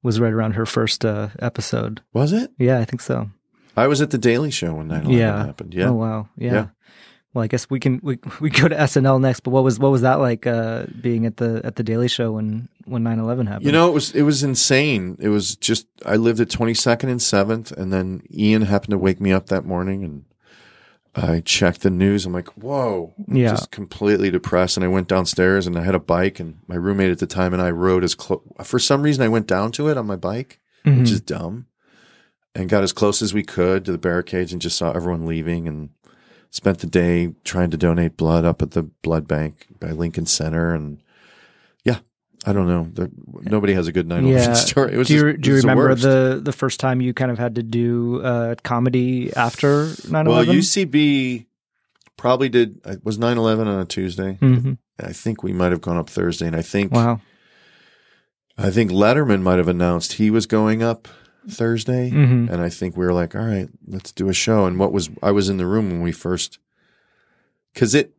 was 0.04 0.20
right 0.20 0.34
around 0.34 0.54
her 0.54 0.66
first 0.66 1.06
uh, 1.06 1.30
episode. 1.40 2.02
Was 2.14 2.32
it? 2.34 2.52
Yeah, 2.58 2.80
I 2.80 2.86
think 2.86 3.02
so. 3.02 3.30
I 3.78 3.88
was 3.88 4.02
at 4.02 4.10
the 4.10 4.18
Daily 4.18 4.52
Show 4.52 4.74
when 4.74 4.88
9 4.88 4.98
11 5.06 5.12
yeah. 5.18 5.46
happened. 5.46 5.74
Yeah. 5.74 5.90
Oh 5.90 5.94
wow. 5.94 6.28
Yeah. 6.38 6.52
Yeah. 6.54 6.68
Well, 7.34 7.44
I 7.44 7.48
guess 7.48 7.70
we 7.70 7.80
can 7.80 8.00
we 8.02 8.18
we 8.42 8.50
go 8.50 8.68
to 8.68 8.76
SNL 8.76 9.22
next. 9.22 9.42
But 9.42 9.52
what 9.52 9.64
was 9.64 9.78
what 9.80 9.92
was 9.92 10.02
that 10.02 10.16
like 10.20 10.48
uh, 10.48 10.86
being 11.02 11.26
at 11.26 11.38
the 11.38 11.62
at 11.64 11.76
the 11.76 11.84
Daily 11.84 12.08
Show 12.08 12.32
when 12.34 12.68
when 12.86 13.04
9/11 13.04 13.48
happened? 13.48 13.66
You 13.66 13.72
know, 13.72 13.88
it 13.90 13.94
was 13.94 14.12
it 14.14 14.24
was 14.24 14.44
insane. 14.44 15.18
It 15.20 15.30
was 15.30 15.56
just 15.56 15.86
I 16.06 16.16
lived 16.16 16.40
at 16.40 16.48
22nd 16.50 17.04
and 17.10 17.20
7th, 17.20 17.72
and 17.72 17.94
then 17.94 18.24
Ian 18.34 18.64
happened 18.64 18.92
to 18.92 18.98
wake 18.98 19.22
me 19.22 19.32
up 19.32 19.48
that 19.48 19.66
morning, 19.66 20.04
and 20.04 20.26
I 21.16 21.42
checked 21.42 21.82
the 21.82 21.90
news. 21.90 22.26
I'm 22.26 22.34
like, 22.34 22.48
whoa, 22.58 23.14
I'm 23.28 23.36
Yeah. 23.36 23.50
just 23.52 23.72
completely 23.72 24.32
depressed. 24.32 24.78
And 24.78 24.84
I 24.84 24.88
went 24.88 25.08
downstairs, 25.08 25.68
and 25.68 25.78
I 25.78 25.84
had 25.84 25.96
a 25.96 26.00
bike, 26.00 26.40
and 26.40 26.58
my 26.68 26.76
roommate 26.76 27.12
at 27.12 27.20
the 27.20 27.28
time 27.28 27.54
and 27.54 27.62
I 27.62 27.70
rode 27.72 28.04
as 28.04 28.16
close. 28.16 28.42
For 28.64 28.80
some 28.80 29.02
reason, 29.04 29.24
I 29.24 29.28
went 29.28 29.48
down 29.48 29.72
to 29.74 29.90
it 29.90 29.98
on 29.98 30.06
my 30.08 30.16
bike, 30.16 30.60
Mhm. 30.86 31.00
which 31.02 31.12
is 31.12 31.22
dumb, 31.22 31.66
and 32.58 32.70
got 32.70 32.84
as 32.84 32.92
close 32.92 33.22
as 33.22 33.34
we 33.34 33.44
could 33.44 33.86
to 33.86 33.92
the 33.92 33.98
barricades, 33.98 34.52
and 34.52 34.62
just 34.62 34.78
saw 34.78 34.92
everyone 34.92 35.26
leaving, 35.26 35.68
and 35.68 35.90
spent 36.50 36.80
the 36.80 36.88
day 36.88 37.34
trying 37.44 37.70
to 37.72 37.78
donate 37.78 38.18
blood 38.18 38.44
up 38.46 38.62
at 38.62 38.72
the 38.72 38.84
blood 38.84 39.28
bank 39.28 39.68
by 39.80 39.92
Lincoln 39.92 40.26
Center, 40.26 40.74
and 40.74 41.02
yeah, 41.84 42.00
I 42.46 42.54
don't 42.54 42.68
know. 42.68 42.88
The, 42.92 43.12
nobody 43.44 43.74
has 43.74 43.88
a 43.88 43.92
good 43.92 44.08
9 44.08 44.26
yeah. 44.28 44.54
story. 44.54 44.94
It 44.94 44.98
was 44.98 45.08
do 45.08 45.14
you 45.16 45.32
just- 45.34 45.42
do 45.42 45.50
you 45.52 45.56
the 45.58 45.62
remember 45.68 45.90
worst. 45.90 46.02
the 46.04 46.40
the 46.44 46.54
first 46.54 46.80
time 46.80 47.00
you 47.02 47.14
kind 47.14 47.32
of 47.32 47.38
had 47.38 47.56
to 47.56 47.64
do 47.64 48.22
uh, 48.24 48.56
comedy 48.64 49.32
after 49.36 49.86
9/11? 49.88 50.26
Well, 50.28 50.46
UCB 50.46 51.46
probably 52.18 52.50
did. 52.50 52.80
It 52.86 53.06
was 53.06 53.18
9-11 53.20 53.68
on 53.68 53.80
a 53.80 53.86
Tuesday. 53.86 54.38
Mhm. 54.42 54.78
I 55.00 55.14
think 55.14 55.44
we 55.44 55.54
might 55.54 55.72
have 55.72 55.82
gone 55.82 55.98
up 55.98 56.10
Thursday, 56.10 56.48
and 56.48 56.56
I 56.56 56.64
think 56.64 56.92
Wow. 56.92 57.22
I 58.58 58.72
think 58.72 58.90
Letterman 58.90 59.44
might 59.44 59.60
have 59.60 59.68
announced 59.68 60.14
he 60.14 60.32
was 60.32 60.48
going 60.48 60.82
up 60.82 61.08
Thursday, 61.50 62.12
Mhm. 62.12 62.50
and 62.50 62.62
I 62.62 62.70
think 62.70 62.96
we 62.98 63.06
were 63.06 63.14
like, 63.14 63.36
"All 63.36 63.46
right, 63.46 63.70
let's 63.88 64.12
do 64.12 64.30
a 64.30 64.34
show." 64.34 64.66
And 64.66 64.78
what 64.80 64.92
was 64.92 65.10
I 65.24 65.32
was 65.32 65.50
in 65.50 65.58
the 65.58 65.66
room 65.66 65.90
when 65.90 66.02
we 66.02 66.12
first 66.12 66.60
because 67.74 67.94
it 67.96 68.14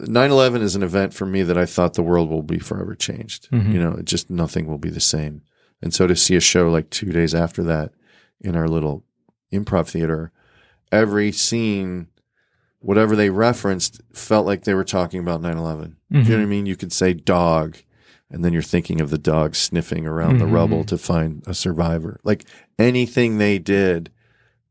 9/11 0.00 0.62
is 0.62 0.74
an 0.74 0.82
event 0.82 1.14
for 1.14 1.26
me 1.26 1.42
that 1.42 1.58
I 1.58 1.66
thought 1.66 1.94
the 1.94 2.02
world 2.02 2.28
will 2.30 2.42
be 2.42 2.58
forever 2.58 2.94
changed. 2.94 3.48
Mhm. 3.50 3.72
You 3.72 3.80
know, 3.80 3.92
it 3.92 4.04
just 4.06 4.30
nothing 4.30 4.66
will 4.66 4.78
be 4.78 4.90
the 4.90 5.00
same. 5.00 5.42
And 5.80 5.92
so 5.94 6.06
to 6.06 6.16
see 6.16 6.34
a 6.36 6.40
show 6.40 6.70
like 6.70 6.90
two 6.90 7.12
days 7.12 7.34
after 7.34 7.62
that 7.64 7.92
in 8.40 8.56
our 8.56 8.66
little 8.68 9.04
improv 9.52 9.88
theater, 9.88 10.32
every 10.90 11.30
scene, 11.30 12.08
whatever 12.80 13.14
they 13.14 13.30
referenced, 13.30 14.00
felt 14.12 14.46
like 14.46 14.64
they 14.64 14.74
were 14.74 14.82
talking 14.84 15.20
about 15.20 15.40
9 15.42 15.56
11. 15.56 15.96
Do 16.10 16.18
you 16.18 16.24
know 16.30 16.36
what 16.38 16.42
I 16.42 16.46
mean? 16.46 16.66
You 16.66 16.76
could 16.76 16.92
say 16.92 17.12
dog, 17.14 17.76
and 18.30 18.44
then 18.44 18.52
you're 18.52 18.62
thinking 18.62 19.00
of 19.00 19.10
the 19.10 19.18
dog 19.18 19.54
sniffing 19.54 20.06
around 20.06 20.38
the 20.38 20.46
Mhm. 20.46 20.52
rubble 20.52 20.84
to 20.84 20.96
find 20.98 21.42
a 21.46 21.54
survivor. 21.54 22.18
Like 22.24 22.44
anything 22.82 23.38
they 23.38 23.58
did 23.58 24.10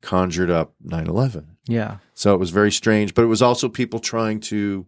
conjured 0.02 0.50
up 0.50 0.74
9 0.84 1.08
11. 1.08 1.58
Yeah. 1.68 1.98
So 2.14 2.34
it 2.34 2.40
was 2.40 2.50
very 2.52 2.72
strange, 2.72 3.14
but 3.14 3.24
it 3.24 3.28
was 3.28 3.42
also 3.42 3.70
people 3.70 4.00
trying 4.00 4.40
to 4.42 4.86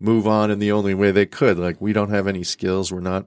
move 0.00 0.26
on 0.26 0.50
in 0.50 0.58
the 0.58 0.72
only 0.72 0.94
way 0.94 1.10
they 1.12 1.26
could. 1.26 1.58
Like 1.58 1.80
we 1.80 1.92
don't 1.92 2.10
have 2.10 2.26
any 2.26 2.42
skills. 2.42 2.92
We're 2.92 3.00
not 3.00 3.26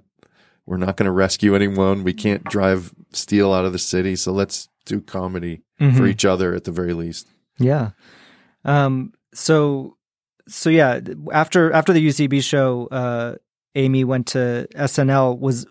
we're 0.65 0.77
not 0.77 0.97
going 0.97 1.05
to 1.05 1.11
rescue 1.11 1.55
anyone. 1.55 2.03
We 2.03 2.13
can't 2.13 2.43
drive 2.45 2.93
steel 3.11 3.53
out 3.53 3.65
of 3.65 3.71
the 3.71 3.77
city. 3.79 4.15
So 4.15 4.31
let's 4.31 4.67
do 4.85 4.99
comedy 4.99 5.61
for 5.77 5.85
Mhm. 5.85 6.09
each 6.09 6.25
other 6.25 6.55
at 6.55 6.63
the 6.63 6.71
very 6.71 6.93
least. 6.93 7.27
Yeah. 7.59 7.91
Um, 8.63 9.13
so, 9.33 9.95
so 10.47 10.69
yeah, 10.71 10.99
after 11.31 11.71
after 11.71 11.93
the 11.93 11.99
UCB 12.01 12.41
show, 12.41 12.87
uh, 12.91 13.35
Amy 13.75 14.03
went 14.03 14.27
to 14.27 14.67
SNL. 14.75 15.37
Was 15.37 15.67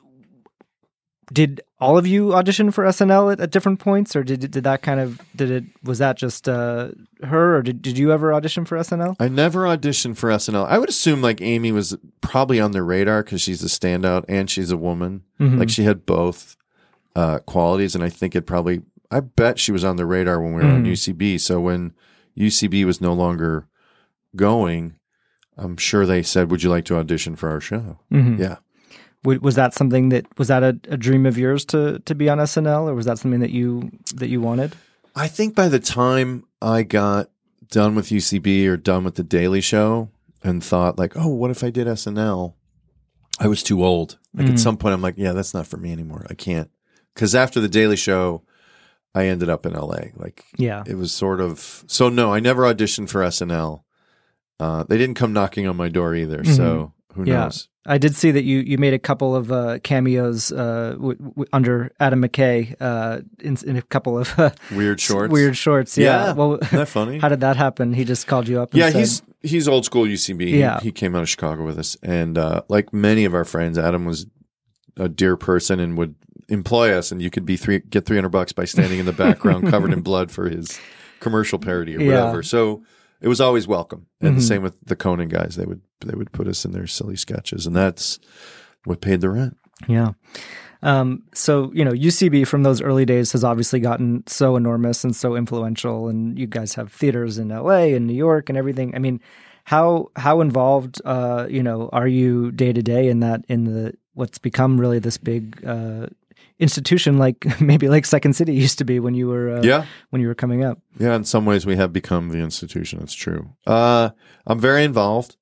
did 1.32 1.60
all 1.80 1.96
of 1.98 2.06
you 2.06 2.34
audition 2.34 2.70
for 2.70 2.84
SNL 2.84 3.32
at, 3.32 3.40
at 3.40 3.50
different 3.50 3.78
points, 3.80 4.14
or 4.16 4.22
did 4.22 4.40
did 4.50 4.64
that 4.64 4.82
kind 4.82 5.00
of 5.00 5.20
did 5.34 5.50
it 5.50 5.64
was 5.82 5.98
that 5.98 6.16
just 6.16 6.48
uh, 6.48 6.88
her, 7.22 7.56
or 7.56 7.62
did 7.62 7.80
did 7.82 7.96
you 7.98 8.12
ever 8.12 8.32
audition 8.34 8.64
for 8.64 8.76
SNL? 8.78 9.16
I 9.18 9.28
never 9.28 9.62
auditioned 9.64 10.16
for 10.16 10.30
SNL. 10.30 10.66
I 10.66 10.78
would 10.78 10.88
assume 10.88 11.22
like 11.22 11.40
Amy 11.40 11.72
was 11.72 11.96
probably 12.20 12.60
on 12.60 12.72
their 12.72 12.84
radar 12.84 13.22
because 13.22 13.40
she's 13.42 13.62
a 13.62 13.68
standout 13.68 14.24
and 14.28 14.50
she's 14.50 14.70
a 14.70 14.76
woman. 14.76 15.22
Mhm. 15.40 15.58
Like 15.58 15.70
she 15.70 15.84
had 15.84 16.04
both 16.06 16.56
uh, 17.16 17.38
qualities, 17.40 17.94
and 17.94 18.02
I 18.04 18.08
think 18.08 18.34
it 18.34 18.42
probably. 18.42 18.82
I 19.10 19.20
bet 19.20 19.58
she 19.60 19.70
was 19.72 19.84
on 19.84 19.96
the 19.96 20.06
radar 20.06 20.40
when 20.40 20.54
we 20.54 20.62
were 20.62 20.68
on 20.68 20.84
Mhm. 20.84 20.88
UCB. 20.90 21.38
So 21.40 21.60
when 21.60 21.92
UCB 22.36 22.84
was 22.84 23.00
no 23.00 23.12
longer 23.12 23.68
going, 24.34 24.94
I'm 25.56 25.76
sure 25.76 26.04
they 26.06 26.22
said, 26.22 26.50
"Would 26.50 26.62
you 26.62 26.70
like 26.70 26.84
to 26.86 26.96
audition 26.96 27.36
for 27.36 27.48
our 27.50 27.60
show?" 27.60 27.98
Mhm. 28.12 28.38
Yeah. 28.40 28.56
Was 29.24 29.54
that 29.54 29.72
something 29.74 30.10
that 30.10 30.26
was 30.38 30.48
that 30.48 30.62
a, 30.62 30.78
a 30.88 30.96
dream 30.96 31.24
of 31.26 31.38
yours 31.38 31.64
to 31.66 31.98
to 32.00 32.14
be 32.14 32.28
on 32.28 32.38
SNL, 32.38 32.88
or 32.90 32.94
was 32.94 33.06
that 33.06 33.18
something 33.18 33.40
that 33.40 33.50
you 33.50 33.90
that 34.14 34.28
you 34.28 34.40
wanted? 34.40 34.74
I 35.16 35.28
think 35.28 35.54
by 35.54 35.68
the 35.68 35.80
time 35.80 36.44
I 36.60 36.82
got 36.82 37.30
done 37.70 37.94
with 37.94 38.08
UCB 38.08 38.66
or 38.66 38.76
done 38.76 39.04
with 39.04 39.14
the 39.14 39.22
Daily 39.24 39.60
Show 39.60 40.10
and 40.42 40.62
thought 40.62 40.98
like, 40.98 41.16
oh, 41.16 41.28
what 41.28 41.50
if 41.50 41.64
I 41.64 41.70
did 41.70 41.86
SNL? 41.86 42.54
I 43.40 43.46
was 43.48 43.62
too 43.62 43.84
old. 43.84 44.18
Like 44.34 44.46
Mm. 44.46 44.52
at 44.52 44.58
some 44.58 44.76
point, 44.76 44.92
I'm 44.94 45.00
like, 45.02 45.14
yeah, 45.16 45.32
that's 45.32 45.54
not 45.54 45.66
for 45.66 45.76
me 45.76 45.92
anymore. 45.92 46.26
I 46.28 46.34
can't. 46.34 46.70
Because 47.14 47.34
after 47.34 47.60
the 47.60 47.68
Daily 47.68 47.96
Show, 47.96 48.42
I 49.14 49.26
ended 49.26 49.48
up 49.48 49.64
in 49.64 49.72
LA. 49.74 50.06
Like, 50.16 50.44
Yeah. 50.56 50.82
it 50.86 50.96
was 50.96 51.12
sort 51.12 51.40
of 51.40 51.84
so. 51.86 52.08
No, 52.08 52.32
I 52.34 52.40
never 52.40 52.62
auditioned 52.62 53.08
for 53.08 53.22
SNL. 53.22 53.82
Uh, 54.60 54.82
they 54.88 54.98
didn't 54.98 55.14
come 55.16 55.32
knocking 55.32 55.66
on 55.68 55.76
my 55.76 55.88
door 55.88 56.14
either. 56.16 56.42
So 56.44 56.92
who. 57.14 57.24
Yeah. 57.24 57.44
knows? 57.44 57.68
I 57.86 57.98
did 57.98 58.14
see 58.14 58.30
that 58.30 58.44
you 58.44 58.60
you 58.60 58.78
made 58.78 58.94
a 58.94 58.98
couple 58.98 59.36
of 59.36 59.52
uh, 59.52 59.78
cameos 59.80 60.50
uh, 60.52 60.92
w- 60.96 61.16
w- 61.18 61.46
under 61.52 61.92
Adam 62.00 62.22
McKay 62.22 62.74
uh, 62.80 63.20
in, 63.40 63.58
in 63.66 63.76
a 63.76 63.82
couple 63.82 64.18
of 64.18 64.38
uh, 64.38 64.50
Weird 64.72 65.00
shorts? 65.00 65.30
Weird 65.30 65.54
shorts. 65.56 65.98
Yeah. 65.98 66.28
Yeah. 66.28 66.32
Well, 66.32 66.54
Isn't 66.54 66.78
that 66.78 66.88
funny? 67.00 67.18
How 67.18 67.28
did 67.28 67.40
that 67.40 67.56
happen? 67.56 67.92
He 67.92 68.04
just 68.06 68.26
called 68.26 68.48
you 68.48 68.60
up. 68.60 68.70
And 68.72 68.78
Yeah, 68.80 68.88
said, 68.90 68.98
he's 69.00 69.22
he's 69.42 69.68
old 69.68 69.84
school 69.84 70.04
UCB. 70.04 70.40
He- 70.48 70.60
Yeah. 70.60 70.80
he, 70.80 70.92
came 70.92 71.14
out 71.14 71.20
of 71.22 71.28
Chicago 71.28 71.62
with 71.64 71.78
us, 71.78 71.96
and 72.02 72.38
uh, 72.38 72.62
like 72.68 72.92
many 72.94 73.26
of 73.26 73.34
our 73.34 73.44
friends, 73.44 73.76
Adam 73.78 74.06
was 74.06 74.26
a 74.96 75.08
dear 75.08 75.36
person 75.36 75.78
and 75.78 75.98
would 75.98 76.14
employ 76.48 76.96
us, 76.96 77.12
and 77.12 77.20
you 77.20 77.28
could 77.28 77.44
be 77.44 77.58
three 77.58 77.80
get 77.80 78.06
three 78.06 78.16
hundred 78.16 78.30
bucks 78.30 78.52
by 78.52 78.64
standing 78.64 78.98
in 78.98 79.04
the 79.04 79.12
background 79.12 79.68
covered 79.68 79.92
in 79.92 80.00
blood 80.10 80.30
for 80.30 80.48
his 80.48 80.78
commercial 81.20 81.58
parody 81.58 81.96
or 81.96 82.00
Yeah. 82.00 82.20
whatever. 82.22 82.42
So 82.42 82.82
it 83.24 83.28
was 83.28 83.40
always 83.40 83.66
welcome, 83.66 84.06
and 84.20 84.32
Mhm. 84.34 84.36
the 84.36 84.42
same 84.42 84.62
with 84.62 84.76
the 84.84 84.94
Conan 84.94 85.28
guys. 85.28 85.56
They 85.56 85.64
would 85.64 85.80
they 86.04 86.14
would 86.14 86.30
put 86.32 86.46
us 86.46 86.64
in 86.66 86.72
their 86.72 86.86
silly 86.86 87.16
sketches, 87.16 87.66
and 87.66 87.74
that's 87.74 88.18
what 88.84 89.00
paid 89.00 89.20
the 89.22 89.30
rent. 89.30 89.56
Yeah. 89.88 90.12
Um, 90.82 91.22
so 91.32 91.72
you 91.74 91.84
know, 91.84 91.92
UCB 91.92 92.44
from 92.46 92.62
those 92.62 92.82
early 92.82 93.06
days 93.06 93.32
has 93.32 93.42
obviously 93.42 93.80
gotten 93.80 94.22
so 94.26 94.56
enormous 94.56 95.02
and 95.04 95.16
so 95.16 95.34
influential, 95.34 96.08
and 96.08 96.38
you 96.38 96.46
guys 96.46 96.74
have 96.74 96.92
theaters 96.92 97.38
in 97.38 97.50
LA 97.50 97.94
and 97.94 98.06
New 98.06 98.12
York 98.14 98.50
and 98.50 98.58
everything. 98.58 98.94
I 98.94 98.98
mean, 98.98 99.20
how 99.64 100.10
how 100.16 100.42
involved, 100.42 101.00
uh, 101.06 101.46
you 101.48 101.62
know, 101.62 101.88
are 101.92 102.06
you 102.08 102.52
day 102.52 102.74
to 102.74 102.82
day 102.82 103.08
in 103.08 103.20
that 103.20 103.44
in 103.48 103.64
the 103.64 103.94
what's 104.12 104.36
become 104.38 104.78
really 104.78 104.98
this 104.98 105.16
big 105.16 105.64
uh, 105.66 106.06
institution, 106.58 107.18
like 107.18 107.44
maybe 107.60 107.88
like 107.88 108.06
Second 108.06 108.34
City 108.34 108.54
used 108.54 108.78
to 108.78 108.84
be 108.84 109.00
when 109.00 109.14
you 109.14 109.28
were 109.28 109.56
uh, 109.58 109.62
Yeah. 109.62 109.86
when 110.10 110.22
you 110.22 110.28
were 110.28 110.34
coming 110.34 110.64
up. 110.64 110.78
Yeah, 110.98 111.14
in 111.16 111.24
some 111.24 111.44
ways, 111.46 111.66
we 111.66 111.76
have 111.76 111.92
become 111.92 112.28
the 112.30 112.38
institution. 112.38 113.00
It's 113.02 113.14
true. 113.14 113.50
Uh, 113.66 114.10
I'm 114.46 114.60
very 114.60 114.84
involved. 114.84 115.36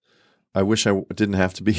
I 0.54 0.62
wish 0.62 0.86
I 0.86 0.92
didn't 1.14 1.34
have 1.34 1.54
to 1.54 1.62
be. 1.62 1.76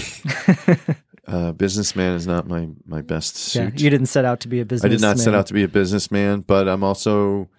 uh, 1.28 1.52
businessman 1.54 2.16
is 2.16 2.26
not 2.28 2.48
my 2.48 2.70
my 2.86 3.02
best 3.02 3.36
Yeah, 3.56 3.70
suit. 3.70 3.80
you 3.82 3.90
didn't 3.90 4.08
set 4.08 4.26
out 4.26 4.40
to 4.42 4.48
be 4.48 4.60
a 4.60 4.66
businessman. 4.66 4.92
I 4.92 4.96
did 4.96 5.02
not 5.02 5.20
set 5.20 5.34
out 5.36 5.48
to 5.48 5.54
be 5.54 5.64
a 5.64 5.68
businessman, 5.68 6.42
but 6.42 6.68
I'm 6.68 6.84
also 6.84 7.50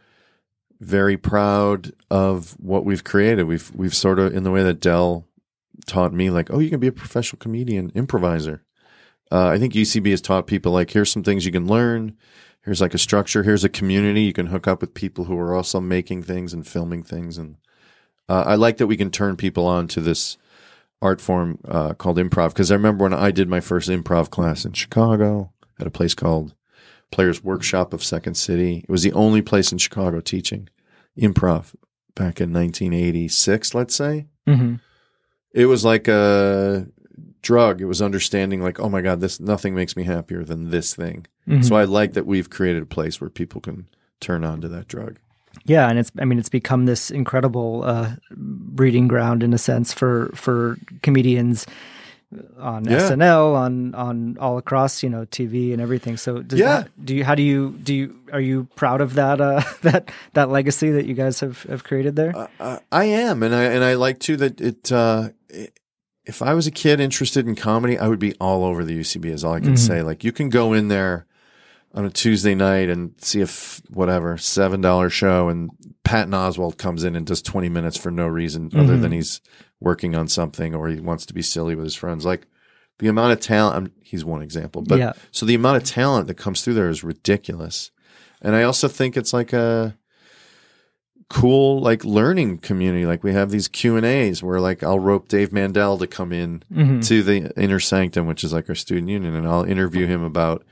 very 0.81 1.17
proud 1.17 1.93
of 2.11 2.53
what 2.61 2.85
we've 2.85 3.05
created. 3.05 3.45
We've 3.45 3.71
we've 3.75 3.95
sort 3.95 4.19
of 4.19 4.35
in 4.35 4.43
the 4.43 4.51
way 4.51 4.63
that 4.63 4.81
Del 4.81 5.27
taught 5.87 6.13
me, 6.13 6.31
like, 6.31 6.51
oh, 6.53 6.59
you 6.61 6.71
can 6.71 6.81
be 6.81 6.87
a 6.87 6.93
professional 6.93 7.39
comedian, 7.39 7.91
improviser. 7.95 8.63
Uh, 9.33 9.49
I 9.49 9.59
think 9.59 9.73
UCB 9.75 10.11
has 10.11 10.21
taught 10.21 10.47
people 10.47 10.73
like, 10.73 10.91
here's 10.91 11.11
some 11.11 11.23
things 11.23 11.45
you 11.47 11.53
can 11.53 11.67
learn. 11.67 12.17
Here's 12.63 12.81
like 12.81 12.95
a 12.95 12.99
structure. 12.99 13.43
Here's 13.43 13.65
a 13.65 13.69
community. 13.69 14.23
You 14.23 14.33
can 14.33 14.47
hook 14.47 14.67
up 14.67 14.81
with 14.81 14.95
people 14.95 15.25
who 15.25 15.39
are 15.39 15.55
also 15.55 15.81
making 15.81 16.23
things 16.23 16.53
and 16.55 16.67
filming 16.67 17.03
things. 17.03 17.37
And 17.37 17.57
uh, 18.29 18.45
I 18.47 18.55
like 18.55 18.79
that 18.79 18.87
we 18.87 18.97
can 18.97 19.11
turn 19.11 19.37
people 19.37 19.67
on 19.67 19.87
to 19.89 20.01
this 20.01 20.39
art 21.03 21.21
form 21.21 21.59
uh, 21.69 21.95
called 21.95 22.17
improv. 22.17 22.49
Because 22.49 22.71
I 22.71 22.75
remember 22.77 23.05
when 23.05 23.13
I 23.13 23.31
did 23.31 23.49
my 23.49 23.61
first 23.61 23.89
improv 23.91 24.31
class 24.31 24.65
in 24.65 24.73
Chicago 24.73 25.53
at 25.79 25.87
a 25.87 25.91
place 25.91 26.15
called 26.15 26.55
Players 27.11 27.45
Workshop 27.45 27.93
of 27.93 28.03
Second 28.03 28.35
City. 28.35 28.79
It 28.79 28.91
was 28.91 29.03
the 29.03 29.13
only 29.13 29.43
place 29.43 29.71
in 29.71 29.79
Chicago 29.79 30.21
teaching 30.21 30.69
improv 31.19 31.75
back 32.15 32.41
in 32.41 32.53
1986, 32.53 33.75
let's 33.75 33.95
say. 33.95 34.27
Mhm. 34.49 34.81
It 35.53 35.67
was 35.67 35.85
like 35.85 36.09
a 36.09 36.87
drug. 37.45 37.81
It 37.81 37.85
was 37.87 38.03
understanding 38.03 38.61
like, 38.61 38.81
oh 38.81 38.89
my 38.89 39.01
God, 39.01 39.21
this 39.21 39.39
nothing 39.39 39.75
makes 39.77 39.97
me 39.97 40.03
happier 40.03 40.43
than 40.45 40.71
this 40.71 40.95
thing. 40.97 41.27
Mhm. 41.49 41.65
So 41.65 41.77
I 41.77 41.85
like 41.85 42.15
that 42.15 42.27
we've 42.27 42.51
created 42.51 42.83
a 42.83 42.87
place 42.87 43.21
where 43.21 43.31
people 43.31 43.61
can 43.61 43.87
turn 44.21 44.43
on 44.45 44.61
to 44.63 44.69
that 44.69 44.89
drug. 44.89 45.19
Yeah, 45.65 45.89
and 45.89 45.99
it's 46.01 46.11
I 46.19 46.25
mean 46.25 46.39
it's 46.41 46.49
become 46.49 46.87
this 46.87 47.11
incredible 47.13 47.85
uh, 47.85 48.15
breeding 48.35 49.07
ground 49.07 49.43
in 49.45 49.53
a 49.55 49.59
sense 49.59 49.93
for 49.95 50.33
for 50.35 50.77
comedians 51.03 51.65
on 52.59 52.85
Yeah. 52.85 52.99
SNL 52.99 53.55
on 53.55 53.95
on 53.95 54.37
all 54.41 54.59
across 54.59 55.03
you 55.05 55.09
know 55.11 55.25
TV 55.27 55.73
and 55.73 55.81
everything. 55.81 56.17
So 56.17 56.43
does 56.43 56.59
Yeah. 56.59 56.81
that, 56.83 57.05
do 57.07 57.15
you 57.15 57.25
how 57.25 57.37
do 57.37 57.43
you 57.43 57.71
do 57.85 57.95
you 57.95 58.17
are 58.33 58.41
you 58.41 58.67
proud 58.75 59.01
of 59.01 59.15
that 59.15 59.41
uh, 59.41 59.63
that 59.83 60.11
that 60.33 60.51
legacy 60.51 60.91
that 60.91 61.07
you 61.07 61.15
guys 61.15 61.39
have 61.41 61.63
have 61.65 61.85
created 61.85 62.17
there? 62.17 62.33
Uh, 62.59 62.79
I 62.91 63.05
am, 63.05 63.43
and 63.45 63.55
I 63.55 63.63
and 63.65 63.85
I 63.85 63.95
like 63.95 64.19
too 64.19 64.37
that 64.39 64.61
it. 64.61 64.91
Uh, 64.91 65.29
it- 65.51 65.79
if 66.27 66.41
I 66.43 66.55
was 66.55 66.67
a 66.67 66.71
kid 66.71 67.01
interested 67.01 67.47
in 67.47 67.55
comedy, 67.55 67.99
I 67.99 68.09
would 68.09 68.19
be 68.19 68.35
all 68.41 68.65
over 68.65 68.85
the 68.85 68.95
UCB. 68.95 69.27
Is 69.31 69.45
all 69.45 69.55
I 69.55 69.61
can 69.61 69.75
Mhm. 69.75 69.79
say. 69.79 70.03
Like 70.03 70.25
you 70.25 70.33
can 70.33 70.49
go 70.49 70.73
in 70.73 70.89
there 70.89 71.27
on 71.95 72.05
a 72.05 72.11
Tuesday 72.11 72.55
night 72.55 72.89
and 72.89 73.13
see 73.19 73.41
if 73.41 73.81
whatever 73.91 74.37
seven 74.37 74.81
dollar 74.81 75.09
show, 75.11 75.49
and 75.49 75.71
Patton 76.03 76.33
Oswalt 76.33 76.77
comes 76.79 77.05
in 77.05 77.15
and 77.17 77.27
does 77.27 77.43
twenty 77.43 77.69
minutes 77.69 77.97
for 77.97 78.11
no 78.11 78.27
reason 78.27 78.71
other 78.75 78.97
Mhm. 78.97 79.03
than 79.03 79.13
he's 79.13 79.41
working 79.81 80.15
on 80.15 80.27
something 80.29 80.75
or 80.75 80.89
he 80.89 80.99
wants 81.01 81.27
to 81.27 81.35
be 81.35 81.43
silly 81.43 81.75
with 81.75 81.85
his 81.85 81.95
friends. 81.95 82.25
Like 82.25 82.47
the 83.01 83.09
amount 83.09 83.33
of 83.33 83.41
talent. 83.41 83.77
I'm, 83.77 83.93
he's 84.03 84.25
one 84.25 84.41
example, 84.43 84.83
but 84.83 84.99
Yeah. 84.99 85.13
so 85.31 85.45
the 85.47 85.55
amount 85.57 85.77
of 85.79 85.85
talent 85.85 86.27
that 86.29 86.35
comes 86.35 86.63
through 86.63 86.75
there 86.75 86.89
is 86.89 87.05
ridiculous. 87.05 87.91
And 88.41 88.55
I 88.55 88.63
also 88.63 88.89
think 88.89 89.17
it's 89.17 89.33
like 89.33 89.53
a 89.53 89.97
cool 91.35 91.81
like 91.81 92.05
learning 92.05 92.59
community. 92.59 93.07
Like 93.07 93.25
we 93.25 93.33
have 93.33 93.51
these 93.51 93.67
Q 93.69 93.97
and 93.97 94.07
A's 94.07 94.43
where 94.43 94.61
like 94.61 94.83
I'll 94.83 95.01
rope 95.01 95.27
Dave 95.29 95.53
Mandel 95.53 95.99
to 95.99 96.07
come 96.07 96.33
in 96.33 96.63
Mhm. 96.73 97.05
to 97.09 97.23
the 97.23 97.53
inner 97.61 97.81
sanctum, 97.81 98.27
which 98.27 98.45
is 98.45 98.53
like 98.53 98.69
our 98.69 98.75
student 98.77 99.09
union, 99.09 99.35
and 99.35 99.47
I'll 99.47 99.65
interview 99.65 100.07
him 100.07 100.23
about 100.23 100.65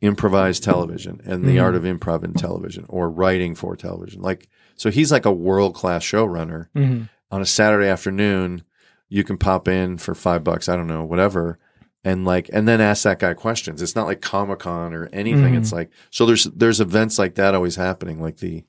improvised 0.00 0.62
television 0.64 1.20
and 1.24 1.44
the 1.44 1.56
Mhm. 1.56 1.62
art 1.62 1.74
of 1.74 1.84
improv 1.84 2.24
in 2.24 2.34
television 2.34 2.84
or 2.88 3.08
writing 3.08 3.54
for 3.54 3.76
television. 3.76 4.20
Like 4.20 4.48
so 4.76 4.90
he's 4.90 5.12
like 5.12 5.24
a 5.24 5.32
world 5.32 5.74
class 5.74 6.02
showrunner. 6.04 6.66
Mhm. 6.76 7.08
On 7.30 7.40
a 7.40 7.46
Saturday 7.46 7.86
afternoon, 7.88 8.62
you 9.08 9.24
can 9.24 9.36
pop 9.38 9.68
in 9.68 9.96
for 9.98 10.14
five 10.14 10.42
bucks, 10.44 10.68
I 10.68 10.76
don't 10.76 10.86
know, 10.88 11.04
whatever. 11.04 11.58
And 12.04 12.24
like, 12.24 12.50
and 12.52 12.66
then 12.66 12.80
ask 12.80 13.04
that 13.04 13.20
guy 13.20 13.32
questions. 13.32 13.80
It's 13.80 13.94
not 13.94 14.06
like 14.08 14.20
Comic 14.20 14.58
Con 14.58 14.92
or 14.92 15.08
anything. 15.12 15.54
Mhm. 15.54 15.58
It's 15.58 15.72
like, 15.72 15.90
so 16.10 16.26
there's, 16.26 16.44
there's 16.44 16.80
events 16.80 17.16
like 17.18 17.36
that 17.36 17.54
always 17.54 17.76
happening. 17.76 18.20
Like 18.20 18.38
the, 18.38 18.64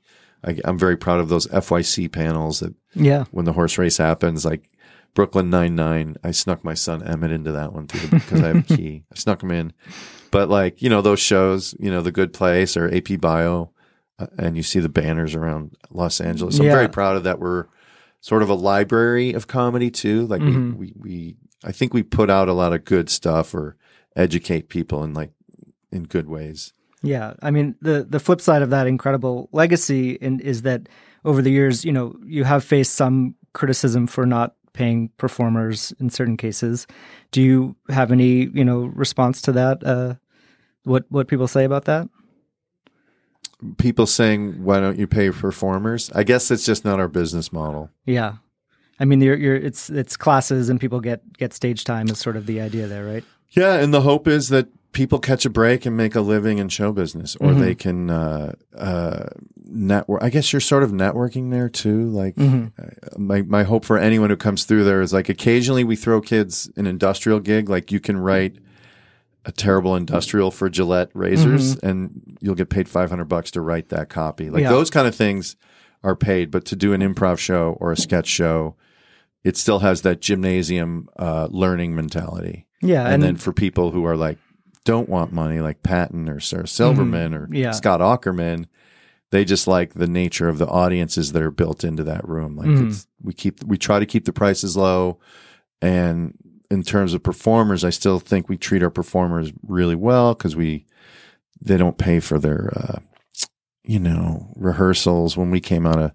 I, 0.45 0.59
I'm 0.65 0.77
very 0.77 0.97
proud 0.97 1.19
of 1.19 1.29
those 1.29 1.47
FYC 1.47 2.11
panels 2.11 2.59
that 2.59 2.73
Yeah. 2.93 3.25
when 3.31 3.45
the 3.45 3.53
horse 3.53 3.77
race 3.77 3.97
happens, 3.97 4.43
like 4.45 4.69
Brooklyn 5.13 5.49
Nine 5.49 5.75
Nine. 5.75 6.15
I 6.23 6.31
snuck 6.31 6.63
my 6.63 6.73
son 6.73 7.03
Emmett 7.03 7.31
into 7.31 7.51
that 7.53 7.71
one 7.73 7.87
the, 7.87 8.07
because 8.11 8.41
I 8.41 8.47
have 8.47 8.69
a 8.71 8.75
key. 8.75 9.03
I 9.11 9.15
snuck 9.15 9.41
him 9.43 9.51
in, 9.51 9.73
but 10.31 10.49
like 10.49 10.81
you 10.81 10.89
know 10.89 11.01
those 11.01 11.19
shows, 11.19 11.75
you 11.79 11.89
know 11.91 12.01
The 12.01 12.11
Good 12.11 12.33
Place 12.33 12.75
or 12.75 12.93
AP 12.93 13.19
Bio, 13.21 13.71
uh, 14.19 14.27
and 14.37 14.57
you 14.57 14.63
see 14.63 14.79
the 14.79 14.89
banners 14.89 15.35
around 15.35 15.75
Los 15.91 16.19
Angeles. 16.19 16.57
I'm 16.59 16.65
very 16.65 16.89
proud 16.89 17.15
of 17.15 17.23
that. 17.25 17.39
We're 17.39 17.65
sort 18.21 18.41
of 18.41 18.49
a 18.49 18.53
library 18.55 19.33
of 19.33 19.47
comedy 19.47 19.91
too. 19.91 20.25
Like 20.27 20.41
Mhm. 20.41 20.75
we, 20.77 20.93
we 20.95 21.11
we 21.11 21.35
I 21.63 21.71
think 21.71 21.93
we 21.93 22.03
put 22.03 22.29
out 22.29 22.49
a 22.49 22.53
lot 22.53 22.73
of 22.73 22.83
good 22.83 23.09
stuff 23.09 23.53
or 23.53 23.77
educate 24.15 24.67
people 24.69 25.03
in 25.03 25.13
like 25.13 25.31
in 25.91 26.03
good 26.03 26.27
ways. 26.27 26.73
Yeah, 27.03 27.33
I 27.41 27.51
mean 27.51 27.75
the 27.81 28.05
the 28.09 28.19
flip 28.19 28.41
side 28.41 28.61
of 28.61 28.69
that 28.71 28.87
incredible 28.87 29.49
legacy 29.51 30.11
in, 30.13 30.39
is 30.39 30.61
that 30.63 30.87
over 31.25 31.41
the 31.41 31.51
years, 31.51 31.85
you 31.85 31.91
know, 31.91 32.15
you 32.25 32.43
have 32.45 32.63
faced 32.63 32.95
some 32.95 33.35
criticism 33.53 34.07
for 34.07 34.25
not 34.25 34.55
paying 34.71 35.09
performers 35.17 35.93
in 35.99 36.09
certain 36.09 36.37
cases. 36.37 36.87
Do 37.31 37.41
you 37.41 37.75
have 37.89 38.11
any, 38.11 38.49
you 38.53 38.65
know, 38.65 38.85
response 38.85 39.41
to 39.43 39.51
that? 39.51 39.83
Uh, 39.85 40.15
what 40.85 41.05
what 41.09 41.27
people 41.27 41.47
say 41.47 41.65
about 41.65 41.85
that? 41.85 42.07
people 43.77 44.05
saying, 44.05 44.63
"Why 44.63 44.79
don't 44.79 44.99
you 44.99 45.07
pay 45.07 45.29
performers?" 45.31 46.11
I 46.13 46.23
guess 46.23 46.51
it's 46.51 46.65
just 46.65 46.85
not 46.85 46.99
our 46.99 47.07
business 47.07 47.51
model. 47.51 47.89
Yeah. 48.05 48.35
I 48.99 49.05
mean, 49.05 49.21
you're, 49.21 49.35
you're, 49.35 49.55
it's 49.55 49.89
it's 49.89 50.15
classes 50.15 50.69
and 50.69 50.79
people 50.79 50.99
get 50.99 51.21
get 51.37 51.53
stage 51.53 51.83
time 51.83 52.07
is 52.09 52.19
sort 52.19 52.37
of 52.37 52.45
the 52.45 52.61
idea 52.61 52.87
there, 52.87 53.05
right? 53.05 53.23
Yeah, 53.49 53.75
and 53.75 53.93
the 53.93 54.01
hope 54.01 54.27
is 54.27 54.49
that 54.49 54.67
people 54.93 55.19
catch 55.19 55.45
a 55.45 55.49
break 55.49 55.85
and 55.85 55.97
make 55.97 56.15
a 56.15 56.21
living 56.21 56.57
in 56.59 56.69
show 56.69 56.91
business, 56.91 57.35
or 57.37 57.49
Mhm. 57.49 57.59
they 57.59 57.75
can 57.75 58.09
uh, 58.09 58.53
uh, 58.77 59.25
network. 59.65 60.23
I 60.23 60.29
guess 60.29 60.53
you're 60.53 60.59
sort 60.59 60.83
of 60.83 60.91
networking 60.91 61.51
there 61.51 61.67
too. 61.69 62.05
Like 62.05 62.35
Mhm. 62.35 62.71
uh, 62.79 63.17
my 63.17 63.41
my 63.41 63.63
hope 63.63 63.83
for 63.85 63.97
anyone 63.97 64.29
who 64.29 64.35
comes 64.37 64.63
through 64.63 64.83
there 64.85 65.01
is 65.01 65.11
like 65.11 65.29
occasionally 65.29 65.83
we 65.83 65.95
throw 65.95 66.21
kids 66.21 66.69
an 66.77 66.85
industrial 66.85 67.39
gig. 67.39 67.69
Like 67.69 67.91
you 67.91 67.99
can 67.99 68.17
write 68.17 68.55
a 69.45 69.51
terrible 69.51 69.95
industrial 69.95 70.51
for 70.51 70.69
Gillette 70.69 71.09
razors, 71.13 71.75
Mhm. 71.75 71.83
and 71.83 72.37
you'll 72.39 72.55
get 72.55 72.69
paid 72.69 72.87
five 72.87 73.09
hundred 73.09 73.25
bucks 73.29 73.51
to 73.51 73.61
write 73.61 73.89
that 73.89 74.09
copy. 74.09 74.49
Like 74.49 74.61
Yeah. 74.63 74.69
those 74.69 74.89
kind 74.89 75.07
of 75.07 75.15
things 75.15 75.55
are 76.03 76.15
paid, 76.15 76.51
but 76.51 76.65
to 76.65 76.75
do 76.75 76.93
an 76.93 77.01
improv 77.01 77.37
show 77.39 77.77
or 77.81 77.91
a 77.91 77.97
sketch 77.97 78.27
show. 78.27 78.75
It 79.43 79.57
still 79.57 79.79
has 79.79 80.03
that 80.03 80.21
gymnasium 80.21 81.09
uh, 81.19 81.49
learning 81.51 81.95
mentality. 81.95 82.65
Yeah, 82.81 83.03
and, 83.03 83.15
and- 83.15 83.23
then 83.23 83.35
for 83.35 83.51
people 83.51 83.91
who 83.91 84.05
are 84.05 84.15
like 84.15 84.37
don't 84.85 85.09
want 85.09 85.31
money, 85.31 85.59
like 85.61 85.81
Patton 85.83 86.27
or 86.29 86.39
Sarah 86.39 86.67
Silverman 86.67 87.33
or 87.33 87.47
Mhm. 87.47 87.57
Yeah. 87.57 87.71
Scott 87.71 87.99
Aukerman, 88.01 88.65
they 89.31 89.45
just 89.45 89.67
like 89.67 89.93
the 89.93 90.07
nature 90.07 90.49
of 90.49 90.57
the 90.57 90.67
audiences 90.67 91.31
that 91.31 91.41
are 91.41 91.51
built 91.51 91.83
into 91.83 92.03
that 92.03 92.27
room. 92.27 92.55
Like 92.55 92.67
it's, 92.67 93.07
we 93.21 93.33
keep 93.33 93.63
we 93.63 93.77
try 93.77 93.99
to 93.99 94.05
keep 94.05 94.25
the 94.25 94.33
prices 94.33 94.75
low, 94.77 95.19
and 95.81 96.37
in 96.69 96.83
terms 96.83 97.13
of 97.13 97.23
performers, 97.23 97.83
I 97.83 97.89
still 97.91 98.19
think 98.19 98.49
we 98.49 98.57
treat 98.57 98.83
our 98.83 98.89
performers 98.89 99.51
really 99.65 99.95
well 99.95 100.33
because 100.33 100.55
we 100.55 100.85
they 101.61 101.77
don't 101.77 101.97
pay 101.97 102.19
for 102.19 102.37
their 102.39 102.71
uh, 102.75 102.99
you 103.83 103.99
know 103.99 104.51
rehearsals. 104.55 105.37
When 105.37 105.49
we 105.49 105.59
came 105.61 105.85
out 105.85 105.99
of 105.99 106.11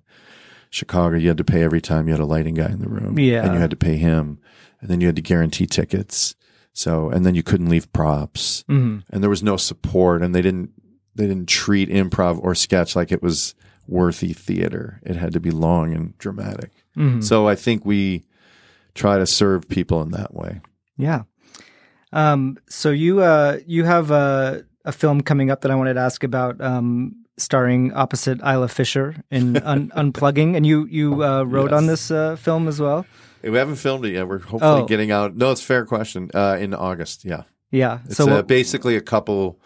Chicago, 0.71 1.17
you 1.17 1.29
had 1.29 1.39
to 1.39 1.45
pay 1.45 1.63
every 1.63 1.81
time 1.81 2.07
you 2.07 2.13
had 2.13 2.21
a 2.21 2.27
lighting 2.27 2.55
guy 2.55 2.67
in 2.71 2.81
the 2.81 2.89
room, 2.89 3.19
Yeah. 3.19 3.45
and 3.45 3.55
you 3.55 3.61
had 3.61 3.71
to 3.71 3.77
pay 3.77 3.97
him, 3.97 4.39
and 4.81 4.91
then 4.91 5.01
you 5.01 5.07
had 5.09 5.17
to 5.17 5.23
guarantee 5.23 5.67
tickets. 5.67 6.35
So, 6.79 7.11
and 7.11 7.27
then 7.27 7.35
you 7.35 7.43
couldn't 7.43 7.69
leave 7.69 7.93
props, 7.93 8.65
Mhm. 8.71 9.03
and 9.11 9.21
there 9.21 9.29
was 9.31 9.43
no 9.43 9.57
support, 9.57 10.23
and 10.23 10.33
they 10.33 10.43
didn't 10.43 10.71
they 11.17 11.27
didn't 11.27 11.49
treat 11.49 11.89
improv 11.91 12.39
or 12.41 12.55
sketch 12.55 12.95
like 12.95 13.11
it 13.11 13.21
was 13.21 13.57
worthy 13.89 14.33
theater. 14.33 15.01
It 15.03 15.17
had 15.17 15.33
to 15.33 15.41
be 15.41 15.51
long 15.51 15.93
and 15.93 16.17
dramatic. 16.19 16.71
Mhm. 16.97 17.25
So, 17.25 17.49
I 17.49 17.57
think 17.57 17.85
we 17.85 18.23
try 18.95 19.19
to 19.19 19.27
serve 19.27 19.69
people 19.69 20.01
in 20.03 20.13
that 20.13 20.33
way. 20.33 20.61
Yeah. 20.97 21.23
Um, 22.13 22.57
so 22.69 22.91
you 22.91 23.21
uh, 23.21 23.59
you 23.67 23.83
have 23.85 24.11
a, 24.13 24.63
a 24.85 24.93
film 24.93 25.21
coming 25.23 25.51
up 25.51 25.63
that 25.63 25.71
I 25.73 25.75
wanted 25.75 25.95
to 25.95 26.01
ask 26.01 26.23
about, 26.23 26.61
um, 26.61 27.17
starring 27.37 27.93
opposite 27.93 28.39
Isla 28.41 28.69
Fisher 28.69 29.17
in 29.31 29.57
Un- 29.59 29.91
Unplugging, 29.97 30.57
and 30.57 30.65
you 30.65 30.87
you 30.87 31.25
uh, 31.25 31.43
wrote 31.43 31.73
on 31.73 31.87
this 31.87 32.11
uh, 32.13 32.37
film 32.37 32.69
as 32.69 32.79
well. 32.81 33.05
We 33.43 33.57
haven't 33.57 33.77
filmed 33.77 34.05
it 34.05 34.13
yet. 34.15 34.27
We're 34.29 34.39
hopefully 34.39 34.83
Oh. 34.83 34.87
getting 34.87 35.11
out. 35.11 35.37
No, 35.37 35.51
it's 35.53 35.61
a 35.61 35.65
fair 35.65 35.85
question. 35.87 36.31
Uh, 36.35 36.57
in 36.61 36.75
August, 36.75 37.25
yeah, 37.25 37.43
Yeah. 37.71 37.99
It's 38.07 38.17
So 38.17 38.25
uh, 38.29 38.37
what- 38.37 38.47
basically 38.49 38.97
a 38.97 39.01
couple 39.01 39.61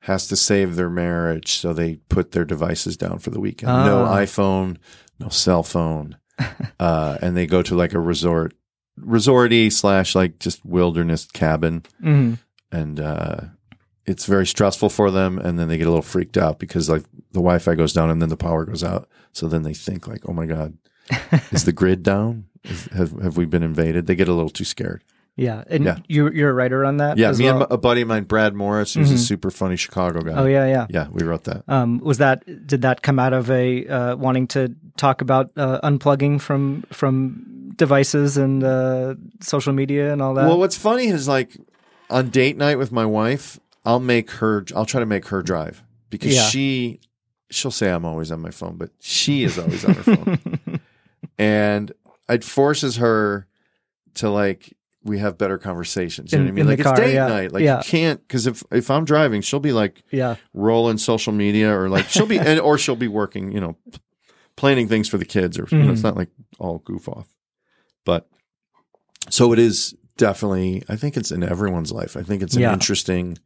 has 0.00 0.28
to 0.28 0.36
save 0.36 0.76
their 0.76 0.90
marriage, 0.90 1.52
so 1.58 1.72
they 1.72 1.96
put 2.08 2.30
their 2.32 2.44
devices 2.44 2.96
down 2.96 3.18
for 3.18 3.30
the 3.30 3.40
weekend. 3.40 3.72
No 3.72 4.04
Ah. 4.04 4.16
iPhone, 4.18 4.76
no 5.18 5.28
cell 5.28 5.62
phone, 5.62 6.16
uh, 6.80 7.18
and 7.20 7.36
they 7.36 7.46
go 7.46 7.62
to 7.62 7.74
like 7.74 7.94
a 7.94 8.00
resort, 8.00 8.54
resorty 9.00 9.72
slash 9.72 10.14
like 10.14 10.38
just 10.38 10.64
wilderness 10.64 11.26
cabin, 11.26 11.82
Mhm. 12.02 12.38
and 12.70 13.00
uh, 13.00 13.40
it's 14.06 14.26
very 14.26 14.46
stressful 14.46 14.88
for 14.90 15.10
them. 15.10 15.38
And 15.38 15.58
then 15.58 15.68
they 15.68 15.78
get 15.78 15.86
a 15.86 15.90
little 15.90 16.02
freaked 16.02 16.36
out 16.36 16.58
because 16.58 16.88
like 16.88 17.02
the 17.32 17.40
Wi-Fi 17.40 17.74
goes 17.74 17.92
down 17.92 18.10
and 18.10 18.22
then 18.22 18.28
the 18.28 18.36
power 18.36 18.64
goes 18.64 18.84
out. 18.84 19.08
So 19.32 19.48
then 19.48 19.62
they 19.62 19.74
think 19.74 20.06
like, 20.06 20.22
oh 20.28 20.32
my 20.32 20.46
god, 20.46 20.74
is 21.52 21.64
the 21.64 21.72
grid 21.72 22.02
down? 22.02 22.46
Is, 22.64 22.84
have 22.86 23.12
have 23.22 23.36
we 23.36 23.44
been 23.46 23.62
invaded? 23.62 24.06
They 24.06 24.14
get 24.16 24.28
a 24.28 24.32
little 24.34 24.50
too 24.50 24.64
scared. 24.64 25.04
Yeah, 25.36 25.62
and 25.68 25.84
Yeah. 25.84 25.98
you 26.08 26.30
you're 26.32 26.50
a 26.50 26.52
writer 26.52 26.84
on 26.84 26.96
that. 26.96 27.16
Yeah, 27.16 27.30
me 27.32 27.44
well? 27.44 27.62
and 27.62 27.72
a 27.72 27.78
buddy 27.78 28.00
of 28.02 28.08
mine, 28.08 28.24
Brad 28.24 28.54
Morris, 28.54 28.94
who's 28.94 29.12
a 29.12 29.14
Mhm. 29.14 29.18
super 29.18 29.50
funny 29.52 29.76
Chicago 29.76 30.20
guy. 30.20 30.32
Oh, 30.32 30.46
yeah, 30.46 30.66
yeah. 30.66 30.86
yeah. 30.90 31.06
We 31.12 31.24
wrote 31.24 31.44
that. 31.44 31.62
Um, 31.68 31.98
was 32.00 32.18
that 32.18 32.44
did 32.66 32.82
that 32.82 33.02
come 33.02 33.20
out 33.20 33.32
of 33.32 33.48
a 33.48 33.86
uh, 33.86 34.16
wanting 34.16 34.48
to 34.48 34.74
talk 34.96 35.20
about 35.20 35.52
uh, 35.56 35.78
unplugging 35.88 36.40
from 36.40 36.82
from 36.92 37.72
devices 37.76 38.36
and 38.36 38.64
uh, 38.64 39.14
social 39.40 39.72
media 39.72 40.12
and 40.12 40.20
all 40.20 40.34
that? 40.34 40.46
Well, 40.48 40.58
what's 40.58 40.76
funny 40.76 41.06
is 41.06 41.28
like 41.28 41.56
on 42.10 42.30
date 42.30 42.56
night 42.56 42.76
with 42.78 42.90
my 42.90 43.06
wife, 43.06 43.60
I'll 43.84 44.00
make 44.00 44.32
her. 44.32 44.64
I'll 44.74 44.86
try 44.86 44.98
to 44.98 45.06
make 45.06 45.28
her 45.28 45.40
drive 45.44 45.84
because 46.10 46.34
Yeah. 46.34 46.48
she 46.48 46.98
she'll 47.50 47.70
say 47.70 47.90
I'm 47.90 48.04
always 48.04 48.32
on 48.32 48.40
my 48.40 48.50
phone, 48.50 48.76
but 48.76 48.90
she 49.00 49.44
is 49.44 49.56
always 49.56 49.84
on 49.84 49.94
her 49.94 50.02
phone, 50.16 50.57
and 51.38 51.92
it 52.28 52.44
forces 52.44 52.96
her 52.96 53.46
to 54.14 54.30
like 54.30 54.74
we 55.04 55.18
have 55.18 55.38
better 55.38 55.56
conversations. 55.58 56.32
You 56.32 56.38
know 56.38 56.44
what 56.44 56.50
I 56.50 56.52
mean? 56.52 56.66
Like 56.66 56.80
car, 56.82 56.92
it's 56.94 57.00
date 57.00 57.14
yeah. 57.14 57.28
night. 57.28 57.52
Like 57.52 57.62
Yeah. 57.62 57.78
you 57.78 57.84
can't 57.84 58.20
because 58.20 58.46
if 58.46 58.62
if 58.72 58.90
I'm 58.90 59.04
driving, 59.04 59.40
she'll 59.42 59.60
be 59.60 59.72
like 59.72 60.02
Yeah. 60.10 60.36
rolling 60.52 60.98
social 60.98 61.32
media 61.32 61.74
or 61.74 61.88
like 61.88 62.08
she'll 62.08 62.26
be 62.26 62.38
and 62.40 62.60
or 62.60 62.76
she'll 62.78 62.96
be 62.96 63.08
working. 63.08 63.52
You 63.52 63.60
know, 63.60 63.76
planning 64.56 64.88
things 64.88 65.08
for 65.08 65.16
the 65.18 65.24
kids 65.24 65.58
or 65.58 65.66
you 65.70 65.78
know, 65.78 65.92
it's 65.92 66.00
Mhm. 66.00 66.04
not 66.04 66.16
like 66.16 66.30
all 66.58 66.78
goof 66.78 67.08
off, 67.08 67.28
but 68.04 68.28
so 69.30 69.52
it 69.52 69.58
is 69.58 69.94
definitely. 70.16 70.82
I 70.88 70.96
think 70.96 71.16
it's 71.16 71.30
in 71.30 71.42
everyone's 71.44 71.92
life. 71.92 72.16
I 72.16 72.22
think 72.22 72.42
it's 72.42 72.56
an 72.56 72.62
Yeah. 72.62 72.72
interesting 72.72 73.38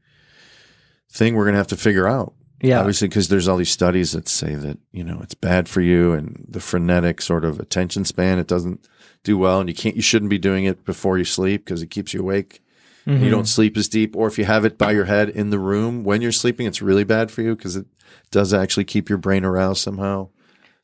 thing 1.10 1.34
we're 1.34 1.44
going 1.44 1.52
to 1.54 1.58
have 1.58 1.66
to 1.68 1.76
figure 1.76 2.08
out. 2.08 2.32
Yeah. 2.62 2.78
obviously, 2.78 3.08
because 3.08 3.28
there's 3.28 3.48
all 3.48 3.56
these 3.56 3.70
studies 3.70 4.12
that 4.12 4.28
say 4.28 4.54
that 4.54 4.78
you 4.92 5.04
know 5.04 5.20
it's 5.22 5.34
bad 5.34 5.68
for 5.68 5.80
you 5.80 6.12
and 6.12 6.44
the 6.48 6.60
frenetic 6.60 7.20
sort 7.20 7.44
of 7.44 7.58
attention 7.60 8.04
span. 8.04 8.38
It 8.38 8.46
doesn't 8.46 8.86
do 9.24 9.36
well, 9.36 9.60
and 9.60 9.68
you 9.68 9.74
can't. 9.74 9.96
You 9.96 10.02
shouldn't 10.02 10.30
be 10.30 10.38
doing 10.38 10.64
it 10.64 10.84
before 10.84 11.18
you 11.18 11.24
sleep 11.24 11.64
because 11.64 11.82
it 11.82 11.88
keeps 11.90 12.14
you 12.14 12.20
awake. 12.20 12.62
Mhm. 13.06 13.24
You 13.24 13.30
don't 13.30 13.48
sleep 13.48 13.76
as 13.76 13.88
deep, 13.88 14.14
or 14.16 14.28
if 14.28 14.38
you 14.38 14.44
have 14.44 14.64
it 14.64 14.78
by 14.78 14.92
your 14.92 15.06
head 15.06 15.28
in 15.28 15.50
the 15.50 15.58
room 15.58 16.04
when 16.04 16.22
you're 16.22 16.30
sleeping, 16.32 16.66
it's 16.66 16.80
really 16.80 17.04
bad 17.04 17.30
for 17.32 17.42
you 17.42 17.56
because 17.56 17.74
it 17.74 17.86
does 18.30 18.54
actually 18.54 18.84
keep 18.84 19.08
your 19.08 19.18
brain 19.18 19.44
aroused 19.44 19.80
somehow. 19.82 20.28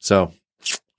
So, 0.01 0.33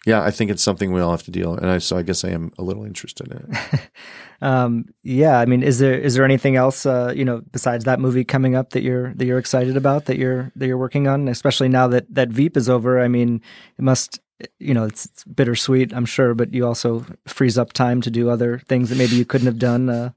yeah, 0.05 0.21
I 0.21 0.31
think 0.31 0.49
it's 0.49 0.63
something 0.63 0.91
we 0.91 1.01
all 1.01 1.11
have 1.11 1.23
to 1.23 1.31
deal. 1.31 1.51
With 1.51 1.61
and 1.61 1.69
I 1.69 1.77
so 1.79 1.97
I 1.97 2.03
guess 2.03 2.23
I 2.23 2.29
am 2.29 2.51
a 2.57 2.63
little 2.63 2.85
interested 2.85 3.31
in 3.31 3.49
it. 3.51 3.89
Um, 4.41 4.85
yeah, 5.03 5.39
I 5.39 5.45
mean, 5.45 5.63
is 5.63 5.79
there 5.79 5.99
is 5.99 6.15
there 6.15 6.23
anything 6.23 6.55
else 6.55 6.85
uh, 6.85 7.11
you 7.13 7.25
know 7.25 7.41
besides 7.51 7.83
that 7.83 7.99
movie 7.99 8.23
coming 8.23 8.55
up 8.55 8.69
that 8.69 8.83
you're 8.83 9.13
that 9.15 9.25
you're 9.25 9.37
excited 9.37 9.75
about 9.75 10.05
that 10.05 10.17
you're 10.17 10.51
that 10.55 10.65
you're 10.65 10.77
working 10.77 11.07
on, 11.07 11.27
especially 11.27 11.67
now 11.67 11.87
that 11.89 12.05
that 12.13 12.29
Veep 12.29 12.55
is 12.55 12.69
over? 12.69 13.01
I 13.01 13.09
mean, 13.09 13.41
it 13.77 13.81
must 13.81 14.21
you 14.57 14.73
know 14.73 14.85
it's, 14.85 15.07
it's 15.07 15.25
bittersweet, 15.25 15.93
I'm 15.93 16.05
sure, 16.05 16.33
but 16.33 16.53
you 16.53 16.65
also 16.65 17.05
frees 17.27 17.57
up 17.57 17.73
time 17.73 17.99
to 17.99 18.09
do 18.09 18.29
other 18.29 18.59
things 18.59 18.89
that 18.89 18.97
maybe 18.97 19.17
you 19.17 19.25
couldn't 19.25 19.47
have 19.47 19.59
done 19.59 19.89
uh, 19.89 20.11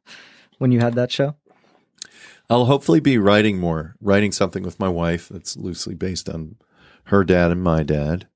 when 0.59 0.71
you 0.71 0.79
had 0.79 0.95
that 0.95 1.11
show. 1.11 1.35
I'll 2.49 2.67
hopefully 2.67 3.01
be 3.01 3.19
writing 3.19 3.59
more, 3.59 3.97
writing 4.01 4.31
something 4.31 4.63
with 4.63 4.79
my 4.79 4.89
wife 4.89 5.29
that's 5.29 5.57
loosely 5.57 5.95
based 5.95 6.29
on 6.29 6.57
her 7.07 7.25
dad 7.25 7.51
and 7.51 7.63
my 7.63 7.83
dad. 7.83 8.29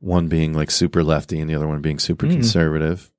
One 0.00 0.28
being 0.28 0.52
like 0.54 0.70
super 0.70 1.02
lefty, 1.04 1.38
and 1.40 1.48
the 1.48 1.54
other 1.54 1.68
one 1.68 1.80
being 1.80 1.98
super 1.98 2.26
Mm. 2.26 2.32
conservative. 2.32 3.10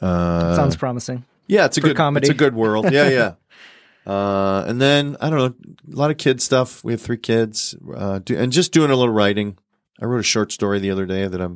Uh, 0.00 0.56
Sounds 0.56 0.76
promising. 0.76 1.24
Yeah, 1.46 1.66
it's 1.66 1.76
a 1.76 1.80
good 1.80 1.96
comedy. 1.96 2.24
It's 2.26 2.34
a 2.34 2.38
good 2.38 2.54
world. 2.54 2.90
Yeah, 2.90 3.08
yeah. 3.08 3.32
uh, 4.10 4.64
and 4.66 4.80
then 4.80 5.16
I 5.20 5.30
don't 5.30 5.38
know, 5.38 5.54
a 5.92 5.96
lot 5.96 6.10
of 6.10 6.16
kid 6.16 6.40
stuff. 6.40 6.82
We 6.84 6.92
have 6.92 7.00
three 7.00 7.16
kids, 7.18 7.74
uh, 7.94 8.18
do, 8.20 8.36
and 8.36 8.50
just 8.52 8.72
doing 8.72 8.90
a 8.90 8.96
little 8.96 9.12
writing. 9.12 9.58
I 10.00 10.06
wrote 10.06 10.20
a 10.20 10.24
short 10.24 10.50
story 10.52 10.78
the 10.80 10.90
other 10.90 11.06
day 11.06 11.26
that 11.28 11.40
I 11.40 11.48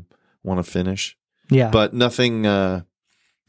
want 0.45 0.65
to 0.65 0.71
finish. 0.71 1.17
Yeah. 1.49 1.71
but 1.71 1.95
nothing. 1.95 2.45
Uh, 2.45 2.83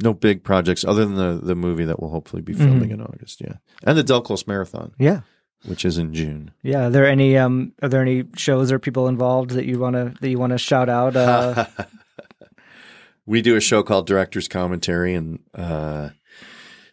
no 0.03 0.13
big 0.13 0.43
projects 0.43 0.85
other 0.85 1.03
than 1.03 1.15
the 1.15 1.39
the 1.43 1.55
movie 1.55 1.85
that 1.85 1.99
we'll 1.99 2.11
hopefully 2.11 2.43
be 2.43 2.53
filming 2.53 2.89
Mhm. 2.89 2.93
in 2.93 3.01
August. 3.01 3.41
Yeah, 3.41 3.53
and 3.83 3.97
the 3.97 4.03
Del 4.03 4.21
Close 4.21 4.45
Marathon. 4.45 4.91
Yeah. 4.99 5.21
Which 5.65 5.83
is 5.85 5.97
in 5.97 6.13
June. 6.13 6.51
Yeah, 6.63 6.87
are 6.87 6.89
there 6.89 7.07
any 7.07 7.37
um 7.37 7.73
are 7.81 7.89
there 7.89 8.01
any 8.01 8.23
shows 8.35 8.71
or 8.71 8.79
people 8.79 9.07
involved 9.07 9.51
that 9.51 9.65
you 9.65 9.79
want 9.79 9.95
to 9.95 10.13
that 10.21 10.29
you 10.29 10.39
want 10.39 10.51
to 10.51 10.57
shout 10.57 10.89
out? 10.89 11.15
Uh, 11.15 11.65
we 13.25 13.41
do 13.41 13.55
a 13.55 13.61
show 13.61 13.83
called 13.83 14.07
Director's 14.07 14.47
Commentary, 14.47 15.13
and 15.13 15.39
uh, 15.53 16.09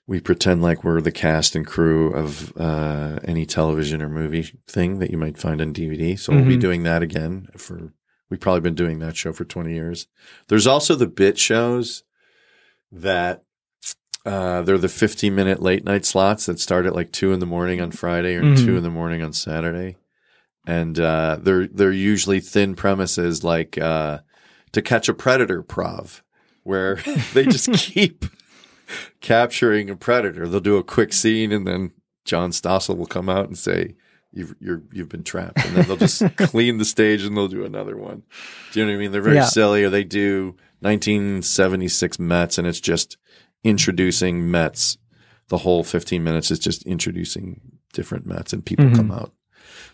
we 0.07 0.21
pretend 0.21 0.63
like 0.63 0.83
we're 0.85 1.01
the 1.01 1.13
cast 1.13 1.55
and 1.55 1.67
crew 1.67 2.13
of 2.13 2.53
uh, 2.57 3.19
any 3.25 3.47
television 3.47 4.03
or 4.03 4.09
movie 4.09 4.51
thing 4.67 4.99
that 4.99 5.11
you 5.11 5.17
might 5.19 5.39
find 5.39 5.61
on 5.61 5.73
DVD. 5.73 6.19
So 6.19 6.33
we'll 6.33 6.45
be 6.45 6.57
Mhm. 6.57 6.61
doing 6.61 6.83
that 6.85 7.03
again 7.03 7.49
for. 7.57 7.93
We've 8.31 8.41
probably 8.41 8.63
been 8.63 8.75
doing 8.75 8.99
that 9.01 9.17
show 9.17 9.33
for 9.33 9.45
twenty 9.45 9.75
years. 9.75 10.09
There's 10.49 10.67
also 10.67 10.95
the 10.95 11.07
bit 11.07 11.39
shows 11.39 12.03
that 12.91 13.45
uh, 14.25 14.63
they're 14.63 14.79
the 14.79 14.89
15 14.89 15.35
minute 15.35 15.61
late 15.63 15.85
night 15.85 16.05
slots 16.05 16.47
that 16.47 16.59
start 16.61 16.87
at 16.87 16.95
like 16.95 17.13
two 17.13 17.33
in 17.33 17.41
the 17.41 17.47
morning 17.47 17.81
on 17.81 17.91
Friday 17.91 18.35
or 18.37 18.43
Mhm. 18.43 18.65
two 18.65 18.77
in 18.77 18.83
the 18.83 18.91
morning 18.91 19.23
on 19.23 19.33
Saturday. 19.33 19.97
And 20.67 20.99
uh, 20.99 21.39
they're 21.43 21.67
they're 21.67 21.93
usually 21.93 22.41
thin 22.41 22.75
premises 22.75 23.45
like 23.45 23.77
uh, 23.77 24.21
to 24.73 24.81
catch 24.81 25.09
a 25.11 25.15
predator 25.15 25.63
prov, 25.63 26.23
where 26.63 26.97
they 27.35 27.45
just 27.45 27.71
keep 27.75 28.25
capturing 29.21 29.91
a 29.91 29.97
predator. 29.97 30.49
They'll 30.49 30.61
do 30.61 30.77
a 30.79 30.83
quick 30.85 31.13
scene 31.13 31.53
and 31.53 31.67
then 31.67 31.93
John 32.25 32.51
Stossel 32.51 32.97
will 32.97 33.05
come 33.07 33.29
out 33.29 33.47
and 33.47 33.59
say, 33.59 33.95
you've 34.33 34.55
you're 34.59 34.83
you've 34.91 35.11
been 35.11 35.23
trapped, 35.25 35.63
and 35.67 35.77
then 35.77 35.87
they'll 35.87 35.99
just 35.99 36.23
clean 36.39 36.79
the 36.79 36.85
stage 36.87 37.23
and 37.25 37.37
they'll 37.37 37.47
do 37.49 37.67
another 37.67 37.97
one. 37.99 38.23
Do 38.73 38.81
you 38.81 38.87
know 38.87 38.93
what 38.93 38.97
I 38.97 39.01
mean? 39.01 39.13
They're 39.13 39.21
very 39.21 39.37
Yeah. 39.37 39.45
silly, 39.45 39.85
or 39.85 39.91
they 39.91 40.05
do 40.05 40.57
1976 40.81 42.19
Mets, 42.19 42.59
and 42.59 42.67
it's 42.67 42.81
just 42.81 43.17
introducing 43.65 44.51
Mets. 44.51 44.99
The 45.49 45.59
whole 45.59 45.83
15 45.85 46.23
minutes 46.23 46.51
is 46.51 46.59
just 46.59 46.83
introducing 46.85 47.61
different 47.93 48.27
Mets, 48.27 48.53
and 48.53 48.65
people 48.65 48.87
Mhm. 48.87 48.95
come 48.97 49.11
out. 49.11 49.33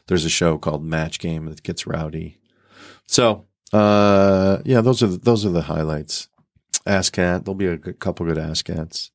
There's 0.07 0.25
a 0.25 0.29
show 0.31 0.59
called 0.59 0.85
Match 0.85 1.19
Game 1.19 1.47
that 1.47 1.63
gets 1.63 1.87
rowdy. 1.87 2.39
So, 3.07 3.47
uh, 3.73 4.59
yeah, 4.65 4.81
those 4.81 5.03
are 5.03 5.07
the, 5.09 5.17
those 5.19 5.45
are 5.47 5.51
the 5.51 5.63
highlights. 5.63 6.29
Ass 6.87 7.11
Cat, 7.11 7.45
there'll 7.45 7.55
be 7.55 7.67
a 7.67 7.77
good, 7.77 7.99
couple 7.99 8.27
good 8.27 8.39
Ass 8.39 8.63
Cats. 8.63 9.11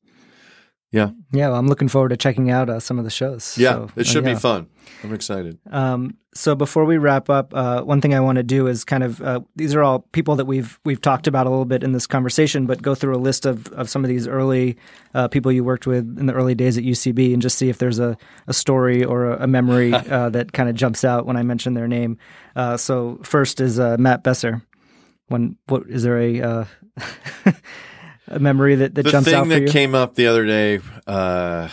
Yeah, 0.92 1.10
Yeah, 1.32 1.48
well, 1.48 1.58
I'm 1.58 1.66
looking 1.66 1.88
forward 1.88 2.10
to 2.10 2.16
checking 2.16 2.50
out 2.50 2.70
uh, 2.70 2.80
some 2.80 2.98
of 2.98 3.04
the 3.04 3.10
shows. 3.10 3.58
yeah, 3.58 3.72
So, 3.72 3.90
it 3.96 4.00
uh, 4.00 4.04
should 4.04 4.24
yeah. 4.24 4.34
be 4.34 4.40
fun. 4.40 4.68
I'm 5.02 5.12
excited. 5.12 5.58
Um, 5.70 6.16
so 6.32 6.54
before 6.54 6.84
we 6.84 6.96
wrap 6.98 7.28
up, 7.28 7.52
uh, 7.54 7.82
one 7.82 8.00
thing 8.00 8.14
I 8.14 8.20
want 8.20 8.36
to 8.36 8.42
do 8.42 8.66
is 8.66 8.84
kind 8.84 9.02
of 9.02 9.20
uh, 9.20 9.40
these 9.56 9.74
are 9.74 9.82
all 9.82 10.00
people 10.12 10.36
that 10.36 10.44
we've 10.44 10.78
we've 10.84 11.00
talked 11.00 11.26
about 11.26 11.46
a 11.46 11.50
little 11.50 11.64
bit 11.64 11.82
in 11.82 11.92
this 11.92 12.06
conversation, 12.06 12.66
but 12.66 12.82
go 12.82 12.94
through 12.94 13.16
a 13.16 13.18
list 13.18 13.46
of, 13.46 13.66
of 13.68 13.88
some 13.88 14.04
of 14.04 14.08
these 14.08 14.28
early 14.28 14.76
uh, 15.14 15.28
people 15.28 15.50
you 15.50 15.64
worked 15.64 15.86
with 15.86 16.18
in 16.18 16.26
the 16.26 16.34
early 16.34 16.54
days 16.54 16.78
at 16.78 16.84
UCB, 16.84 17.32
and 17.32 17.42
just 17.42 17.58
see 17.58 17.68
if 17.68 17.78
there's 17.78 17.98
a, 17.98 18.16
a 18.46 18.52
story 18.52 19.02
or 19.02 19.32
a, 19.32 19.44
a 19.44 19.46
memory 19.46 19.92
uh, 19.94 20.28
that 20.30 20.52
kind 20.52 20.68
of 20.68 20.76
jumps 20.76 21.04
out 21.04 21.26
when 21.26 21.36
I 21.36 21.42
mention 21.42 21.74
their 21.74 21.88
name. 21.88 22.18
Uh, 22.54 22.76
so 22.76 23.18
first 23.22 23.60
is 23.60 23.78
uh, 23.78 23.96
Matt 23.98 24.22
Besser. 24.22 24.62
When 25.28 25.56
what 25.66 25.84
is 25.88 26.04
there 26.04 26.20
a 26.20 26.40
uh, 26.40 26.64
a 28.28 28.38
memory 28.38 28.74
that, 28.76 28.94
that 28.94 29.02
the 29.02 29.10
jumps 29.10 29.32
out 29.32 29.44
for 29.44 29.50
that 29.50 29.62
you? 29.62 29.68
came 29.68 29.94
up 29.94 30.14
the 30.14 30.26
other 30.26 30.44
day 30.44 30.80
uh, 31.06 31.68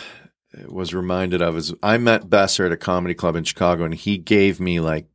was 0.68 0.94
reminded 0.94 1.42
of 1.42 1.56
is 1.56 1.74
I 1.82 1.98
met 1.98 2.28
Besser 2.30 2.66
at 2.66 2.72
a 2.72 2.76
comedy 2.76 3.14
club 3.14 3.36
in 3.36 3.44
Chicago, 3.44 3.84
and 3.84 3.94
he 3.94 4.18
gave 4.18 4.60
me 4.60 4.80
like 4.80 5.06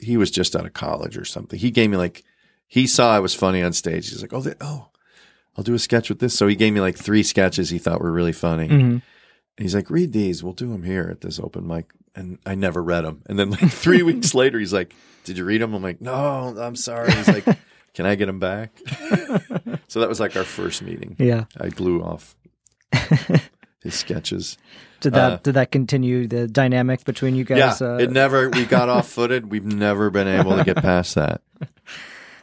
he 0.00 0.16
was 0.16 0.30
just 0.30 0.56
out 0.56 0.66
of 0.66 0.72
college 0.72 1.16
or 1.16 1.24
something. 1.24 1.58
He 1.58 1.70
gave 1.70 1.90
me 1.90 1.96
like 1.96 2.24
he 2.66 2.86
saw 2.86 3.14
I 3.14 3.20
was 3.20 3.34
funny 3.34 3.62
on 3.62 3.72
stage. 3.72 4.10
He's 4.10 4.22
like, 4.22 4.32
oh, 4.32 4.40
they, 4.40 4.54
oh, 4.60 4.88
I'll 5.56 5.64
do 5.64 5.74
a 5.74 5.78
sketch 5.78 6.08
with 6.08 6.18
this. 6.20 6.36
So 6.36 6.46
he 6.46 6.56
gave 6.56 6.72
me 6.72 6.80
like 6.80 6.96
three 6.96 7.22
sketches 7.22 7.70
he 7.70 7.78
thought 7.78 8.00
were 8.00 8.12
really 8.12 8.32
funny. 8.32 8.68
Mhm. 8.68 9.02
And 9.02 9.02
he's 9.58 9.74
like, 9.74 9.90
read 9.90 10.12
these. 10.12 10.42
We'll 10.42 10.54
do 10.54 10.70
them 10.72 10.82
here 10.82 11.08
at 11.10 11.20
this 11.20 11.38
open 11.38 11.66
mic. 11.66 11.92
And 12.14 12.38
I 12.46 12.54
never 12.54 12.82
read 12.82 13.04
them. 13.04 13.22
And 13.26 13.38
then 13.38 13.50
like 13.50 13.70
three 13.70 14.02
weeks 14.10 14.34
later, 14.34 14.58
he's 14.58 14.72
like, 14.72 14.94
did 15.24 15.36
you 15.36 15.44
read 15.44 15.60
them? 15.60 15.74
I'm 15.74 15.82
like, 15.82 16.00
no, 16.00 16.14
I'm 16.58 16.76
sorry. 16.76 17.12
He's 17.12 17.28
like, 17.28 17.44
can 17.94 18.06
I 18.06 18.14
get 18.14 18.26
them 18.26 18.38
back? 18.38 18.78
so 19.88 20.00
that 20.00 20.08
was 20.08 20.20
like 20.20 20.36
our 20.36 20.44
first 20.44 20.82
meeting. 20.82 21.16
Yeah. 21.18 21.44
I 21.60 21.68
blew 21.70 22.02
off 22.02 22.34
his 23.82 23.94
sketches. 23.94 24.56
Did 25.00 25.14
that 25.14 25.32
Uh, 25.32 25.36
did 25.42 25.54
that 25.54 25.72
continue 25.72 26.28
the 26.28 26.46
dynamic 26.46 27.04
between 27.04 27.34
you 27.34 27.44
guys? 27.44 27.80
yeah, 27.80 27.86
uh, 27.88 27.96
it 27.98 28.10
never. 28.12 28.48
We 28.50 28.64
got 28.64 28.88
off 28.88 29.08
footed. 29.08 29.50
We've 29.50 29.64
never 29.64 30.10
been 30.10 30.28
able 30.28 30.56
to 30.56 30.64
get 30.64 30.76
past 30.76 31.14
that. 31.16 31.40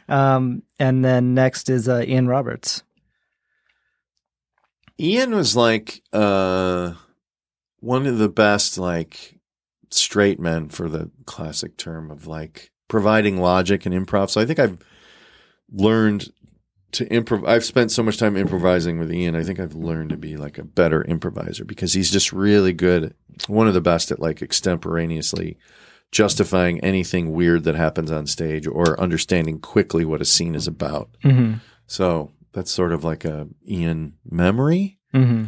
Um, 0.08 0.64
and 0.80 1.04
then 1.04 1.34
next 1.34 1.70
is 1.70 1.88
uh, 1.88 2.02
Ian 2.04 2.26
Roberts. 2.26 2.82
Ian 4.98 5.34
was 5.36 5.54
like 5.54 6.02
uh, 6.12 6.94
one 7.78 8.08
of 8.08 8.18
the 8.18 8.28
best, 8.28 8.76
like 8.76 9.38
straight 9.90 10.40
men 10.40 10.68
for 10.68 10.88
the 10.88 11.12
classic 11.26 11.76
term 11.76 12.10
of 12.10 12.26
like 12.26 12.72
providing 12.88 13.40
logic 13.40 13.86
and 13.86 13.94
improv. 13.94 14.30
So 14.30 14.40
I 14.40 14.46
think 14.46 14.58
I've 14.58 14.78
learned 15.72 16.30
to 16.92 17.06
improv. 17.06 17.46
I've 17.46 17.64
spent 17.64 17.92
so 17.92 18.02
much 18.02 18.18
time 18.18 18.36
improvising 18.36 18.98
with 18.98 19.12
Ian. 19.12 19.36
I 19.36 19.44
think 19.44 19.60
I've 19.60 19.74
learned 19.74 20.10
to 20.10 20.16
be 20.16 20.36
like 20.36 20.58
a 20.58 20.64
better 20.64 21.02
improviser 21.04 21.64
because 21.64 21.92
he's 21.92 22.10
just 22.10 22.32
really 22.32 22.72
good. 22.72 23.14
One 23.46 23.68
of 23.68 23.74
the 23.74 23.80
best 23.80 24.10
at 24.10 24.20
like 24.20 24.42
extemporaneously 24.42 25.56
justifying 26.10 26.80
anything 26.80 27.30
weird 27.32 27.62
that 27.64 27.76
happens 27.76 28.10
on 28.10 28.26
stage 28.26 28.66
or 28.66 29.00
understanding 29.00 29.60
quickly 29.60 30.04
what 30.04 30.20
a 30.20 30.24
scene 30.24 30.56
is 30.56 30.66
about. 30.66 31.08
Mhm. 31.24 31.60
So 31.86 32.32
that's 32.52 32.72
sort 32.72 32.92
of 32.92 33.04
like 33.04 33.24
a 33.24 33.46
Ian 33.68 34.14
memory. 34.28 34.98
Mm-hmm. 35.14 35.44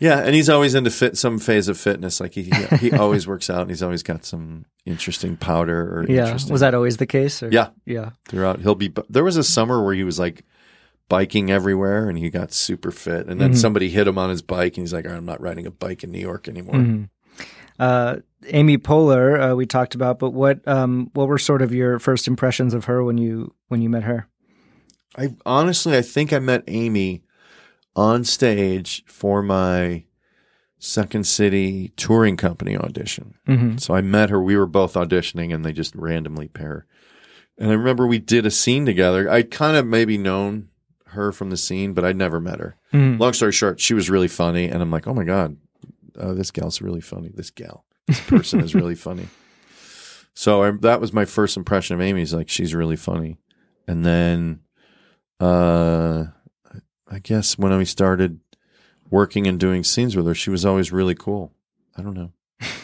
Yeah, 0.00 0.18
and 0.20 0.34
he's 0.34 0.48
always 0.48 0.74
into 0.74 0.90
fit 0.90 1.16
some 1.18 1.38
phase 1.38 1.66
of 1.68 1.76
fitness. 1.78 2.20
Like 2.20 2.34
he 2.34 2.42
he, 2.44 2.52
he 2.78 2.92
always 2.96 3.26
works 3.26 3.50
out, 3.50 3.62
and 3.62 3.70
he's 3.70 3.82
always 3.82 4.02
got 4.02 4.24
some 4.24 4.64
interesting 4.86 5.36
powder 5.36 5.80
or 5.98 6.06
Yeah, 6.08 6.22
interesting. 6.26 6.52
was 6.52 6.60
that 6.60 6.74
always 6.74 6.98
the 6.98 7.06
case? 7.06 7.42
Or? 7.42 7.48
Yeah, 7.50 7.70
yeah. 7.84 8.10
Throughout, 8.28 8.60
he'll 8.60 8.74
be. 8.76 8.92
There 9.08 9.24
was 9.24 9.36
a 9.36 9.44
summer 9.44 9.82
where 9.84 9.94
he 9.94 10.04
was 10.04 10.18
like 10.18 10.44
biking 11.08 11.50
everywhere, 11.50 12.08
and 12.08 12.16
he 12.18 12.30
got 12.30 12.52
super 12.52 12.90
fit. 12.90 13.26
And 13.26 13.40
then 13.40 13.52
Mhm. 13.52 13.56
somebody 13.56 13.88
hit 13.88 14.06
him 14.06 14.18
on 14.18 14.30
his 14.30 14.42
bike, 14.42 14.76
and 14.76 14.84
he's 14.84 14.92
like, 14.92 15.04
"All 15.04 15.10
right, 15.12 15.18
"I'm 15.18 15.24
not 15.26 15.40
riding 15.40 15.66
a 15.66 15.70
bike 15.70 16.04
in 16.04 16.12
New 16.12 16.20
York 16.20 16.46
anymore." 16.48 16.74
Mhm. 16.76 17.08
Uh, 17.78 18.16
Amy 18.48 18.76
Poehler, 18.78 19.52
uh, 19.52 19.56
we 19.56 19.66
talked 19.66 19.94
about, 19.94 20.18
but 20.18 20.30
what 20.30 20.66
um, 20.68 21.10
what 21.14 21.28
were 21.28 21.38
sort 21.38 21.62
of 21.62 21.72
your 21.72 21.98
first 21.98 22.28
impressions 22.28 22.72
of 22.74 22.84
her 22.86 23.02
when 23.02 23.18
you 23.18 23.52
when 23.68 23.82
you 23.82 23.88
met 23.88 24.04
her? 24.04 24.26
I 25.16 25.34
honestly, 25.46 25.96
I 25.96 26.02
think 26.02 26.32
I 26.32 26.38
met 26.38 26.62
Amy 26.68 27.22
on 27.98 28.22
stage 28.22 29.02
for 29.06 29.42
my 29.42 30.04
Second 30.78 31.26
City 31.26 31.92
touring 31.96 32.36
company 32.36 32.76
audition. 32.76 33.34
Mhm. 33.48 33.80
So 33.80 33.94
I 33.94 34.00
met 34.00 34.30
her. 34.30 34.40
We 34.40 34.56
were 34.56 34.66
both 34.66 34.94
auditioning, 34.94 35.52
and 35.52 35.64
they 35.64 35.72
just 35.72 35.94
randomly 35.96 36.46
pair. 36.46 36.86
And 37.58 37.70
I 37.70 37.74
remember 37.74 38.06
we 38.06 38.20
did 38.20 38.46
a 38.46 38.50
scene 38.52 38.86
together. 38.86 39.28
I'd 39.28 39.50
kind 39.50 39.76
of 39.76 39.84
maybe 39.86 40.16
known 40.16 40.68
her 41.06 41.32
from 41.32 41.50
the 41.50 41.56
scene, 41.56 41.92
but 41.94 42.04
I'd 42.04 42.16
never 42.16 42.38
met 42.40 42.60
her. 42.60 42.76
Mhm. 42.92 43.18
Long 43.18 43.32
story 43.32 43.50
short, 43.50 43.80
she 43.80 43.94
was 43.94 44.08
really 44.08 44.28
funny, 44.28 44.68
and 44.68 44.80
I'm 44.80 44.92
like, 44.92 45.08
oh 45.08 45.14
my 45.14 45.24
god, 45.24 45.56
uh, 46.16 46.34
this 46.34 46.52
gal's 46.52 46.80
really 46.80 47.00
funny. 47.00 47.30
This 47.34 47.50
gal, 47.50 47.84
this 48.06 48.20
person 48.20 48.60
is 48.60 48.74
really 48.74 48.94
funny. 48.94 49.26
So 50.34 50.62
I, 50.62 50.70
that 50.82 51.00
was 51.00 51.12
my 51.12 51.24
first 51.24 51.56
impression 51.56 51.96
of 51.96 52.00
Amy. 52.00 52.22
Is 52.22 52.32
like 52.32 52.48
she's 52.48 52.72
really 52.72 52.94
funny, 52.94 53.38
and 53.88 54.04
then, 54.06 54.60
uh, 55.40 56.26
I 57.10 57.18
guess 57.20 57.56
when 57.58 57.76
we 57.76 57.84
started 57.84 58.40
working 59.10 59.46
and 59.46 59.58
doing 59.58 59.82
scenes 59.84 60.14
with 60.16 60.26
her, 60.26 60.34
she 60.34 60.50
was 60.50 60.64
always 60.64 60.92
really 60.92 61.14
cool. 61.14 61.52
I 61.96 62.02
don't 62.02 62.14
know. 62.14 62.32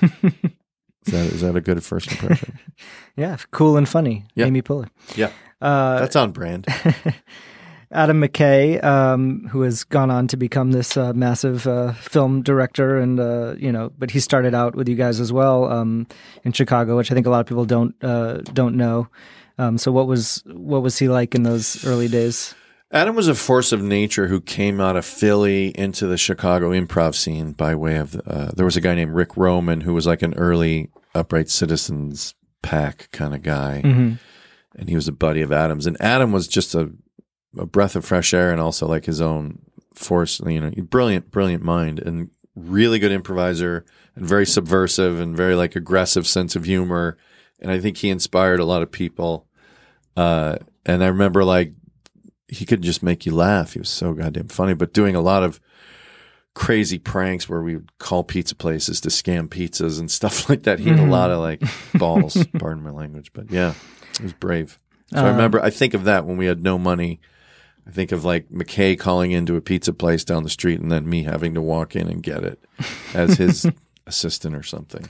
is 0.02 1.12
that 1.12 1.26
is 1.26 1.40
that 1.42 1.56
a 1.56 1.60
good 1.60 1.82
first 1.84 2.10
impression? 2.10 2.58
Yeah, 3.16 3.36
cool 3.52 3.76
and 3.76 3.88
funny. 3.88 4.24
Yeah. 4.34 4.46
Amy 4.46 4.60
Poehler. 4.60 4.88
Yeah, 5.14 5.30
Uh, 5.60 6.00
that's 6.00 6.16
on 6.16 6.32
brand. 6.32 6.66
Adam 7.92 8.20
McKay, 8.20 8.82
um, 8.82 9.46
who 9.52 9.60
has 9.60 9.84
gone 9.84 10.10
on 10.10 10.26
to 10.28 10.36
become 10.36 10.72
this 10.72 10.96
uh, 10.96 11.12
massive 11.12 11.64
uh, 11.68 11.92
film 11.92 12.42
director, 12.42 12.98
and 12.98 13.20
uh, 13.20 13.54
you 13.56 13.70
know, 13.70 13.92
but 13.96 14.10
he 14.10 14.18
started 14.18 14.52
out 14.52 14.74
with 14.74 14.88
you 14.88 14.96
guys 14.96 15.20
as 15.20 15.32
well 15.32 15.70
um, 15.70 16.08
in 16.42 16.50
Chicago, 16.50 16.96
which 16.96 17.12
I 17.12 17.14
think 17.14 17.26
a 17.26 17.30
lot 17.30 17.38
of 17.38 17.46
people 17.46 17.64
don't 17.66 17.94
uh, 18.02 18.38
don't 18.52 18.76
know. 18.76 19.06
Um, 19.58 19.78
so, 19.78 19.92
what 19.92 20.08
was 20.08 20.42
what 20.46 20.82
was 20.82 20.98
he 20.98 21.08
like 21.08 21.36
in 21.36 21.44
those 21.44 21.86
early 21.86 22.08
days? 22.08 22.52
Adam 22.92 23.16
was 23.16 23.28
a 23.28 23.34
force 23.34 23.72
of 23.72 23.82
nature 23.82 24.28
who 24.28 24.40
came 24.40 24.80
out 24.80 24.96
of 24.96 25.04
Philly 25.04 25.68
into 25.76 26.06
the 26.06 26.16
Chicago 26.18 26.70
improv 26.70 27.14
scene 27.14 27.52
by 27.52 27.74
way 27.74 27.96
of. 27.96 28.14
Uh, 28.26 28.50
there 28.54 28.64
was 28.64 28.76
a 28.76 28.80
guy 28.80 28.94
named 28.94 29.12
Rick 29.14 29.36
Roman 29.36 29.80
who 29.80 29.94
was 29.94 30.06
like 30.06 30.22
an 30.22 30.34
early 30.34 30.90
Upright 31.14 31.48
Citizens 31.50 32.34
pack 32.62 33.08
kind 33.10 33.34
of 33.34 33.42
guy, 33.42 33.82
Mhm. 33.84 34.18
and 34.76 34.88
he 34.88 34.94
was 34.94 35.08
a 35.08 35.12
buddy 35.12 35.40
of 35.42 35.50
Adam's. 35.52 35.86
And 35.86 36.00
Adam 36.00 36.30
was 36.32 36.46
just 36.46 36.74
a, 36.74 36.90
a 37.58 37.66
breath 37.66 37.96
of 37.96 38.04
fresh 38.04 38.32
air, 38.32 38.52
and 38.52 38.60
also 38.60 38.86
like 38.86 39.06
his 39.06 39.20
own 39.20 39.58
force. 39.94 40.40
You 40.46 40.60
know, 40.60 40.70
brilliant, 40.82 41.30
brilliant 41.30 41.62
mind, 41.64 41.98
and 42.00 42.30
really 42.54 42.98
good 43.00 43.12
improviser, 43.12 43.84
and 44.14 44.26
very 44.26 44.46
subversive, 44.46 45.18
and 45.20 45.36
very 45.36 45.54
like 45.56 45.74
aggressive 45.74 46.26
sense 46.26 46.54
of 46.54 46.64
humor. 46.64 47.16
And 47.60 47.70
I 47.72 47.80
think 47.80 47.96
he 47.98 48.08
inspired 48.10 48.60
a 48.60 48.64
lot 48.64 48.82
of 48.82 48.90
people. 48.92 49.46
Uh, 50.16 50.56
and 50.86 51.02
I 51.02 51.08
remember 51.08 51.44
like 51.44 51.72
he 52.54 52.64
could 52.64 52.82
just 52.82 53.02
make 53.02 53.26
you 53.26 53.34
laugh. 53.34 53.72
He 53.74 53.78
was 53.78 53.88
so 53.90 54.12
goddamn 54.14 54.48
funny, 54.48 54.74
but 54.74 54.92
doing 54.94 55.14
a 55.14 55.20
lot 55.20 55.42
of 55.42 55.60
crazy 56.54 56.98
pranks 56.98 57.48
where 57.48 57.62
we 57.62 57.74
would 57.76 57.98
call 57.98 58.22
pizza 58.22 58.54
places 58.54 59.00
to 59.00 59.08
scam 59.08 59.48
pizzas 59.48 59.98
and 59.98 60.10
stuff 60.18 60.48
like 60.48 60.62
that. 60.62 60.78
He 60.78 60.88
had 60.88 60.98
a 60.98 61.02
Mhm. 61.02 61.10
lot 61.10 61.30
of 61.30 61.40
like 61.40 61.62
balls, 61.94 62.46
pardon 62.58 62.82
my 62.84 62.90
language, 62.90 63.32
but 63.32 63.50
yeah, 63.50 63.74
he 64.18 64.22
was 64.22 64.32
brave. 64.32 64.78
So 65.10 65.18
I 65.18 65.20
Um, 65.20 65.26
remember, 65.36 65.60
I 65.62 65.70
think 65.70 65.94
of 65.94 66.04
that 66.04 66.24
when 66.26 66.36
we 66.36 66.46
had 66.46 66.62
no 66.62 66.78
money. 66.78 67.20
I 67.86 67.90
think 67.90 68.12
of 68.12 68.24
like 68.24 68.48
McKay 68.48 68.98
calling 68.98 69.32
into 69.32 69.56
a 69.56 69.60
pizza 69.60 69.92
place 69.92 70.24
down 70.24 70.42
the 70.42 70.48
street 70.48 70.80
and 70.80 70.90
then 70.90 71.06
me 71.08 71.24
having 71.24 71.52
to 71.54 71.60
walk 71.60 71.94
in 71.94 72.08
and 72.08 72.22
get 72.22 72.42
it 72.42 72.58
as 73.12 73.36
his 73.36 73.66
assistant 74.06 74.54
or 74.56 74.62
something. 74.62 75.04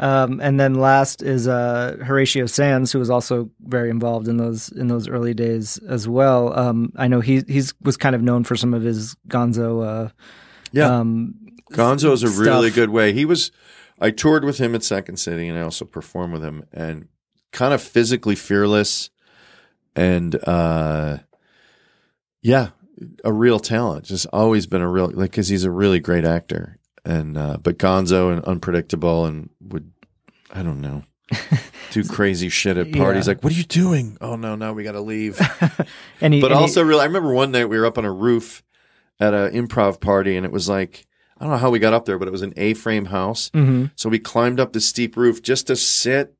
Um, 0.00 0.40
and 0.40 0.60
then 0.60 0.74
last 0.76 1.22
is 1.22 1.48
uh, 1.48 1.96
Horatio 2.04 2.46
Sanz, 2.46 2.92
who 2.92 2.98
was 3.00 3.10
also 3.10 3.50
very 3.60 3.90
involved 3.90 4.28
in 4.28 4.36
those 4.36 4.68
in 4.70 4.86
those 4.86 5.08
early 5.08 5.34
days 5.34 5.78
as 5.88 6.06
well. 6.08 6.56
Um, 6.56 6.92
I 6.96 7.08
know 7.08 7.20
he 7.20 7.42
he's 7.48 7.74
was 7.82 7.96
kind 7.96 8.14
of 8.14 8.22
known 8.22 8.44
for 8.44 8.54
some 8.56 8.74
of 8.74 8.82
his 8.82 9.16
Gonzo. 9.28 9.84
Uh, 9.84 10.08
Yeah. 10.70 10.98
um, 11.00 11.34
Gonzo 11.72 12.12
is 12.12 12.22
a 12.22 12.28
stuff. 12.28 12.38
really 12.46 12.70
good 12.70 12.90
way. 12.90 13.12
He 13.12 13.24
was, 13.24 13.50
I 14.00 14.10
toured 14.10 14.44
with 14.44 14.58
him 14.58 14.74
at 14.74 14.82
Second 14.84 15.16
City 15.18 15.48
and 15.48 15.58
I 15.58 15.62
also 15.62 15.84
performed 15.84 16.32
with 16.34 16.42
him 16.44 16.64
and 16.72 17.08
kind 17.52 17.74
of 17.74 17.82
physically 17.82 18.36
fearless 18.36 19.10
and, 19.96 20.34
uh, 20.46 21.18
yeah, 22.40 22.68
a 23.24 23.32
real 23.32 23.58
talent. 23.58 24.04
Just 24.06 24.26
always 24.32 24.66
been 24.66 24.80
a 24.80 24.88
real, 24.88 25.10
like, 25.10 25.32
cause 25.32 25.48
he's 25.48 25.64
a 25.64 25.70
really 25.70 26.00
great 26.00 26.24
actor. 26.24 26.77
And, 27.08 27.36
uh, 27.38 27.56
but 27.62 27.78
Gonzo 27.78 28.30
and 28.32 28.44
unpredictable 28.44 29.24
and 29.24 29.48
would 29.60 29.90
I 30.52 30.62
don't 30.62 30.80
know. 30.80 31.02
Do 31.90 32.04
crazy 32.04 32.48
shit 32.48 32.76
at 32.76 32.92
parties. 32.92 33.26
Yeah. 33.26 33.32
Like, 33.32 33.42
what 33.44 33.52
are 33.52 33.56
you 33.56 33.64
doing? 33.64 34.16
Oh 34.20 34.36
no, 34.36 34.54
no, 34.56 34.72
we 34.72 34.82
got 34.84 34.92
to 34.92 35.00
leave. 35.00 35.38
And 36.20 36.34
he, 36.34 36.40
but 36.40 36.50
and 36.50 36.58
he- 36.58 36.62
also, 36.62 36.82
really, 36.82 37.02
I 37.02 37.04
remember 37.04 37.32
one 37.32 37.50
night 37.52 37.66
we 37.66 37.78
were 37.78 37.86
up 37.86 37.96
on 37.98 38.04
a 38.04 38.12
roof 38.12 38.62
at 39.20 39.34
an 39.34 39.52
improv 39.52 40.00
party, 40.00 40.36
and 40.36 40.44
it 40.44 40.50
was 40.52 40.68
like 40.68 41.06
I 41.38 41.44
don't 41.44 41.52
know 41.52 41.58
how 41.58 41.70
we 41.70 41.78
got 41.78 41.92
up 41.94 42.04
there, 42.06 42.18
but 42.18 42.26
it 42.28 42.32
was 42.32 42.42
an 42.42 42.54
A-frame 42.56 43.06
house. 43.06 43.50
Mhm. 43.50 43.90
So 43.94 44.08
we 44.08 44.18
climbed 44.18 44.58
up 44.58 44.72
the 44.72 44.80
steep 44.80 45.16
roof 45.16 45.40
just 45.42 45.68
to 45.68 45.76
sit 45.76 46.34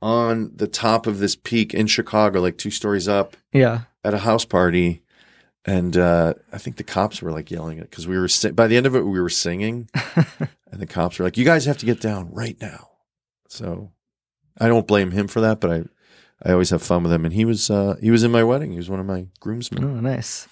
on 0.00 0.52
the 0.54 0.68
top 0.68 1.06
of 1.06 1.18
this 1.18 1.34
peak 1.36 1.74
in 1.74 1.86
Chicago, 1.88 2.40
like 2.40 2.56
two 2.56 2.70
stories 2.70 3.08
up, 3.08 3.36
yeah. 3.52 3.80
at 4.04 4.14
a 4.14 4.18
house 4.18 4.44
party. 4.44 5.02
And 5.68 5.98
uh, 5.98 6.32
I 6.50 6.56
think 6.56 6.76
the 6.78 6.82
cops 6.82 7.20
were 7.20 7.30
like 7.30 7.50
yelling 7.50 7.76
it 7.76 7.90
because 7.90 8.08
we 8.08 8.16
were 8.16 8.26
si- 8.26 8.52
by 8.52 8.68
the 8.68 8.78
end 8.78 8.86
of 8.86 8.96
it 8.96 9.04
we 9.04 9.20
were 9.20 9.28
singing, 9.28 9.90
and 10.16 10.80
the 10.80 10.86
cops 10.86 11.18
were 11.18 11.26
like, 11.26 11.36
"You 11.36 11.44
guys 11.44 11.66
have 11.66 11.76
to 11.78 11.86
get 11.86 12.00
down 12.00 12.32
right 12.32 12.56
now." 12.58 12.88
So 13.48 13.92
I 14.58 14.68
don't 14.68 14.86
blame 14.86 15.10
him 15.10 15.28
for 15.28 15.42
that, 15.42 15.60
but 15.60 15.70
I 15.70 15.82
I 16.42 16.52
always 16.52 16.70
have 16.70 16.82
fun 16.82 17.02
with 17.02 17.12
him, 17.12 17.26
and 17.26 17.34
he 17.34 17.44
was 17.44 17.68
uh, 17.68 17.96
he 18.00 18.10
was 18.10 18.22
in 18.22 18.30
my 18.30 18.44
wedding. 18.44 18.70
He 18.70 18.78
was 18.78 18.88
one 18.88 18.98
of 18.98 19.04
my 19.04 19.26
groomsmen. 19.40 19.84
Oh, 19.84 20.00
nice. 20.00 20.48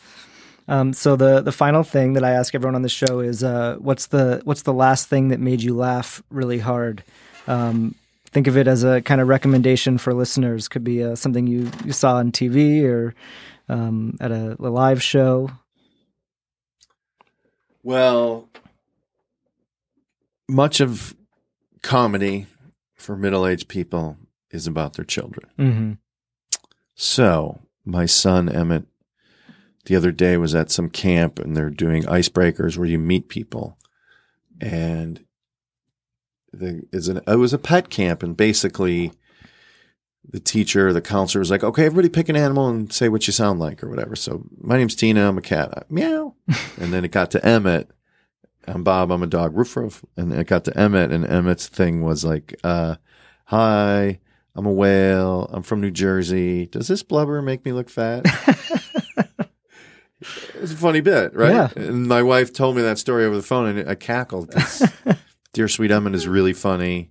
Um, 0.68 0.92
so 0.92 1.16
the 1.16 1.40
the 1.40 1.52
final 1.52 1.82
thing 1.82 2.12
that 2.12 2.24
I 2.24 2.32
ask 2.32 2.54
everyone 2.54 2.74
on 2.74 2.82
the 2.82 2.90
show 2.90 3.20
is, 3.20 3.42
uh, 3.42 3.76
what's 3.78 4.08
the 4.08 4.42
what's 4.44 4.62
the 4.62 4.74
last 4.74 5.08
thing 5.08 5.28
that 5.28 5.40
made 5.40 5.62
you 5.62 5.74
laugh 5.74 6.22
really 6.28 6.58
hard? 6.58 7.02
Um, 7.46 7.94
think 8.32 8.48
of 8.48 8.58
it 8.58 8.68
as 8.68 8.84
a 8.84 9.00
kind 9.00 9.22
of 9.22 9.28
recommendation 9.28 9.96
for 9.96 10.12
listeners. 10.12 10.68
Could 10.68 10.84
be 10.84 11.02
uh, 11.02 11.14
something 11.14 11.46
you 11.46 11.70
you 11.86 11.92
saw 11.92 12.16
on 12.16 12.32
TV 12.32 12.84
or 12.84 13.14
um, 13.68 14.16
at 14.20 14.30
a, 14.30 14.56
a 14.58 14.70
live 14.70 15.02
show. 15.02 15.50
Well, 17.82 18.48
much 20.48 20.80
of 20.80 21.14
comedy 21.82 22.46
for 22.94 23.16
middle 23.16 23.46
aged 23.46 23.68
people 23.68 24.16
is 24.50 24.66
about 24.66 24.94
their 24.94 25.04
children. 25.04 25.50
Mm-hmm. 25.58 25.92
So 26.94 27.60
my 27.84 28.06
son 28.06 28.48
Emmett 28.48 28.86
the 29.86 29.96
other 29.96 30.10
day 30.10 30.36
was 30.36 30.54
at 30.54 30.70
some 30.70 30.90
camp 30.90 31.38
and 31.38 31.56
they're 31.56 31.70
doing 31.70 32.02
icebreakers 32.02 32.76
where 32.76 32.88
you 32.88 32.98
meet 32.98 33.28
people. 33.28 33.78
And 34.60 35.24
the 36.52 36.82
is 36.92 37.08
an 37.08 37.20
it 37.26 37.36
was 37.36 37.52
a 37.52 37.58
pet 37.58 37.90
camp 37.90 38.22
and 38.22 38.36
basically 38.36 39.12
the 40.28 40.40
teacher, 40.40 40.92
the 40.92 41.00
counselor 41.00 41.40
was 41.40 41.50
like, 41.50 41.62
okay, 41.62 41.86
everybody 41.86 42.08
pick 42.08 42.28
an 42.28 42.36
animal 42.36 42.68
and 42.68 42.92
say 42.92 43.08
what 43.08 43.26
you 43.26 43.32
sound 43.32 43.60
like 43.60 43.82
or 43.82 43.88
whatever. 43.88 44.16
So 44.16 44.44
my 44.60 44.76
name's 44.76 44.94
Tina, 44.94 45.28
I'm 45.28 45.38
a 45.38 45.42
cat. 45.42 45.90
Meow. 45.90 46.34
and 46.80 46.92
then 46.92 47.04
it 47.04 47.10
got 47.10 47.30
to 47.32 47.44
Emmett. 47.46 47.90
I'm 48.66 48.82
Bob, 48.82 49.12
I'm 49.12 49.22
a 49.22 49.28
dog. 49.28 49.56
Roof 49.56 49.76
roof. 49.76 50.04
And 50.16 50.32
it 50.32 50.46
got 50.46 50.64
to 50.64 50.76
Emmett 50.76 51.12
and 51.12 51.24
Emmett's 51.24 51.68
thing 51.68 52.02
was 52.02 52.24
like, 52.24 52.58
uh, 52.64 52.96
hi, 53.44 54.18
I'm 54.54 54.66
a 54.66 54.72
whale. 54.72 55.48
I'm 55.52 55.62
from 55.62 55.80
New 55.80 55.90
Jersey. 55.90 56.66
Does 56.66 56.88
this 56.88 57.02
blubber 57.02 57.40
make 57.42 57.64
me 57.64 57.72
look 57.72 57.88
fat? 57.88 58.24
It's 60.60 60.72
a 60.72 60.76
funny 60.76 61.00
bit, 61.00 61.34
right? 61.34 61.52
Yeah. 61.52 61.68
And 61.76 62.06
my 62.06 62.22
wife 62.22 62.52
told 62.52 62.76
me 62.76 62.82
that 62.82 62.98
story 62.98 63.24
over 63.24 63.36
the 63.36 63.42
phone, 63.42 63.76
and 63.76 63.88
I 63.88 63.94
cackled. 63.94 64.52
Dear 65.52 65.68
Sweet 65.68 65.90
Emmett 65.90 66.14
is 66.14 66.26
really 66.26 66.52
funny. 66.52 67.10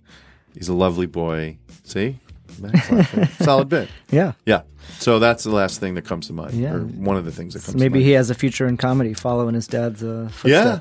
He's 0.54 0.68
a 0.68 0.74
lovely 0.74 1.06
boy. 1.06 1.58
See, 1.84 2.18
Max 2.60 3.38
solid 3.44 3.68
bit. 3.68 3.88
Yeah. 4.10 4.32
Yeah. 4.46 4.62
So 4.98 5.18
that's 5.18 5.44
the 5.44 5.50
last 5.50 5.80
thing 5.80 5.94
that 5.94 6.04
comes 6.04 6.26
to 6.28 6.32
mind, 6.32 6.54
Yeah. 6.54 6.74
or 6.74 6.80
one 6.80 7.16
of 7.16 7.24
the 7.24 7.32
things 7.32 7.54
that 7.54 7.60
So 7.60 7.72
comes. 7.72 7.80
maybe 7.80 7.98
to 7.98 8.04
he 8.04 8.12
has 8.12 8.30
a 8.30 8.34
future 8.34 8.66
in 8.66 8.76
comedy, 8.76 9.14
following 9.14 9.54
his 9.54 9.66
dad's 9.66 10.02
uh, 10.02 10.28
Yeah, 10.44 10.78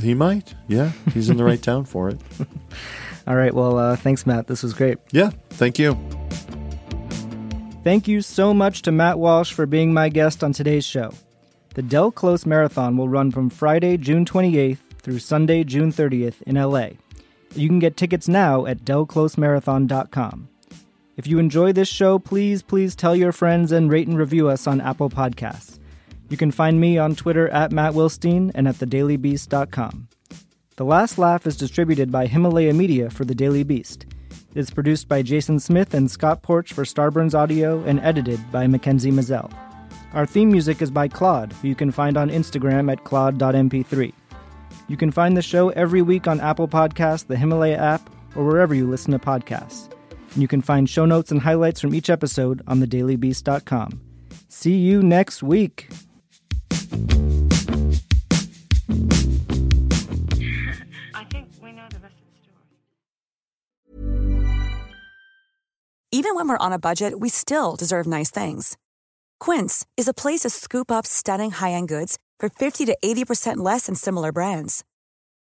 he 0.00 0.14
might. 0.14 0.54
Yeah, 0.68 0.92
he's 1.14 1.30
in 1.30 1.36
the 1.38 1.44
right 1.44 1.60
town 1.62 1.84
for 1.86 2.08
it. 2.10 2.20
All 3.26 3.36
right. 3.36 3.54
Well, 3.54 3.78
uh, 3.78 3.96
thanks, 3.96 4.26
Matt. 4.26 4.46
This 4.46 4.62
was 4.62 4.74
great. 4.74 4.98
Yeah. 5.12 5.30
Thank 5.50 5.78
you. 5.78 5.98
Thank 7.84 8.06
you 8.08 8.20
so 8.22 8.52
much 8.52 8.82
to 8.82 8.92
Matt 8.92 9.18
Walsh 9.18 9.52
for 9.52 9.64
being 9.66 9.94
my 9.94 10.08
guest 10.08 10.44
on 10.44 10.52
today's 10.52 10.84
show. 10.84 11.12
The 11.74 11.82
Del 11.82 12.10
Close 12.10 12.44
Marathon 12.44 12.96
will 12.96 13.08
run 13.08 13.30
from 13.30 13.50
Friday, 13.50 13.96
June 13.96 14.24
28th 14.24 14.78
through 15.00 15.20
Sunday, 15.20 15.64
June 15.64 15.92
30th 15.92 16.42
in 16.42 16.56
LA. 16.56 16.90
You 17.54 17.68
can 17.68 17.78
get 17.78 17.96
tickets 17.96 18.28
now 18.28 18.66
at 18.66 18.84
delclosemarathon.com. 18.84 20.48
If 21.18 21.26
you 21.26 21.40
enjoy 21.40 21.72
this 21.72 21.88
show, 21.88 22.20
please, 22.20 22.62
please 22.62 22.94
tell 22.94 23.16
your 23.16 23.32
friends 23.32 23.72
and 23.72 23.90
rate 23.90 24.06
and 24.06 24.16
review 24.16 24.48
us 24.48 24.68
on 24.68 24.80
Apple 24.80 25.10
Podcasts. 25.10 25.80
You 26.28 26.36
can 26.36 26.52
find 26.52 26.80
me 26.80 26.96
on 26.96 27.16
Twitter 27.16 27.48
at 27.48 27.72
Matt 27.72 27.92
Wilstein 27.94 28.52
and 28.54 28.68
at 28.68 28.76
thedailybeast.com. 28.76 30.06
The 30.76 30.84
Last 30.84 31.18
Laugh 31.18 31.44
is 31.44 31.56
distributed 31.56 32.12
by 32.12 32.28
Himalaya 32.28 32.72
Media 32.72 33.10
for 33.10 33.24
The 33.24 33.34
Daily 33.34 33.64
Beast. 33.64 34.06
It 34.30 34.60
is 34.60 34.70
produced 34.70 35.08
by 35.08 35.22
Jason 35.22 35.58
Smith 35.58 35.92
and 35.92 36.08
Scott 36.08 36.42
Porch 36.42 36.72
for 36.72 36.84
Starburns 36.84 37.34
Audio 37.34 37.82
and 37.82 37.98
edited 37.98 38.38
by 38.52 38.68
Mackenzie 38.68 39.10
Mazzell. 39.10 39.52
Our 40.12 40.24
theme 40.24 40.52
music 40.52 40.80
is 40.80 40.92
by 40.92 41.08
Claude, 41.08 41.52
who 41.54 41.66
you 41.66 41.74
can 41.74 41.90
find 41.90 42.16
on 42.16 42.30
Instagram 42.30 42.92
at 42.92 43.02
claude.mp3. 43.02 44.12
You 44.86 44.96
can 44.96 45.10
find 45.10 45.36
the 45.36 45.42
show 45.42 45.70
every 45.70 46.00
week 46.00 46.28
on 46.28 46.40
Apple 46.40 46.68
Podcasts, 46.68 47.26
the 47.26 47.36
Himalaya 47.36 47.76
app, 47.76 48.08
or 48.36 48.44
wherever 48.44 48.72
you 48.72 48.88
listen 48.88 49.10
to 49.10 49.18
podcasts. 49.18 49.92
And 50.32 50.42
you 50.42 50.48
can 50.48 50.62
find 50.62 50.88
show 50.88 51.04
notes 51.04 51.30
and 51.30 51.40
highlights 51.40 51.80
from 51.80 51.94
each 51.94 52.10
episode 52.10 52.62
on 52.66 52.80
thedailybeast.com. 52.80 54.00
See 54.48 54.76
you 54.76 55.02
next 55.02 55.42
week. 55.42 55.88
I 61.14 61.24
think 61.30 61.48
we 61.62 61.72
know 61.72 61.86
the 61.90 61.98
rest 61.98 62.14
of 62.14 62.28
the 62.30 62.38
story. 62.42 62.64
Even 66.10 66.34
when 66.34 66.48
we're 66.48 66.56
on 66.58 66.72
a 66.72 66.78
budget, 66.78 67.20
we 67.20 67.28
still 67.28 67.76
deserve 67.76 68.06
nice 68.06 68.30
things. 68.30 68.76
Quince 69.38 69.86
is 69.96 70.08
a 70.08 70.14
place 70.14 70.40
to 70.40 70.50
scoop 70.50 70.90
up 70.90 71.06
stunning 71.06 71.50
high-end 71.52 71.88
goods 71.88 72.18
for 72.40 72.48
50 72.48 72.86
to 72.86 72.96
80% 73.04 73.58
less 73.58 73.86
than 73.86 73.94
similar 73.94 74.32
brands. 74.32 74.84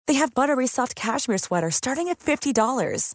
They 0.07 0.15
have 0.15 0.35
buttery 0.35 0.67
soft 0.67 0.97
cashmere 0.97 1.39
sweaters 1.39 1.77
starting 1.77 2.09
at 2.09 2.19
$50, 2.19 3.15